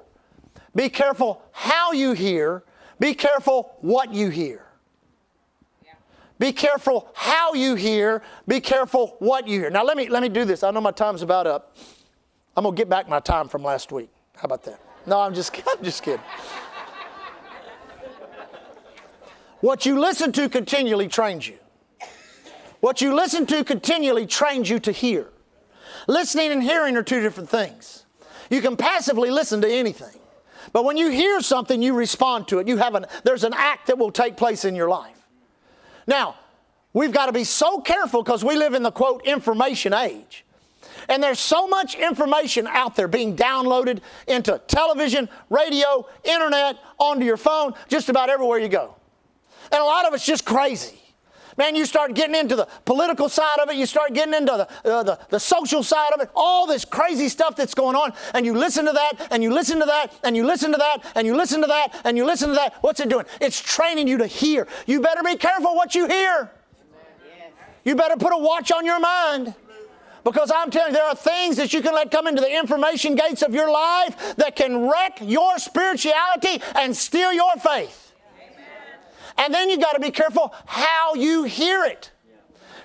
Be 0.74 0.88
careful 0.88 1.42
how 1.52 1.92
you 1.92 2.12
hear, 2.12 2.64
be 2.98 3.14
careful 3.14 3.76
what 3.80 4.12
you 4.12 4.28
hear. 4.28 4.60
Be 6.38 6.52
careful 6.52 7.08
how 7.14 7.54
you 7.54 7.76
hear, 7.76 8.22
be 8.48 8.60
careful 8.60 9.16
what 9.20 9.46
you 9.46 9.60
hear. 9.60 9.70
Now 9.70 9.84
let 9.84 9.96
me 9.96 10.08
let 10.08 10.22
me 10.22 10.28
do 10.28 10.44
this. 10.44 10.62
I 10.62 10.70
know 10.70 10.80
my 10.80 10.90
time's 10.90 11.22
about 11.22 11.46
up. 11.46 11.76
I'm 12.56 12.64
gonna 12.64 12.76
get 12.76 12.88
back 12.88 13.08
my 13.08 13.20
time 13.20 13.48
from 13.48 13.62
last 13.62 13.92
week. 13.92 14.10
How 14.36 14.46
about 14.46 14.62
that? 14.64 14.80
No, 15.06 15.20
I'm 15.20 15.34
just 15.34 15.56
I'm 15.68 15.82
just 15.82 16.02
kidding. 16.02 16.24
what 19.60 19.86
you 19.86 19.98
listen 20.00 20.32
to 20.32 20.48
continually 20.48 21.08
trains 21.08 21.46
you. 21.46 21.58
What 22.84 23.00
you 23.00 23.14
listen 23.14 23.46
to 23.46 23.64
continually 23.64 24.26
trains 24.26 24.68
you 24.68 24.78
to 24.80 24.92
hear. 24.92 25.28
Listening 26.06 26.52
and 26.52 26.62
hearing 26.62 26.98
are 26.98 27.02
two 27.02 27.22
different 27.22 27.48
things. 27.48 28.04
You 28.50 28.60
can 28.60 28.76
passively 28.76 29.30
listen 29.30 29.62
to 29.62 29.66
anything. 29.66 30.20
But 30.70 30.84
when 30.84 30.98
you 30.98 31.08
hear 31.08 31.40
something, 31.40 31.80
you 31.80 31.94
respond 31.94 32.46
to 32.48 32.58
it. 32.58 32.68
You 32.68 32.76
have 32.76 32.94
an, 32.94 33.06
there's 33.22 33.42
an 33.42 33.54
act 33.56 33.86
that 33.86 33.96
will 33.96 34.12
take 34.12 34.36
place 34.36 34.66
in 34.66 34.76
your 34.76 34.90
life. 34.90 35.16
Now, 36.06 36.36
we've 36.92 37.10
got 37.10 37.24
to 37.24 37.32
be 37.32 37.44
so 37.44 37.80
careful 37.80 38.22
because 38.22 38.44
we 38.44 38.54
live 38.54 38.74
in 38.74 38.82
the 38.82 38.92
quote 38.92 39.24
information 39.24 39.94
age. 39.94 40.44
And 41.08 41.22
there's 41.22 41.40
so 41.40 41.66
much 41.66 41.94
information 41.94 42.66
out 42.66 42.96
there 42.96 43.08
being 43.08 43.34
downloaded 43.34 44.00
into 44.28 44.60
television, 44.66 45.30
radio, 45.48 46.06
internet, 46.22 46.76
onto 46.98 47.24
your 47.24 47.38
phone, 47.38 47.72
just 47.88 48.10
about 48.10 48.28
everywhere 48.28 48.58
you 48.58 48.68
go. 48.68 48.94
And 49.72 49.80
a 49.80 49.84
lot 49.84 50.04
of 50.04 50.12
it's 50.12 50.26
just 50.26 50.44
crazy. 50.44 51.00
Man, 51.56 51.76
you 51.76 51.86
start 51.86 52.14
getting 52.14 52.34
into 52.34 52.56
the 52.56 52.66
political 52.84 53.28
side 53.28 53.58
of 53.62 53.70
it, 53.70 53.76
you 53.76 53.86
start 53.86 54.12
getting 54.12 54.34
into 54.34 54.68
the, 54.84 54.90
uh, 54.90 55.02
the, 55.02 55.18
the 55.28 55.38
social 55.38 55.82
side 55.82 56.12
of 56.12 56.20
it, 56.20 56.30
all 56.34 56.66
this 56.66 56.84
crazy 56.84 57.28
stuff 57.28 57.54
that's 57.54 57.74
going 57.74 57.94
on, 57.94 58.12
and 58.34 58.44
you 58.44 58.54
listen 58.54 58.86
to 58.86 58.92
that, 58.92 59.28
and 59.30 59.42
you 59.42 59.52
listen 59.52 59.78
to 59.78 59.86
that, 59.86 60.12
and 60.24 60.36
you 60.36 60.44
listen 60.44 60.72
to 60.72 60.78
that, 60.78 61.04
and 61.14 61.26
you 61.26 61.36
listen 61.36 61.60
to 61.60 61.66
that, 61.66 62.00
and 62.04 62.16
you 62.16 62.24
listen 62.24 62.48
to 62.48 62.54
that. 62.54 62.74
What's 62.80 63.00
it 63.00 63.08
doing? 63.08 63.26
It's 63.40 63.60
training 63.60 64.08
you 64.08 64.18
to 64.18 64.26
hear. 64.26 64.66
You 64.86 65.00
better 65.00 65.22
be 65.22 65.36
careful 65.36 65.74
what 65.76 65.94
you 65.94 66.08
hear. 66.08 66.50
You 67.84 67.94
better 67.94 68.16
put 68.16 68.32
a 68.32 68.38
watch 68.38 68.72
on 68.72 68.84
your 68.84 68.98
mind. 68.98 69.54
Because 70.24 70.50
I'm 70.50 70.70
telling 70.70 70.92
you, 70.92 70.98
there 70.98 71.06
are 71.06 71.14
things 71.14 71.56
that 71.58 71.74
you 71.74 71.82
can 71.82 71.94
let 71.94 72.10
come 72.10 72.26
into 72.26 72.40
the 72.40 72.58
information 72.58 73.14
gates 73.14 73.42
of 73.42 73.52
your 73.52 73.70
life 73.70 74.36
that 74.36 74.56
can 74.56 74.88
wreck 74.88 75.18
your 75.20 75.58
spirituality 75.58 76.62
and 76.74 76.96
steal 76.96 77.30
your 77.30 77.54
faith. 77.56 78.03
And 79.38 79.52
then 79.52 79.68
you've 79.68 79.80
got 79.80 79.92
to 79.92 80.00
be 80.00 80.10
careful 80.10 80.54
how 80.66 81.14
you 81.14 81.44
hear 81.44 81.84
it. 81.84 82.10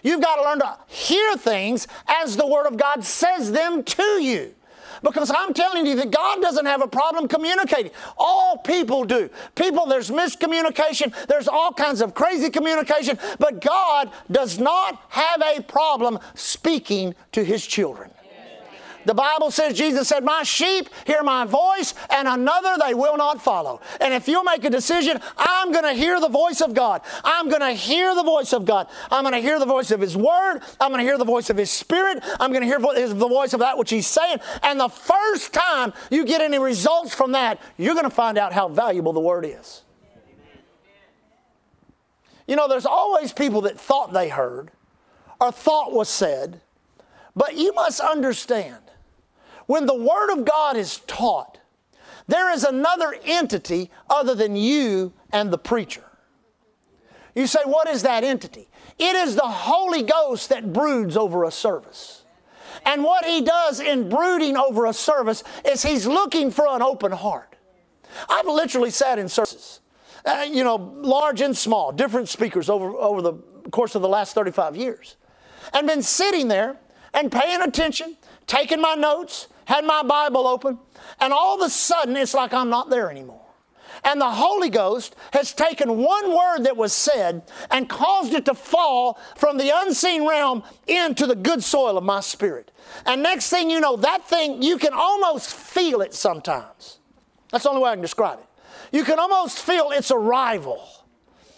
You've 0.03 0.21
got 0.21 0.37
to 0.37 0.43
learn 0.43 0.59
to 0.59 0.77
hear 0.87 1.35
things 1.35 1.87
as 2.07 2.37
the 2.37 2.47
Word 2.47 2.65
of 2.65 2.77
God 2.77 3.03
says 3.03 3.51
them 3.51 3.83
to 3.83 4.03
you. 4.23 4.55
Because 5.01 5.31
I'm 5.31 5.53
telling 5.53 5.85
you 5.85 5.95
that 5.95 6.11
God 6.11 6.41
doesn't 6.41 6.65
have 6.65 6.81
a 6.81 6.87
problem 6.87 7.27
communicating. 7.27 7.91
All 8.17 8.57
people 8.57 9.05
do. 9.05 9.29
People, 9.55 9.85
there's 9.85 10.11
miscommunication, 10.11 11.13
there's 11.27 11.47
all 11.47 11.71
kinds 11.71 12.01
of 12.01 12.13
crazy 12.13 12.49
communication, 12.49 13.17
but 13.39 13.61
God 13.61 14.11
does 14.29 14.59
not 14.59 15.01
have 15.09 15.41
a 15.41 15.61
problem 15.61 16.19
speaking 16.35 17.15
to 17.31 17.43
His 17.43 17.65
children. 17.65 18.11
The 19.05 19.13
Bible 19.13 19.49
says, 19.51 19.77
Jesus 19.77 20.07
said, 20.07 20.23
My 20.23 20.43
sheep 20.43 20.89
hear 21.05 21.23
my 21.23 21.45
voice, 21.45 21.93
and 22.09 22.27
another 22.27 22.75
they 22.85 22.93
will 22.93 23.17
not 23.17 23.41
follow. 23.41 23.81
And 24.01 24.13
if 24.13 24.27
you'll 24.27 24.43
make 24.43 24.63
a 24.63 24.69
decision, 24.69 25.19
I'm 25.37 25.71
going 25.71 25.85
to 25.85 25.93
hear 25.93 26.19
the 26.19 26.29
voice 26.29 26.61
of 26.61 26.73
God. 26.73 27.01
I'm 27.23 27.49
going 27.49 27.61
to 27.61 27.71
hear 27.71 28.13
the 28.13 28.23
voice 28.23 28.53
of 28.53 28.65
God. 28.65 28.87
I'm 29.09 29.23
going 29.23 29.33
to 29.33 29.41
hear 29.41 29.59
the 29.59 29.65
voice 29.65 29.91
of 29.91 30.01
His 30.01 30.17
Word. 30.17 30.59
I'm 30.79 30.91
going 30.91 30.99
to 30.99 31.05
hear 31.05 31.17
the 31.17 31.25
voice 31.25 31.49
of 31.49 31.57
His 31.57 31.71
Spirit. 31.71 32.23
I'm 32.39 32.51
going 32.51 32.61
to 32.61 32.67
hear 32.67 32.79
the 32.79 33.27
voice 33.27 33.53
of 33.53 33.61
that 33.61 33.77
which 33.77 33.89
He's 33.89 34.07
saying. 34.07 34.39
And 34.63 34.79
the 34.79 34.89
first 34.89 35.53
time 35.53 35.93
you 36.11 36.25
get 36.25 36.41
any 36.41 36.59
results 36.59 37.15
from 37.15 37.31
that, 37.31 37.61
you're 37.77 37.95
going 37.95 38.03
to 38.05 38.09
find 38.09 38.37
out 38.37 38.53
how 38.53 38.67
valuable 38.67 39.13
the 39.13 39.19
Word 39.19 39.45
is. 39.45 39.83
You 42.47 42.55
know, 42.55 42.67
there's 42.67 42.87
always 42.87 43.31
people 43.31 43.61
that 43.61 43.79
thought 43.79 44.11
they 44.11 44.27
heard 44.27 44.71
or 45.39 45.51
thought 45.51 45.93
was 45.93 46.09
said, 46.09 46.61
but 47.35 47.55
you 47.55 47.73
must 47.73 47.99
understand 47.99 48.88
when 49.69 49.85
the 49.85 49.93
Word 49.93 50.31
of 50.31 50.45
God 50.45 50.77
is 50.77 50.97
taught, 51.05 51.59
there 52.27 52.51
is 52.51 52.63
another 52.63 53.15
entity 53.23 53.91
other 54.09 54.33
than 54.33 54.55
you 54.55 55.13
and 55.31 55.53
the 55.53 55.59
preacher. 55.59 56.03
You 57.35 57.45
say, 57.45 57.59
what 57.65 57.87
is 57.87 58.01
that 58.01 58.23
entity? 58.23 58.67
It 58.97 59.15
is 59.15 59.35
the 59.35 59.43
Holy 59.43 60.01
Ghost 60.01 60.49
that 60.49 60.73
broods 60.73 61.15
over 61.15 61.43
a 61.43 61.51
service. 61.51 62.23
And 62.83 63.03
what 63.03 63.25
He 63.25 63.41
does 63.41 63.79
in 63.79 64.09
brooding 64.09 64.57
over 64.57 64.87
a 64.87 64.93
service 64.93 65.43
is 65.63 65.83
He's 65.83 66.07
looking 66.07 66.49
for 66.49 66.65
an 66.67 66.81
open 66.81 67.11
heart. 67.11 67.55
I've 68.27 68.47
literally 68.47 68.89
sat 68.89 69.19
in 69.19 69.29
services, 69.29 69.81
uh, 70.25 70.47
you 70.49 70.63
know, 70.63 70.77
large 70.95 71.41
and 71.41 71.55
small, 71.55 71.91
different 71.91 72.27
speakers 72.27 72.71
over, 72.71 72.89
over 72.89 73.21
the 73.21 73.33
course 73.69 73.93
of 73.93 74.01
the 74.01 74.09
last 74.09 74.33
35 74.33 74.75
years, 74.75 75.15
and 75.73 75.85
been 75.85 76.01
sitting 76.01 76.47
there 76.47 76.79
and 77.13 77.31
paying 77.31 77.61
attention, 77.61 78.17
taking 78.47 78.81
my 78.81 78.95
notes, 78.95 79.47
had 79.69 79.85
my 79.85 80.01
Bible 80.01 80.47
open, 80.47 80.79
and 81.19 81.31
all 81.31 81.61
of 81.61 81.65
a 81.65 81.69
sudden 81.69 82.17
it's 82.17 82.33
like 82.33 82.53
I'm 82.53 82.71
not 82.71 82.89
there 82.89 83.11
anymore. 83.11 83.45
And 84.03 84.19
the 84.19 84.29
Holy 84.29 84.69
Ghost 84.71 85.15
has 85.31 85.53
taken 85.53 85.97
one 85.97 86.35
word 86.35 86.63
that 86.63 86.75
was 86.75 86.91
said 86.91 87.43
and 87.69 87.87
caused 87.87 88.33
it 88.33 88.45
to 88.45 88.55
fall 88.55 89.19
from 89.35 89.57
the 89.57 89.71
unseen 89.71 90.27
realm 90.27 90.63
into 90.87 91.27
the 91.27 91.35
good 91.35 91.63
soil 91.63 91.99
of 91.99 92.03
my 92.03 92.19
spirit. 92.21 92.71
And 93.05 93.21
next 93.21 93.51
thing 93.51 93.69
you 93.69 93.79
know, 93.79 93.95
that 93.97 94.27
thing, 94.27 94.63
you 94.63 94.79
can 94.79 94.93
almost 94.93 95.53
feel 95.53 96.01
it 96.01 96.15
sometimes. 96.15 96.97
That's 97.51 97.63
the 97.63 97.69
only 97.69 97.83
way 97.83 97.91
I 97.91 97.93
can 97.93 98.01
describe 98.01 98.39
it. 98.39 98.47
You 98.91 99.03
can 99.03 99.19
almost 99.19 99.59
feel 99.59 99.91
its 99.91 100.09
arrival. 100.09 100.81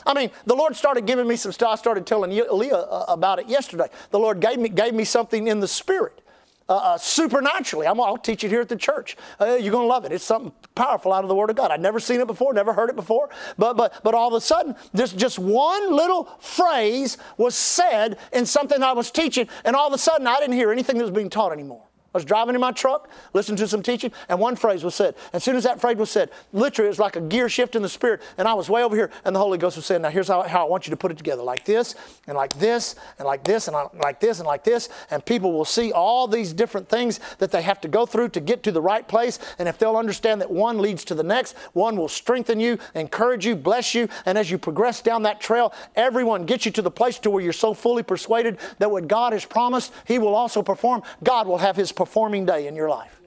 I 0.05 0.13
mean, 0.13 0.31
the 0.45 0.55
Lord 0.55 0.75
started 0.75 1.05
giving 1.05 1.29
me 1.29 1.37
some 1.37 1.53
stuff. 1.53 1.71
I 1.71 1.75
started 1.75 2.05
telling 2.05 2.31
Leah 2.31 2.75
uh, 2.75 3.05
about 3.07 3.39
it 3.39 3.47
yesterday. 3.47 3.87
The 4.09 4.19
Lord 4.19 4.41
gave 4.41 4.59
me, 4.59 4.67
gave 4.67 4.93
me 4.93 5.05
something 5.05 5.47
in 5.47 5.61
the 5.61 5.67
spirit 5.67 6.20
uh, 6.69 6.75
uh, 6.75 6.97
supernaturally. 6.97 7.87
i 7.87 7.91
will 7.91 8.17
teach 8.17 8.43
it 8.43 8.49
here 8.49 8.61
at 8.61 8.69
the 8.69 8.75
church. 8.75 9.17
Uh, 9.39 9.55
you're 9.55 9.71
going 9.71 9.83
to 9.83 9.87
love 9.87 10.05
it. 10.05 10.11
It's 10.11 10.23
something 10.23 10.51
powerful 10.75 11.11
out 11.13 11.23
of 11.23 11.27
the 11.27 11.35
Word 11.35 11.49
of 11.49 11.55
God. 11.55 11.71
I'd 11.71 11.81
never 11.81 11.99
seen 11.99 12.19
it 12.21 12.27
before, 12.27 12.53
never 12.53 12.73
heard 12.73 12.89
it 12.89 12.95
before. 12.95 13.29
But, 13.57 13.75
but, 13.75 14.01
but 14.03 14.13
all 14.13 14.29
of 14.29 14.33
a 14.33 14.41
sudden, 14.41 14.75
just, 14.95 15.17
just 15.17 15.37
one 15.39 15.93
little 15.93 16.25
phrase 16.39 17.17
was 17.37 17.55
said 17.55 18.17
in 18.31 18.45
something 18.45 18.81
I 18.81 18.93
was 18.93 19.11
teaching, 19.11 19.47
and 19.65 19.75
all 19.75 19.87
of 19.87 19.93
a 19.93 19.97
sudden, 19.97 20.27
I 20.27 20.39
didn't 20.39 20.55
hear 20.55 20.71
anything 20.71 20.97
that 20.97 21.03
was 21.03 21.11
being 21.11 21.29
taught 21.29 21.51
anymore. 21.51 21.90
I 22.13 22.17
was 22.17 22.25
driving 22.25 22.55
in 22.55 22.61
my 22.61 22.73
truck, 22.73 23.09
listening 23.33 23.55
to 23.57 23.67
some 23.69 23.81
teaching, 23.81 24.11
and 24.27 24.37
one 24.37 24.57
phrase 24.57 24.83
was 24.83 24.95
said. 24.95 25.15
As 25.31 25.45
soon 25.45 25.55
as 25.55 25.63
that 25.63 25.79
phrase 25.79 25.95
was 25.95 26.11
said, 26.11 26.29
literally 26.51 26.87
it 26.87 26.89
was 26.89 26.99
like 26.99 27.15
a 27.15 27.21
gear 27.21 27.47
shift 27.47 27.73
in 27.73 27.81
the 27.81 27.89
spirit, 27.89 28.21
and 28.37 28.49
I 28.49 28.53
was 28.53 28.69
way 28.69 28.83
over 28.83 28.97
here, 28.97 29.11
and 29.23 29.33
the 29.33 29.39
Holy 29.39 29.57
Ghost 29.57 29.77
was 29.77 29.85
saying, 29.85 30.01
Now 30.01 30.09
here's 30.09 30.27
how, 30.27 30.41
how 30.43 30.65
I 30.65 30.69
want 30.69 30.87
you 30.87 30.91
to 30.91 30.97
put 30.97 31.11
it 31.11 31.17
together 31.17 31.41
like 31.41 31.63
this, 31.63 31.95
and 32.27 32.35
like 32.35 32.53
this, 32.59 32.95
and 33.17 33.25
like 33.25 33.45
this, 33.45 33.69
and 33.69 33.77
like 34.03 34.19
this, 34.19 34.39
and 34.39 34.47
like 34.47 34.63
this. 34.65 34.89
And 35.09 35.25
people 35.25 35.53
will 35.53 35.63
see 35.63 35.93
all 35.93 36.27
these 36.27 36.51
different 36.51 36.89
things 36.89 37.21
that 37.37 37.51
they 37.51 37.61
have 37.61 37.79
to 37.81 37.87
go 37.87 38.05
through 38.05 38.29
to 38.29 38.41
get 38.41 38.61
to 38.63 38.73
the 38.73 38.81
right 38.81 39.07
place. 39.07 39.39
And 39.57 39.69
if 39.69 39.77
they'll 39.77 39.95
understand 39.95 40.41
that 40.41 40.51
one 40.51 40.79
leads 40.79 41.05
to 41.05 41.15
the 41.15 41.23
next, 41.23 41.55
one 41.71 41.95
will 41.95 42.09
strengthen 42.09 42.59
you, 42.59 42.77
encourage 42.93 43.45
you, 43.45 43.55
bless 43.55 43.95
you, 43.95 44.09
and 44.25 44.37
as 44.37 44.51
you 44.51 44.57
progress 44.57 45.01
down 45.01 45.23
that 45.23 45.39
trail, 45.39 45.73
everyone 45.95 46.45
gets 46.45 46.65
you 46.65 46.71
to 46.73 46.81
the 46.81 46.91
place 46.91 47.19
to 47.19 47.29
where 47.29 47.41
you're 47.41 47.53
so 47.53 47.73
fully 47.73 48.03
persuaded 48.03 48.57
that 48.79 48.91
what 48.91 49.07
God 49.07 49.31
has 49.31 49.45
promised, 49.45 49.93
He 50.05 50.19
will 50.19 50.35
also 50.35 50.61
perform. 50.61 51.03
God 51.23 51.47
will 51.47 51.57
have 51.57 51.77
His 51.77 51.91
performing 52.01 52.47
day 52.47 52.65
in 52.65 52.75
your 52.75 52.89
life. 52.89 53.21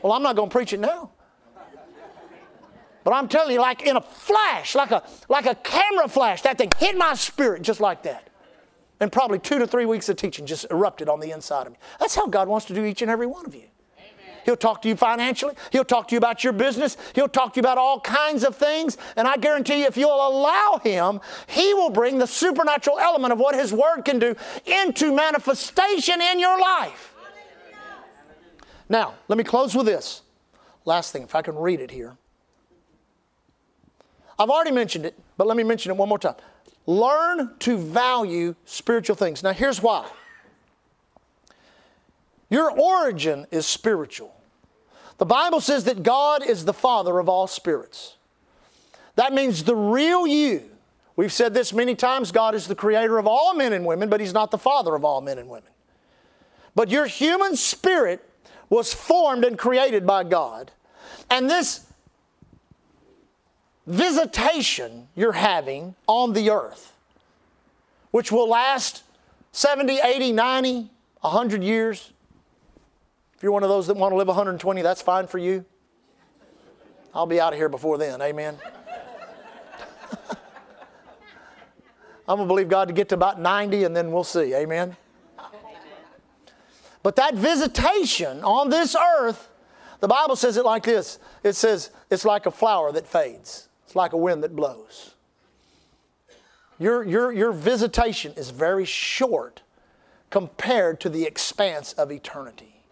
Well, 0.00 0.12
I'm 0.12 0.22
not 0.22 0.36
going 0.36 0.48
to 0.48 0.52
preach 0.52 0.72
it 0.72 0.78
now. 0.78 1.10
But 3.02 3.14
I'm 3.14 3.26
telling 3.26 3.54
you, 3.54 3.60
like 3.60 3.82
in 3.82 3.96
a 3.96 4.00
flash, 4.00 4.76
like 4.76 4.92
a, 4.92 5.02
like 5.28 5.46
a 5.46 5.56
camera 5.56 6.06
flash, 6.06 6.42
that 6.42 6.56
thing 6.56 6.70
hit 6.78 6.96
my 6.96 7.14
spirit 7.14 7.62
just 7.62 7.80
like 7.80 8.04
that. 8.04 8.30
And 9.00 9.10
probably 9.10 9.40
two 9.40 9.58
to 9.58 9.66
three 9.66 9.86
weeks 9.86 10.08
of 10.08 10.14
teaching 10.14 10.46
just 10.46 10.66
erupted 10.70 11.08
on 11.08 11.18
the 11.18 11.32
inside 11.32 11.66
of 11.66 11.72
me. 11.72 11.78
That's 11.98 12.14
how 12.14 12.28
God 12.28 12.46
wants 12.46 12.66
to 12.66 12.74
do 12.74 12.84
each 12.84 13.02
and 13.02 13.10
every 13.10 13.26
one 13.26 13.44
of 13.44 13.56
you. 13.56 13.64
He'll 14.44 14.56
talk 14.56 14.82
to 14.82 14.88
you 14.88 14.94
financially. 14.94 15.54
He'll 15.72 15.84
talk 15.84 16.06
to 16.08 16.14
you 16.14 16.18
about 16.18 16.44
your 16.44 16.52
business. 16.52 16.96
He'll 17.16 17.28
talk 17.28 17.54
to 17.54 17.58
you 17.58 17.62
about 17.62 17.78
all 17.78 17.98
kinds 17.98 18.44
of 18.44 18.54
things. 18.54 18.98
And 19.16 19.26
I 19.26 19.36
guarantee 19.36 19.80
you, 19.80 19.86
if 19.86 19.96
you'll 19.96 20.12
allow 20.14 20.80
Him, 20.84 21.20
He 21.48 21.74
will 21.74 21.90
bring 21.90 22.18
the 22.18 22.28
supernatural 22.28 23.00
element 23.00 23.32
of 23.32 23.40
what 23.40 23.56
His 23.56 23.72
Word 23.72 24.02
can 24.02 24.20
do 24.20 24.36
into 24.64 25.12
manifestation 25.12 26.22
in 26.22 26.38
your 26.38 26.60
life. 26.60 27.15
Now, 28.88 29.14
let 29.28 29.36
me 29.38 29.44
close 29.44 29.74
with 29.74 29.86
this. 29.86 30.22
Last 30.84 31.12
thing, 31.12 31.22
if 31.22 31.34
I 31.34 31.42
can 31.42 31.56
read 31.56 31.80
it 31.80 31.90
here. 31.90 32.16
I've 34.38 34.50
already 34.50 34.70
mentioned 34.70 35.06
it, 35.06 35.18
but 35.36 35.46
let 35.46 35.56
me 35.56 35.62
mention 35.62 35.90
it 35.90 35.96
one 35.96 36.08
more 36.08 36.18
time. 36.18 36.36
Learn 36.86 37.56
to 37.60 37.76
value 37.78 38.54
spiritual 38.64 39.16
things. 39.16 39.42
Now, 39.42 39.52
here's 39.52 39.82
why 39.82 40.06
your 42.48 42.70
origin 42.70 43.46
is 43.50 43.66
spiritual. 43.66 44.32
The 45.18 45.26
Bible 45.26 45.60
says 45.60 45.84
that 45.84 46.02
God 46.02 46.46
is 46.46 46.64
the 46.64 46.72
Father 46.72 47.18
of 47.18 47.28
all 47.28 47.46
spirits. 47.46 48.16
That 49.16 49.32
means 49.32 49.64
the 49.64 49.74
real 49.74 50.26
you. 50.26 50.62
We've 51.16 51.32
said 51.32 51.54
this 51.54 51.72
many 51.72 51.94
times 51.94 52.30
God 52.30 52.54
is 52.54 52.68
the 52.68 52.74
creator 52.74 53.18
of 53.18 53.26
all 53.26 53.54
men 53.54 53.72
and 53.72 53.86
women, 53.86 54.08
but 54.08 54.20
He's 54.20 54.34
not 54.34 54.50
the 54.50 54.58
Father 54.58 54.94
of 54.94 55.04
all 55.04 55.20
men 55.20 55.38
and 55.38 55.48
women. 55.48 55.70
But 56.74 56.90
your 56.90 57.06
human 57.06 57.56
spirit 57.56 58.25
was 58.68 58.92
formed 58.92 59.44
and 59.44 59.58
created 59.58 60.06
by 60.06 60.24
God. 60.24 60.72
And 61.30 61.48
this 61.48 61.86
visitation 63.86 65.08
you're 65.14 65.32
having 65.32 65.94
on 66.06 66.32
the 66.32 66.50
earth, 66.50 66.92
which 68.10 68.32
will 68.32 68.48
last 68.48 69.02
70, 69.52 70.00
80, 70.00 70.32
90, 70.32 70.90
100 71.20 71.62
years. 71.62 72.12
If 73.36 73.42
you're 73.42 73.52
one 73.52 73.62
of 73.62 73.68
those 73.68 73.86
that 73.86 73.96
want 73.96 74.12
to 74.12 74.16
live 74.16 74.28
120, 74.28 74.82
that's 74.82 75.02
fine 75.02 75.26
for 75.26 75.38
you. 75.38 75.64
I'll 77.14 77.26
be 77.26 77.40
out 77.40 77.52
of 77.52 77.58
here 77.58 77.68
before 77.68 77.98
then. 77.98 78.20
Amen. 78.20 78.58
I'm 82.28 82.36
going 82.36 82.40
to 82.40 82.46
believe 82.46 82.68
God 82.68 82.88
to 82.88 82.94
get 82.94 83.08
to 83.10 83.14
about 83.14 83.40
90 83.40 83.84
and 83.84 83.96
then 83.96 84.10
we'll 84.10 84.24
see. 84.24 84.54
Amen. 84.54 84.96
But 87.06 87.14
that 87.14 87.36
visitation 87.36 88.42
on 88.42 88.68
this 88.68 88.96
earth, 88.96 89.48
the 90.00 90.08
Bible 90.08 90.34
says 90.34 90.56
it 90.56 90.64
like 90.64 90.82
this 90.82 91.20
it 91.44 91.52
says 91.52 91.92
it's 92.10 92.24
like 92.24 92.46
a 92.46 92.50
flower 92.50 92.90
that 92.90 93.06
fades, 93.06 93.68
it's 93.84 93.94
like 93.94 94.12
a 94.12 94.16
wind 94.16 94.42
that 94.42 94.56
blows. 94.56 95.14
Your, 96.80 97.04
your, 97.04 97.30
your 97.30 97.52
visitation 97.52 98.32
is 98.36 98.50
very 98.50 98.84
short 98.84 99.62
compared 100.30 100.98
to 100.98 101.08
the 101.08 101.22
expanse 101.22 101.92
of 101.92 102.10
eternity. 102.10 102.82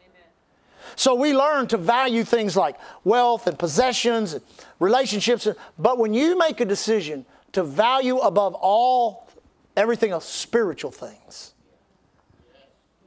So 0.95 1.17
we 1.17 1.35
learn 1.35 1.67
to 1.67 1.77
value 1.77 2.23
things 2.23 2.57
like 2.57 2.77
wealth 3.03 3.49
and 3.49 3.59
possessions 3.59 4.35
and 4.35 4.45
relationships. 4.79 5.49
But 5.77 5.99
when 5.99 6.15
you 6.15 6.39
make 6.39 6.61
a 6.61 6.65
decision 6.65 7.27
to 7.51 7.65
value 7.65 8.19
above 8.19 8.55
all 8.55 9.29
everything 9.77 10.13
else 10.13 10.29
spiritual 10.29 10.93
things, 10.93 11.54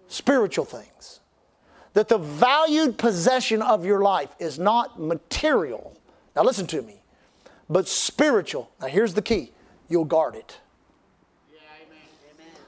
spiritual 0.07 0.65
things. 0.65 1.19
That 1.93 2.09
the 2.09 2.17
valued 2.17 2.97
possession 2.97 3.61
of 3.61 3.85
your 3.85 4.01
life 4.01 4.35
is 4.39 4.59
not 4.59 4.99
material. 4.99 5.97
Now, 6.35 6.43
listen 6.43 6.67
to 6.67 6.81
me, 6.81 7.01
but 7.69 7.87
spiritual. 7.87 8.69
Now, 8.79 8.87
here's 8.87 9.13
the 9.13 9.21
key 9.21 9.51
you'll 9.89 10.05
guard 10.05 10.35
it. 10.35 10.59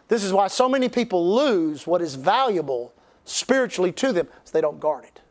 This 0.07 0.23
is 0.23 0.33
why 0.33 0.47
so 0.47 0.67
many 0.67 0.89
people 0.89 1.35
lose 1.35 1.85
what 1.85 2.01
is 2.01 2.15
valuable 2.15 2.93
spiritually 3.25 3.91
to 3.91 4.11
them, 4.11 4.27
is 4.43 4.49
they 4.49 4.61
don't 4.61 4.79
guard 4.79 5.05
it. 5.05 5.21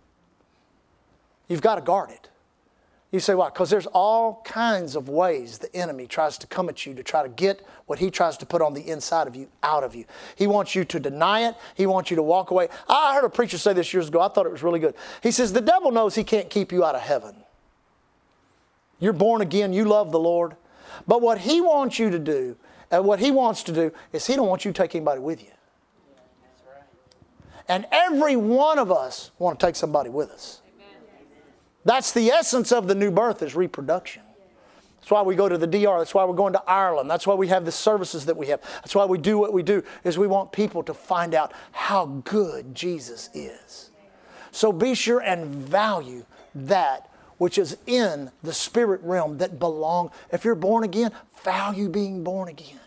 You've 1.49 1.63
got 1.63 1.75
to 1.75 1.81
guard 1.81 2.11
it. 2.11 2.29
You 3.11 3.21
say, 3.21 3.35
why? 3.35 3.49
Because 3.49 3.71
there's 3.71 3.87
all 3.87 4.43
kinds 4.45 4.95
of 4.95 5.09
ways 5.09 5.59
the 5.59 5.75
enemy 5.75 6.07
tries 6.07 6.37
to 6.39 6.47
come 6.47 6.69
at 6.69 6.85
you 6.85 6.93
to 6.93 7.03
try 7.03 7.23
to 7.23 7.29
get 7.31 7.67
what 7.87 7.99
he 7.99 8.11
tries 8.11 8.37
to 8.37 8.47
put 8.47 8.61
on 8.61 8.75
the 8.75 8.87
inside 8.87 9.27
of 9.27 9.35
you 9.35 9.49
out 9.63 9.83
of 9.83 9.95
you. 9.95 10.05
He 10.37 10.47
wants 10.47 10.75
you 10.75 10.85
to 10.85 11.01
deny 11.01 11.49
it, 11.49 11.55
he 11.75 11.87
wants 11.87 12.11
you 12.11 12.17
to 12.17 12.23
walk 12.23 12.51
away. 12.51 12.69
I 12.87 13.15
heard 13.15 13.25
a 13.25 13.31
preacher 13.31 13.57
say 13.57 13.73
this 13.73 13.95
years 13.95 14.09
ago, 14.09 14.21
I 14.21 14.29
thought 14.29 14.45
it 14.45 14.53
was 14.53 14.63
really 14.63 14.79
good. 14.79 14.95
He 15.23 15.31
says, 15.31 15.55
The 15.55 15.63
devil 15.63 15.91
knows 15.91 16.15
he 16.15 16.25
can't 16.25 16.51
keep 16.51 16.71
you 16.71 16.85
out 16.85 16.95
of 16.95 17.01
heaven. 17.01 17.35
You're 19.01 19.15
born 19.15 19.41
again, 19.41 19.73
you 19.73 19.87
love 19.87 20.13
the 20.13 20.19
Lord. 20.19 20.57
But 21.07 21.23
what 21.23 21.39
he 21.39 21.63
wants 21.63 21.99
you 21.99 22.11
to 22.11 22.19
do, 22.19 22.57
and 22.91 23.05
what 23.05 23.21
he 23.21 23.31
wants 23.31 23.63
to 23.65 23.73
do, 23.73 23.91
is 24.13 24.27
he 24.27 24.37
don't 24.37 24.49
want 24.49 24.67
you 24.67 24.73
to 24.73 24.83
take 24.83 24.95
anybody 24.95 25.21
with 25.21 25.43
you. 25.43 25.51
And 27.69 27.87
every 27.91 28.37
one 28.37 28.79
of 28.79 28.93
us 28.93 29.31
want 29.39 29.59
to 29.61 29.67
take 29.67 29.77
somebody 29.77 30.11
with 30.11 30.31
us. 30.31 30.61
That's 31.89 32.13
the 32.13 32.29
essence 32.29 32.71
of 32.71 32.87
the 32.87 32.95
new 32.95 33.11
birth 33.11 33.43
is 33.43 33.55
reproduction. 33.57 34.21
That's 35.01 35.11
why 35.11 35.23
we 35.23 35.35
go 35.35 35.49
to 35.49 35.57
the 35.57 35.67
DR. 35.67 35.97
That's 35.97 36.13
why 36.13 36.23
we're 36.27 36.35
going 36.35 36.53
to 36.53 36.63
Ireland. 36.67 37.11
That's 37.11 37.27
why 37.27 37.33
we 37.33 37.49
have 37.49 37.65
the 37.65 37.73
services 37.73 38.27
that 38.27 38.37
we 38.37 38.49
have. 38.49 38.61
That's 38.61 38.95
why 38.95 39.07
we 39.07 39.17
do 39.17 39.39
what 39.39 39.55
we 39.55 39.63
do 39.63 39.83
is 40.05 40.19
we 40.19 40.27
want 40.27 40.53
people 40.53 40.83
to 40.83 40.93
find 40.93 41.35
out 41.35 41.55
how 41.73 42.05
good 42.25 42.75
Jesus 42.75 43.31
is. 43.33 43.89
So 44.51 44.71
be 44.71 44.95
sure 44.95 45.21
and 45.21 45.47
value 45.47 46.27
that 46.55 47.11
which 47.39 47.57
is 47.57 47.79
in 47.87 48.33
the 48.43 48.53
spirit 48.53 49.01
realm 49.03 49.39
that 49.39 49.59
belong. 49.59 50.11
If 50.31 50.45
you're 50.45 50.57
born 50.57 50.85
again, 50.85 51.11
value 51.43 51.89
being 51.89 52.23
born 52.23 52.51
again 52.51 52.81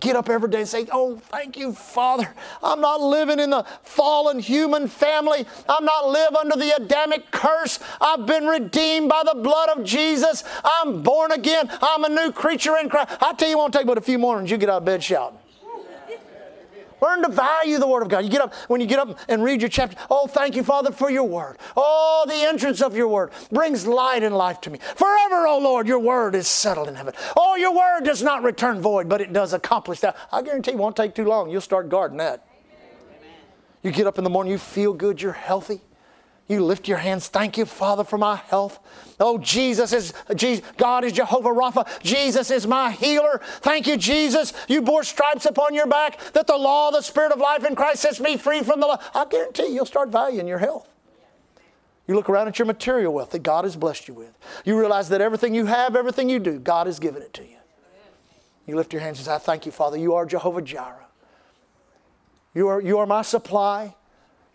get 0.00 0.16
up 0.16 0.28
every 0.28 0.50
day 0.50 0.60
and 0.60 0.68
say, 0.68 0.86
Oh, 0.92 1.16
thank 1.16 1.56
you, 1.56 1.72
Father. 1.72 2.28
I'm 2.62 2.80
not 2.80 3.00
living 3.00 3.38
in 3.38 3.50
the 3.50 3.64
fallen 3.82 4.38
human 4.38 4.88
family. 4.88 5.46
I'm 5.68 5.84
not 5.84 6.08
live 6.08 6.34
under 6.36 6.56
the 6.56 6.76
Adamic 6.76 7.30
curse. 7.30 7.78
I've 8.00 8.26
been 8.26 8.46
redeemed 8.46 9.08
by 9.08 9.22
the 9.24 9.38
blood 9.40 9.70
of 9.70 9.84
Jesus. 9.84 10.44
I'm 10.64 11.02
born 11.02 11.32
again. 11.32 11.68
I'm 11.82 12.04
a 12.04 12.08
new 12.08 12.32
creature 12.32 12.76
in 12.78 12.88
Christ. 12.88 13.16
I 13.20 13.32
tell 13.34 13.48
you, 13.48 13.54
it 13.54 13.58
won't 13.58 13.72
take 13.72 13.86
but 13.86 13.98
a 13.98 14.02
few 14.02 14.18
mornings. 14.18 14.50
You 14.50 14.58
get 14.58 14.68
out 14.68 14.78
of 14.78 14.84
bed 14.84 15.02
shouting. 15.02 15.38
Learn 17.00 17.22
to 17.22 17.28
value 17.28 17.78
the 17.78 17.86
Word 17.86 18.02
of 18.02 18.08
God. 18.08 18.24
You 18.24 18.30
get 18.30 18.40
up, 18.40 18.54
when 18.68 18.80
you 18.80 18.86
get 18.86 18.98
up 18.98 19.18
and 19.28 19.42
read 19.42 19.60
your 19.60 19.68
chapter, 19.68 19.96
oh, 20.10 20.26
thank 20.26 20.56
you, 20.56 20.62
Father, 20.62 20.92
for 20.92 21.10
your 21.10 21.24
Word. 21.24 21.58
Oh, 21.76 22.24
the 22.26 22.34
entrance 22.34 22.80
of 22.82 22.96
your 22.96 23.08
Word 23.08 23.30
brings 23.50 23.86
light 23.86 24.22
and 24.22 24.36
life 24.36 24.60
to 24.62 24.70
me. 24.70 24.78
Forever, 24.96 25.46
oh 25.46 25.58
Lord, 25.62 25.86
your 25.86 25.98
Word 25.98 26.34
is 26.34 26.48
settled 26.48 26.88
in 26.88 26.94
heaven. 26.94 27.14
Oh, 27.36 27.56
your 27.56 27.74
Word 27.74 28.04
does 28.04 28.22
not 28.22 28.42
return 28.42 28.80
void, 28.80 29.08
but 29.08 29.20
it 29.20 29.32
does 29.32 29.52
accomplish 29.52 30.00
that. 30.00 30.16
I 30.32 30.42
guarantee 30.42 30.72
it 30.72 30.78
won't 30.78 30.96
take 30.96 31.14
too 31.14 31.24
long. 31.24 31.50
You'll 31.50 31.60
start 31.60 31.88
guarding 31.88 32.18
that. 32.18 32.44
You 33.82 33.92
get 33.92 34.06
up 34.06 34.18
in 34.18 34.24
the 34.24 34.30
morning, 34.30 34.50
you 34.50 34.58
feel 34.58 34.92
good, 34.92 35.22
you're 35.22 35.32
healthy. 35.32 35.80
You 36.48 36.64
lift 36.64 36.88
your 36.88 36.96
hands. 36.96 37.28
Thank 37.28 37.58
you, 37.58 37.66
Father, 37.66 38.04
for 38.04 38.16
my 38.16 38.36
health. 38.36 38.80
Oh, 39.20 39.36
Jesus 39.36 39.92
is 39.92 40.14
Jesus, 40.34 40.64
God 40.78 41.04
is 41.04 41.12
Jehovah 41.12 41.50
Rapha. 41.50 41.86
Jesus 42.02 42.50
is 42.50 42.66
my 42.66 42.90
healer. 42.90 43.42
Thank 43.60 43.86
you, 43.86 43.98
Jesus. 43.98 44.54
You 44.66 44.80
bore 44.80 45.04
stripes 45.04 45.44
upon 45.44 45.74
your 45.74 45.86
back 45.86 46.18
that 46.32 46.46
the 46.46 46.56
law, 46.56 46.90
the 46.90 47.02
Spirit 47.02 47.32
of 47.32 47.38
life 47.38 47.66
in 47.66 47.76
Christ 47.76 48.00
sets 48.00 48.18
me 48.18 48.38
free 48.38 48.62
from 48.62 48.80
the 48.80 48.86
law. 48.86 48.98
I 49.14 49.26
guarantee 49.26 49.64
you, 49.64 49.74
you'll 49.74 49.86
start 49.86 50.08
valuing 50.08 50.48
your 50.48 50.58
health. 50.58 50.88
You 52.06 52.14
look 52.14 52.30
around 52.30 52.48
at 52.48 52.58
your 52.58 52.64
material 52.64 53.12
wealth 53.12 53.30
that 53.32 53.42
God 53.42 53.64
has 53.64 53.76
blessed 53.76 54.08
you 54.08 54.14
with. 54.14 54.32
You 54.64 54.78
realize 54.78 55.10
that 55.10 55.20
everything 55.20 55.54
you 55.54 55.66
have, 55.66 55.94
everything 55.94 56.30
you 56.30 56.38
do, 56.38 56.58
God 56.58 56.86
has 56.86 56.98
given 56.98 57.20
it 57.20 57.34
to 57.34 57.42
you. 57.42 57.56
You 58.66 58.76
lift 58.76 58.94
your 58.94 59.02
hands 59.02 59.18
and 59.18 59.26
say, 59.26 59.34
I 59.34 59.38
thank 59.38 59.66
you, 59.66 59.72
Father. 59.72 59.98
You 59.98 60.14
are 60.14 60.24
Jehovah 60.24 60.62
Jireh. 60.62 61.06
You 62.54 62.68
are, 62.68 62.80
you 62.80 62.98
are 62.98 63.06
my 63.06 63.20
supply. 63.20 63.94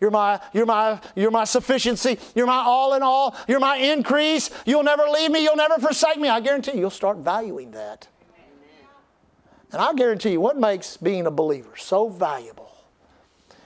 You're 0.04 0.10
my, 0.10 0.38
you're, 0.52 0.66
my, 0.66 1.00
you're 1.14 1.30
my 1.30 1.44
sufficiency. 1.44 2.18
You're 2.34 2.46
my 2.46 2.62
all 2.62 2.92
in 2.92 3.02
all. 3.02 3.34
You're 3.48 3.58
my 3.58 3.78
increase. 3.78 4.50
You'll 4.66 4.82
never 4.82 5.04
leave 5.04 5.30
me. 5.30 5.42
You'll 5.42 5.56
never 5.56 5.78
forsake 5.78 6.18
me. 6.18 6.28
I 6.28 6.40
guarantee 6.40 6.72
you, 6.72 6.80
you'll 6.80 6.90
start 6.90 7.16
valuing 7.16 7.70
that. 7.70 8.06
And 9.72 9.80
I 9.80 9.94
guarantee 9.94 10.32
you, 10.32 10.42
what 10.42 10.58
makes 10.58 10.98
being 10.98 11.26
a 11.26 11.30
believer 11.30 11.74
so 11.78 12.10
valuable 12.10 12.70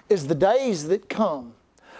is 0.08 0.28
the 0.28 0.34
days 0.36 0.86
that 0.86 1.08
come 1.08 1.54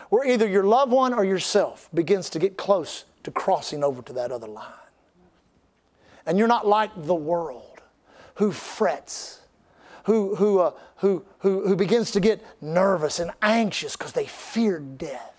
where 0.09 0.25
either 0.25 0.47
your 0.47 0.63
loved 0.63 0.93
one 0.93 1.13
or 1.13 1.25
yourself 1.25 1.89
begins 1.93 2.31
to 2.31 2.39
get 2.39 2.57
close 2.57 3.07
to 3.25 3.33
crossing 3.33 3.83
over 3.83 4.03
to 4.03 4.13
that 4.13 4.31
other 4.31 4.47
line. 4.47 4.71
And 6.27 6.39
you're 6.39 6.47
not 6.47 6.65
like 6.65 6.93
the 6.95 7.13
world 7.13 7.81
who 8.37 8.53
frets 8.53 9.39
who, 10.09 10.35
who, 10.37 10.59
uh, 10.61 10.71
who, 10.99 11.25
who, 11.41 11.67
who 11.67 11.77
begins 11.77 12.11
to 12.13 12.21
get 12.21 12.45
nervous 12.61 13.19
and 13.19 13.31
anxious 13.43 13.97
because 13.97 14.13
they 14.13 14.27
fear 14.27 14.79
death. 14.79 15.35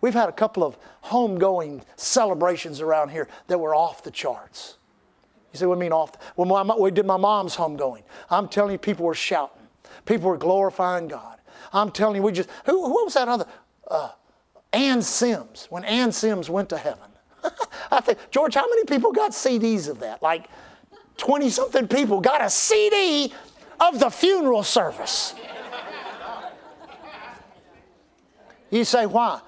We've 0.00 0.14
had 0.14 0.28
a 0.28 0.32
couple 0.32 0.64
of 0.64 0.78
homegoing 1.04 1.82
celebrations 1.96 2.80
around 2.80 3.10
here 3.10 3.28
that 3.48 3.58
were 3.58 3.74
off 3.74 4.02
the 4.02 4.10
charts. 4.10 4.76
You 5.52 5.58
say, 5.58 5.66
what 5.66 5.74
do 5.74 5.78
you 5.78 5.82
mean 5.82 5.92
off? 5.92 6.12
The, 6.12 6.18
well, 6.36 6.64
my, 6.64 6.74
we 6.76 6.90
did 6.90 7.04
my 7.04 7.16
mom's 7.16 7.56
homegoing. 7.56 8.02
I'm 8.30 8.48
telling 8.48 8.72
you, 8.72 8.78
people 8.78 9.04
were 9.04 9.14
shouting. 9.14 9.66
People 10.06 10.30
were 10.30 10.38
glorifying 10.38 11.08
God. 11.08 11.38
I'm 11.72 11.90
telling 11.90 12.16
you, 12.16 12.22
we 12.22 12.32
just, 12.32 12.48
who, 12.64 12.84
who 12.84 13.04
was 13.04 13.14
that 13.14 13.28
other? 13.28 13.46
Uh, 13.88 14.10
Ann 14.72 15.02
Sims, 15.02 15.66
when 15.68 15.84
Ann 15.84 16.12
Sims 16.12 16.48
went 16.48 16.68
to 16.68 16.78
heaven. 16.78 17.08
I 17.90 18.00
think, 18.00 18.18
George, 18.30 18.54
how 18.54 18.68
many 18.68 18.84
people 18.84 19.12
got 19.12 19.32
CDs 19.32 19.88
of 19.88 19.98
that? 20.00 20.22
Like 20.22 20.48
20 21.16 21.50
something 21.50 21.88
people 21.88 22.20
got 22.20 22.42
a 22.42 22.48
CD 22.48 23.32
of 23.80 23.98
the 23.98 24.10
funeral 24.10 24.62
service. 24.62 25.34
You 28.70 28.84
say, 28.84 29.06
why? 29.06 29.40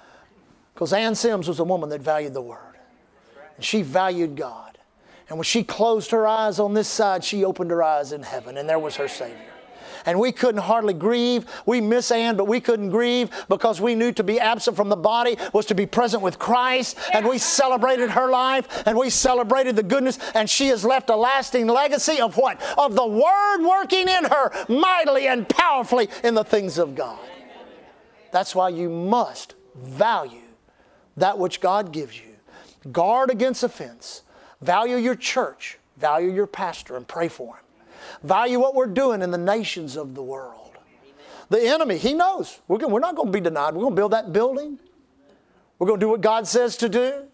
Because 0.74 0.92
Ann 0.92 1.14
Sims 1.14 1.46
was 1.46 1.60
a 1.60 1.64
woman 1.64 1.88
that 1.90 2.00
valued 2.00 2.34
the 2.34 2.40
Word. 2.42 2.58
And 3.56 3.64
she 3.64 3.82
valued 3.82 4.36
God. 4.36 4.78
And 5.28 5.38
when 5.38 5.44
she 5.44 5.62
closed 5.62 6.10
her 6.10 6.26
eyes 6.26 6.58
on 6.58 6.74
this 6.74 6.88
side, 6.88 7.22
she 7.22 7.44
opened 7.44 7.70
her 7.70 7.82
eyes 7.82 8.12
in 8.12 8.22
heaven, 8.22 8.58
and 8.58 8.68
there 8.68 8.78
was 8.78 8.96
her 8.96 9.08
Savior 9.08 9.52
and 10.06 10.18
we 10.18 10.32
couldn't 10.32 10.62
hardly 10.62 10.94
grieve. 10.94 11.46
We 11.66 11.80
miss 11.80 12.10
Ann, 12.10 12.36
but 12.36 12.46
we 12.46 12.60
couldn't 12.60 12.90
grieve 12.90 13.30
because 13.48 13.80
we 13.80 13.94
knew 13.94 14.12
to 14.12 14.24
be 14.24 14.40
absent 14.40 14.76
from 14.76 14.88
the 14.88 14.96
body 14.96 15.36
was 15.52 15.66
to 15.66 15.74
be 15.74 15.86
present 15.86 16.22
with 16.22 16.38
Christ. 16.38 16.98
And 17.12 17.26
we 17.26 17.38
celebrated 17.38 18.10
her 18.10 18.30
life 18.30 18.86
and 18.86 18.96
we 18.96 19.10
celebrated 19.10 19.76
the 19.76 19.82
goodness. 19.82 20.18
And 20.34 20.48
she 20.48 20.68
has 20.68 20.84
left 20.84 21.10
a 21.10 21.16
lasting 21.16 21.66
legacy 21.66 22.20
of 22.20 22.36
what? 22.36 22.60
Of 22.78 22.94
the 22.94 23.06
Word 23.06 23.66
working 23.66 24.08
in 24.08 24.24
her 24.24 24.52
mightily 24.68 25.26
and 25.28 25.48
powerfully 25.48 26.08
in 26.24 26.34
the 26.34 26.44
things 26.44 26.78
of 26.78 26.94
God. 26.94 27.18
That's 28.32 28.54
why 28.54 28.70
you 28.70 28.88
must 28.88 29.54
value 29.76 30.38
that 31.16 31.38
which 31.38 31.60
God 31.60 31.92
gives 31.92 32.18
you. 32.18 32.32
Guard 32.90 33.30
against 33.30 33.62
offense. 33.62 34.22
Value 34.60 34.96
your 34.96 35.14
church. 35.14 35.78
Value 35.96 36.32
your 36.32 36.46
pastor 36.46 36.96
and 36.96 37.06
pray 37.06 37.28
for 37.28 37.56
him. 37.56 37.64
Value 38.22 38.58
what 38.58 38.74
we're 38.74 38.86
doing 38.86 39.22
in 39.22 39.30
the 39.30 39.38
nations 39.38 39.96
of 39.96 40.14
the 40.14 40.22
world. 40.22 40.70
The 41.48 41.60
enemy, 41.60 41.98
he 41.98 42.14
knows. 42.14 42.60
We're, 42.68 42.78
we're 42.88 43.00
not 43.00 43.14
going 43.14 43.28
to 43.28 43.32
be 43.32 43.40
denied. 43.40 43.74
We're 43.74 43.82
going 43.82 43.94
to 43.94 44.00
build 44.00 44.12
that 44.12 44.32
building. 44.32 44.78
We're 45.78 45.86
going 45.86 46.00
to 46.00 46.06
do 46.06 46.08
what 46.08 46.20
God 46.20 46.46
says 46.46 46.76
to 46.78 46.88
do. 46.88 47.24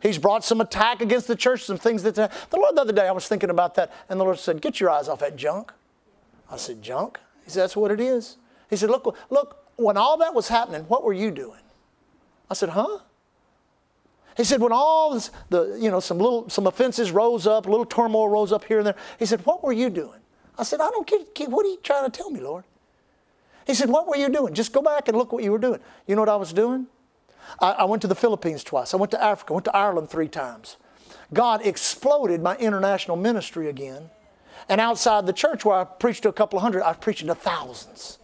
He's 0.00 0.18
brought 0.18 0.44
some 0.44 0.60
attack 0.60 1.00
against 1.00 1.28
the 1.28 1.36
church, 1.36 1.64
some 1.64 1.78
things 1.78 2.02
that. 2.02 2.14
The 2.14 2.56
Lord, 2.56 2.76
the 2.76 2.80
other 2.80 2.92
day, 2.92 3.06
I 3.06 3.12
was 3.12 3.28
thinking 3.28 3.50
about 3.50 3.74
that, 3.76 3.92
and 4.08 4.18
the 4.18 4.24
Lord 4.24 4.38
said, 4.38 4.60
Get 4.60 4.80
your 4.80 4.90
eyes 4.90 5.08
off 5.08 5.20
that 5.20 5.36
junk. 5.36 5.72
I 6.50 6.56
said, 6.56 6.82
Junk? 6.82 7.20
He 7.44 7.50
said, 7.50 7.62
That's 7.62 7.76
what 7.76 7.90
it 7.90 8.00
is. 8.00 8.36
He 8.68 8.76
said, 8.76 8.90
Look, 8.90 9.16
look, 9.30 9.64
when 9.76 9.96
all 9.96 10.16
that 10.18 10.34
was 10.34 10.48
happening, 10.48 10.82
what 10.84 11.04
were 11.04 11.12
you 11.12 11.30
doing? 11.30 11.60
I 12.50 12.54
said, 12.54 12.70
Huh? 12.70 12.98
He 14.36 14.44
said, 14.44 14.60
when 14.60 14.72
all 14.72 15.12
this, 15.12 15.30
the, 15.50 15.78
you 15.80 15.90
know, 15.90 16.00
some 16.00 16.18
little, 16.18 16.48
some 16.48 16.66
offenses 16.66 17.10
rose 17.10 17.46
up, 17.46 17.66
a 17.66 17.70
little 17.70 17.84
turmoil 17.84 18.28
rose 18.28 18.52
up 18.52 18.64
here 18.64 18.78
and 18.78 18.86
there, 18.86 18.96
he 19.18 19.26
said, 19.26 19.44
what 19.44 19.62
were 19.62 19.72
you 19.72 19.90
doing? 19.90 20.20
I 20.58 20.62
said, 20.64 20.80
I 20.80 20.90
don't 20.90 21.06
get, 21.06 21.48
what 21.48 21.66
are 21.66 21.68
you 21.68 21.78
trying 21.82 22.10
to 22.10 22.10
tell 22.10 22.30
me, 22.30 22.40
Lord? 22.40 22.64
He 23.66 23.74
said, 23.74 23.88
what 23.88 24.08
were 24.08 24.16
you 24.16 24.28
doing? 24.28 24.54
Just 24.54 24.72
go 24.72 24.82
back 24.82 25.08
and 25.08 25.16
look 25.16 25.32
what 25.32 25.44
you 25.44 25.52
were 25.52 25.58
doing. 25.58 25.80
You 26.06 26.16
know 26.16 26.22
what 26.22 26.28
I 26.28 26.36
was 26.36 26.52
doing? 26.52 26.86
I, 27.60 27.72
I 27.72 27.84
went 27.84 28.02
to 28.02 28.08
the 28.08 28.14
Philippines 28.14 28.64
twice. 28.64 28.94
I 28.94 28.96
went 28.96 29.10
to 29.12 29.22
Africa. 29.22 29.52
I 29.52 29.54
went 29.54 29.64
to 29.66 29.76
Ireland 29.76 30.10
three 30.10 30.28
times. 30.28 30.76
God 31.32 31.64
exploded 31.64 32.42
my 32.42 32.56
international 32.56 33.16
ministry 33.16 33.68
again. 33.68 34.10
And 34.68 34.80
outside 34.80 35.26
the 35.26 35.32
church 35.32 35.64
where 35.64 35.76
I 35.76 35.84
preached 35.84 36.22
to 36.22 36.28
a 36.28 36.32
couple 36.32 36.58
hundred, 36.60 36.82
I 36.82 36.88
was 36.88 36.98
preaching 36.98 37.28
to 37.28 37.34
thousands. 37.34 38.18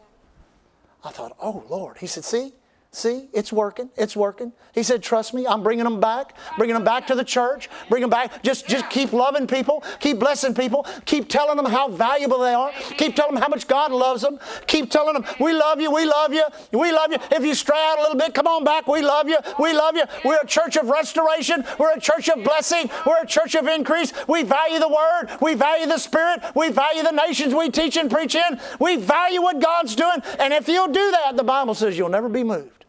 I 1.05 1.11
thought, 1.11 1.37
oh, 1.41 1.65
Lord. 1.69 1.99
He 1.99 2.07
said, 2.07 2.25
see, 2.25 2.53
See, 2.99 3.29
it's 3.33 3.53
working. 3.53 3.91
It's 3.97 4.17
working. 4.17 4.53
He 4.75 4.83
said, 4.83 5.05
"Trust 5.05 5.33
me. 5.33 5.47
I'm 5.47 5.63
bringing 5.63 5.85
them 5.85 6.01
back. 6.01 6.35
Bringing 6.57 6.75
them 6.75 6.83
back 6.83 7.07
to 7.07 7.15
the 7.15 7.23
church. 7.23 7.71
Bring 7.89 8.01
them 8.01 8.11
back. 8.11 8.43
Just, 8.43 8.67
just 8.67 8.91
keep 8.91 9.13
loving 9.13 9.47
people. 9.47 9.85
Keep 10.01 10.19
blessing 10.19 10.53
people. 10.53 10.85
Keep 11.05 11.29
telling 11.29 11.57
them 11.57 11.67
how 11.67 11.89
valuable 11.91 12.41
they 12.41 12.55
are. 12.55 12.73
Keep 12.97 13.15
telling 13.15 13.35
them 13.35 13.43
how 13.43 13.49
much 13.49 13.69
God 13.69 13.93
loves 13.93 14.23
them. 14.23 14.41
Keep 14.67 14.91
telling 14.91 15.15
them, 15.15 15.25
we 15.39 15.53
love 15.53 15.81
you. 15.81 15.93
We 15.93 16.07
love 16.07 16.35
you. 16.35 16.43
We 16.73 16.91
love 16.91 17.13
you. 17.13 17.19
If 17.31 17.45
you 17.45 17.55
stray 17.55 17.79
out 17.79 17.99
a 17.99 18.03
little 18.03 18.17
bit, 18.17 18.35
come 18.35 18.49
on 18.49 18.65
back. 18.65 18.89
We 18.89 19.01
love 19.01 19.29
you. 19.29 19.39
We 19.61 19.73
love 19.75 19.95
you. 19.95 20.03
We're 20.25 20.41
a 20.43 20.47
church 20.47 20.77
of 20.77 20.89
restoration. 20.89 21.65
We're 21.79 21.93
a 21.93 22.01
church 22.01 22.29
of 22.29 22.43
blessing. 22.43 22.91
We're 23.07 23.23
a 23.23 23.27
church 23.27 23.55
of 23.55 23.69
increase. 23.69 24.13
We 24.27 24.43
value 24.43 24.81
the 24.81 24.89
Word. 24.89 25.39
We 25.41 25.55
value 25.55 25.87
the 25.87 25.99
Spirit. 25.99 26.43
We 26.57 26.71
value 26.71 27.05
the 27.05 27.13
nations 27.13 27.55
we 27.55 27.71
teach 27.71 27.97
and 27.97 28.11
preach 28.11 28.35
in. 28.35 28.61
We 28.81 28.97
value 28.97 29.41
what 29.41 29.61
God's 29.61 29.95
doing. 29.95 30.21
And 30.41 30.53
if 30.53 30.67
you'll 30.67 30.89
do 30.89 31.13
that, 31.13 31.37
the 31.37 31.45
Bible 31.45 31.75
says 31.75 31.97
you'll 31.97 32.09
never 32.09 32.29
be 32.29 32.43
moved. 32.43 32.87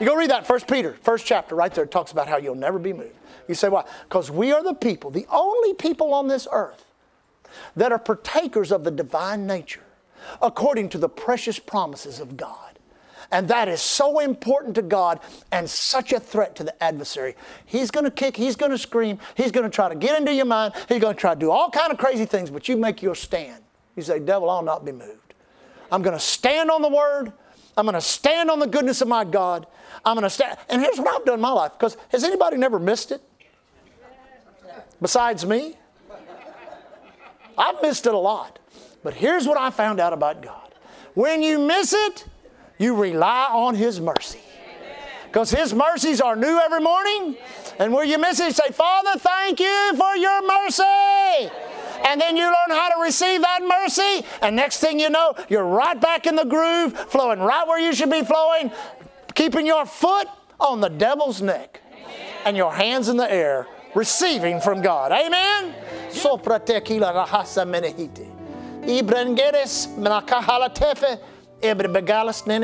You 0.00 0.06
go 0.06 0.14
read 0.14 0.30
that, 0.30 0.46
First 0.46 0.68
Peter, 0.68 0.96
first 1.02 1.26
chapter, 1.26 1.54
right 1.54 1.72
there. 1.72 1.84
It 1.84 1.90
talks 1.90 2.12
about 2.12 2.28
how 2.28 2.36
you'll 2.36 2.54
never 2.54 2.78
be 2.78 2.92
moved. 2.92 3.14
You 3.48 3.54
say, 3.54 3.68
why? 3.68 3.84
Because 4.04 4.30
we 4.30 4.52
are 4.52 4.62
the 4.62 4.74
people, 4.74 5.10
the 5.10 5.26
only 5.30 5.74
people 5.74 6.12
on 6.12 6.28
this 6.28 6.46
earth 6.52 6.84
that 7.76 7.92
are 7.92 7.98
partakers 7.98 8.72
of 8.72 8.84
the 8.84 8.90
divine 8.90 9.46
nature 9.46 9.84
according 10.42 10.88
to 10.90 10.98
the 10.98 11.08
precious 11.08 11.58
promises 11.58 12.20
of 12.20 12.36
God. 12.36 12.78
And 13.32 13.48
that 13.48 13.68
is 13.68 13.80
so 13.80 14.20
important 14.20 14.74
to 14.76 14.82
God 14.82 15.20
and 15.50 15.68
such 15.68 16.12
a 16.12 16.20
threat 16.20 16.54
to 16.56 16.64
the 16.64 16.82
adversary. 16.82 17.34
He's 17.64 17.90
going 17.90 18.04
to 18.04 18.10
kick, 18.10 18.36
he's 18.36 18.56
going 18.56 18.70
to 18.70 18.78
scream, 18.78 19.18
he's 19.34 19.50
going 19.50 19.64
to 19.64 19.74
try 19.74 19.88
to 19.88 19.94
get 19.94 20.18
into 20.18 20.32
your 20.32 20.44
mind, 20.44 20.74
he's 20.88 21.00
going 21.00 21.14
to 21.14 21.20
try 21.20 21.34
to 21.34 21.40
do 21.40 21.50
all 21.50 21.70
kind 21.70 21.92
of 21.92 21.98
crazy 21.98 22.24
things, 22.24 22.50
but 22.50 22.68
you 22.68 22.76
make 22.76 23.02
your 23.02 23.14
stand. 23.14 23.62
You 23.96 24.02
say, 24.02 24.18
devil, 24.18 24.50
I'll 24.50 24.62
not 24.62 24.84
be 24.84 24.92
moved. 24.92 25.34
I'm 25.90 26.02
going 26.02 26.16
to 26.16 26.22
stand 26.22 26.70
on 26.70 26.82
the 26.82 26.88
word. 26.88 27.32
I'm 27.76 27.84
going 27.84 27.94
to 27.94 28.00
stand 28.00 28.50
on 28.50 28.58
the 28.58 28.66
goodness 28.66 29.00
of 29.00 29.08
my 29.08 29.24
God. 29.24 29.66
I'm 30.06 30.14
going 30.14 30.22
to 30.22 30.30
stand. 30.30 30.56
And 30.70 30.80
here's 30.80 30.98
what 30.98 31.08
I've 31.08 31.26
done 31.26 31.34
in 31.34 31.40
my 31.40 31.50
life. 31.50 31.72
Because 31.72 31.96
has 32.10 32.22
anybody 32.22 32.56
never 32.56 32.78
missed 32.78 33.10
it? 33.10 33.20
Besides 35.02 35.44
me? 35.44 35.74
I've 37.58 37.82
missed 37.82 38.06
it 38.06 38.14
a 38.14 38.18
lot. 38.18 38.60
But 39.02 39.14
here's 39.14 39.48
what 39.48 39.58
I 39.58 39.70
found 39.70 39.98
out 39.98 40.12
about 40.12 40.42
God. 40.42 40.74
When 41.14 41.42
you 41.42 41.58
miss 41.58 41.92
it, 41.92 42.24
you 42.78 42.94
rely 42.94 43.48
on 43.50 43.74
His 43.74 44.00
mercy. 44.00 44.40
Because 45.26 45.50
His 45.50 45.74
mercies 45.74 46.20
are 46.20 46.36
new 46.36 46.58
every 46.58 46.80
morning. 46.80 47.36
And 47.78 47.92
where 47.92 48.04
you 48.04 48.18
miss 48.18 48.38
it, 48.38 48.46
you 48.46 48.52
say, 48.52 48.70
Father, 48.70 49.18
thank 49.18 49.58
you 49.58 49.92
for 49.96 50.16
your 50.16 50.46
mercy. 50.46 51.50
And 52.06 52.20
then 52.20 52.36
you 52.36 52.44
learn 52.44 52.70
how 52.70 52.88
to 52.90 53.02
receive 53.02 53.40
that 53.40 53.60
mercy. 53.62 54.26
And 54.40 54.54
next 54.54 54.78
thing 54.78 55.00
you 55.00 55.10
know, 55.10 55.34
you're 55.48 55.64
right 55.64 56.00
back 56.00 56.26
in 56.26 56.36
the 56.36 56.44
groove, 56.44 56.92
flowing 57.10 57.40
right 57.40 57.66
where 57.66 57.80
you 57.80 57.92
should 57.94 58.10
be 58.10 58.22
flowing, 58.22 58.70
keeping 59.36 59.66
your 59.66 59.86
foot 59.86 60.26
on 60.58 60.80
the 60.80 60.88
devil's 60.88 61.40
neck 61.40 61.80
and 62.44 62.56
your 62.56 62.72
hands 62.72 63.08
in 63.08 63.16
the 63.16 63.30
air, 63.30 63.68
receiving 63.94 64.60
from 64.60 64.82
God. 64.82 65.12
Amen? 65.12 65.72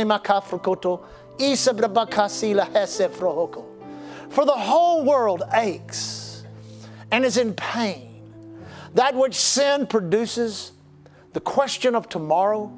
Makafrukoto 0.04 1.04
isabrabakasila 1.38 2.72
hesefrohoko. 2.72 3.64
For 4.30 4.44
the 4.46 4.52
whole 4.52 5.04
world 5.04 5.42
aches 5.52 6.44
and 7.10 7.24
is 7.24 7.36
in 7.36 7.54
pain. 7.54 8.08
That 8.94 9.14
which 9.14 9.34
sin 9.34 9.86
produces, 9.86 10.72
the 11.34 11.40
question 11.40 11.94
of 11.94 12.08
tomorrow, 12.08 12.72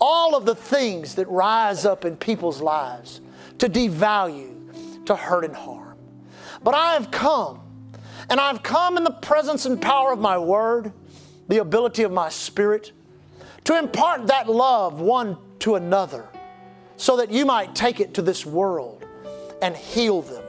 all 0.00 0.34
of 0.34 0.44
the 0.44 0.54
things 0.54 1.14
that 1.16 1.28
rise 1.28 1.84
up 1.84 2.04
in 2.04 2.16
people's 2.16 2.60
lives 2.60 3.20
to 3.58 3.68
devalue, 3.68 5.04
to 5.06 5.16
hurt 5.16 5.44
and 5.44 5.54
harm. 5.54 5.96
But 6.62 6.74
I 6.74 6.94
have 6.94 7.10
come, 7.10 7.60
and 8.30 8.40
I've 8.40 8.62
come 8.62 8.96
in 8.96 9.04
the 9.04 9.10
presence 9.10 9.66
and 9.66 9.80
power 9.80 10.12
of 10.12 10.18
my 10.18 10.38
word, 10.38 10.92
the 11.48 11.58
ability 11.58 12.02
of 12.02 12.12
my 12.12 12.28
spirit, 12.28 12.92
to 13.64 13.78
impart 13.78 14.26
that 14.28 14.48
love 14.48 15.00
one 15.00 15.36
to 15.60 15.74
another 15.74 16.28
so 16.96 17.16
that 17.16 17.30
you 17.30 17.46
might 17.46 17.74
take 17.74 18.00
it 18.00 18.14
to 18.14 18.22
this 18.22 18.44
world 18.44 19.04
and 19.62 19.76
heal 19.76 20.22
them. 20.22 20.44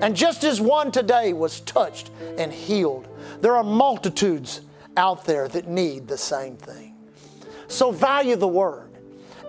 And 0.00 0.14
just 0.14 0.44
as 0.44 0.60
one 0.60 0.92
today 0.92 1.32
was 1.32 1.60
touched 1.60 2.10
and 2.38 2.52
healed, 2.52 3.08
there 3.40 3.56
are 3.56 3.64
multitudes 3.64 4.60
out 4.96 5.24
there 5.24 5.48
that 5.48 5.68
need 5.68 6.06
the 6.08 6.18
same 6.18 6.56
thing. 6.56 6.85
So 7.68 7.90
value 7.90 8.36
the 8.36 8.48
Word 8.48 8.90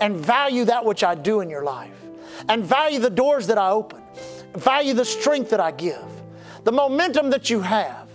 and 0.01 0.15
value 0.15 0.65
that 0.65 0.86
which 0.86 1.03
I 1.03 1.15
do 1.15 1.41
in 1.41 1.49
your 1.49 1.63
life 1.63 1.95
and 2.49 2.63
value 2.63 2.99
the 2.99 3.09
doors 3.09 3.47
that 3.47 3.57
I 3.57 3.70
open, 3.72 4.01
value 4.55 4.93
the 4.93 5.05
strength 5.05 5.49
that 5.49 5.59
I 5.59 5.72
give, 5.72 6.05
the 6.63 6.72
momentum 6.72 7.30
that 7.32 7.49
you 7.49 7.61
have, 7.61 8.09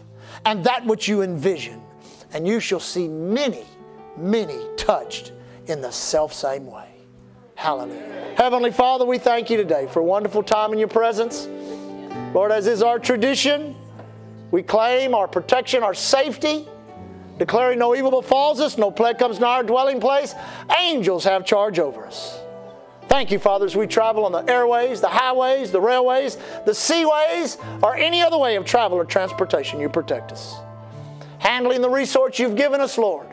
and 0.45 0.65
that 0.65 0.85
which 0.87 1.09
you 1.09 1.23
envision. 1.23 1.81
And 2.33 2.47
you 2.47 2.61
shall 2.61 2.81
see 2.81 3.09
many, 3.09 3.65
many 4.17 4.59
touched 4.77 5.33
in 5.67 5.81
the 5.81 5.91
self 5.91 6.33
same 6.33 6.67
way. 6.67 6.89
Hallelujah. 7.55 8.35
Heavenly 8.37 8.73
Father, 8.73 9.05
we 9.05 9.19
thank 9.19 9.51
you 9.51 9.57
today 9.57 9.87
for 9.87 10.01
a 10.01 10.05
wonderful 10.05 10.43
time 10.43 10.73
in 10.73 10.79
your 10.79 10.89
presence. 10.89 11.47
Lord, 12.35 12.51
as 12.51 12.67
is 12.67 12.83
our 12.83 12.99
tradition, 12.99 13.77
we 14.51 14.63
claim 14.63 15.15
our 15.15 15.29
protection, 15.29 15.83
our 15.83 15.95
safety, 15.95 16.67
declaring 17.39 17.79
no 17.79 17.95
evil 17.95 18.11
befalls 18.11 18.61
us, 18.61 18.79
no 18.79 18.91
plague 18.91 19.19
comes 19.19 19.41
nigh 19.41 19.57
our 19.57 19.63
dwelling 19.63 20.01
place. 20.01 20.35
Angels 20.79 21.25
have 21.25 21.45
charge 21.45 21.79
over 21.79 22.07
us. 22.07 22.39
Thank 23.09 23.31
you, 23.31 23.39
Father, 23.39 23.67
as 23.67 23.77
we 23.77 23.87
travel 23.87 24.25
on 24.25 24.33
the 24.33 24.51
airways, 24.51 25.01
the 25.01 25.09
highways, 25.09 25.71
the 25.71 25.81
railways, 25.81 26.37
the 26.65 26.73
seaways, 26.73 27.59
or 27.83 27.95
any 27.95 28.23
other 28.23 28.39
way 28.39 28.57
of 28.57 28.65
travel 28.65 28.97
or 28.97 29.05
transportation, 29.05 29.81
you 29.81 29.89
protect 29.89 30.33
us. 30.33 30.55
Handling 31.39 31.83
the 31.83 31.91
resource 31.91 32.39
you've 32.39 32.57
given 32.57 32.81
us, 32.81 32.97
Lord. 32.97 33.27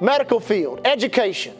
Medical 0.00 0.38
field, 0.38 0.82
education, 0.84 1.56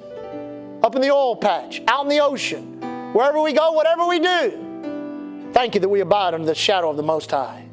up 0.84 0.94
in 0.94 1.02
the 1.02 1.10
oil 1.10 1.34
patch, 1.34 1.82
out 1.88 2.04
in 2.04 2.08
the 2.08 2.20
ocean, 2.20 2.80
wherever 3.12 3.40
we 3.40 3.52
go, 3.52 3.72
whatever 3.72 4.06
we 4.06 4.20
do. 4.20 5.50
Thank 5.52 5.74
you 5.74 5.80
that 5.80 5.88
we 5.88 6.00
abide 6.00 6.34
under 6.34 6.46
the 6.46 6.54
shadow 6.54 6.90
of 6.90 6.96
the 6.96 7.02
Most 7.02 7.32
High. 7.32 7.66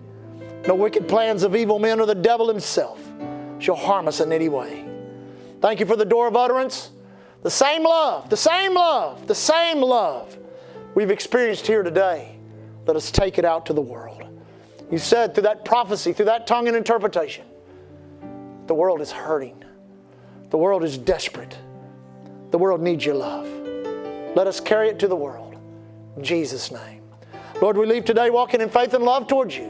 No 0.68 0.74
wicked 0.76 1.08
plans 1.08 1.44
of 1.44 1.56
evil 1.56 1.78
men 1.78 2.00
or 2.00 2.06
the 2.06 2.16
devil 2.16 2.48
himself 2.48 3.07
shall 3.60 3.76
harm 3.76 4.08
us 4.08 4.20
in 4.20 4.32
any 4.32 4.50
way. 4.50 4.88
Thank 5.62 5.80
you 5.80 5.86
for 5.86 5.96
the 5.96 6.06
door 6.06 6.28
of 6.28 6.36
utterance. 6.36 6.92
The 7.44 7.52
same 7.52 7.84
love, 7.84 8.30
the 8.30 8.38
same 8.38 8.74
love, 8.74 9.28
the 9.28 9.36
same 9.36 9.82
love 9.82 10.38
we've 10.96 11.12
experienced 11.12 11.68
here 11.68 11.84
today. 11.84 12.38
Let 12.86 12.96
us 12.96 13.12
take 13.12 13.38
it 13.38 13.46
out 13.46 13.66
to 13.68 13.74
the 13.74 13.82
world. 13.82 14.24
You 14.92 14.98
said 14.98 15.34
through 15.34 15.44
that 15.44 15.66
prophecy, 15.66 16.14
through 16.14 16.26
that 16.26 16.48
tongue 16.48 16.68
and 16.68 16.76
interpretation, 16.76 17.46
the 18.68 18.74
world 18.74 19.02
is 19.02 19.12
hurting. 19.12 19.64
The 20.50 20.58
world 20.58 20.84
is 20.84 20.98
desperate. 20.98 21.58
The 22.52 22.58
world 22.58 22.82
needs 22.82 23.06
your 23.06 23.16
love. 23.16 23.48
Let 24.36 24.48
us 24.48 24.60
carry 24.60 24.90
it 24.90 25.00
to 25.00 25.08
the 25.08 25.16
world. 25.16 25.56
In 26.16 26.24
Jesus' 26.24 26.72
name. 26.72 27.02
Lord, 27.62 27.76
we 27.76 27.86
leave 27.86 28.06
today 28.06 28.30
walking 28.30 28.62
in 28.62 28.70
faith 28.70 28.94
and 28.94 29.04
love 29.04 29.28
towards 29.28 29.58
you, 29.58 29.66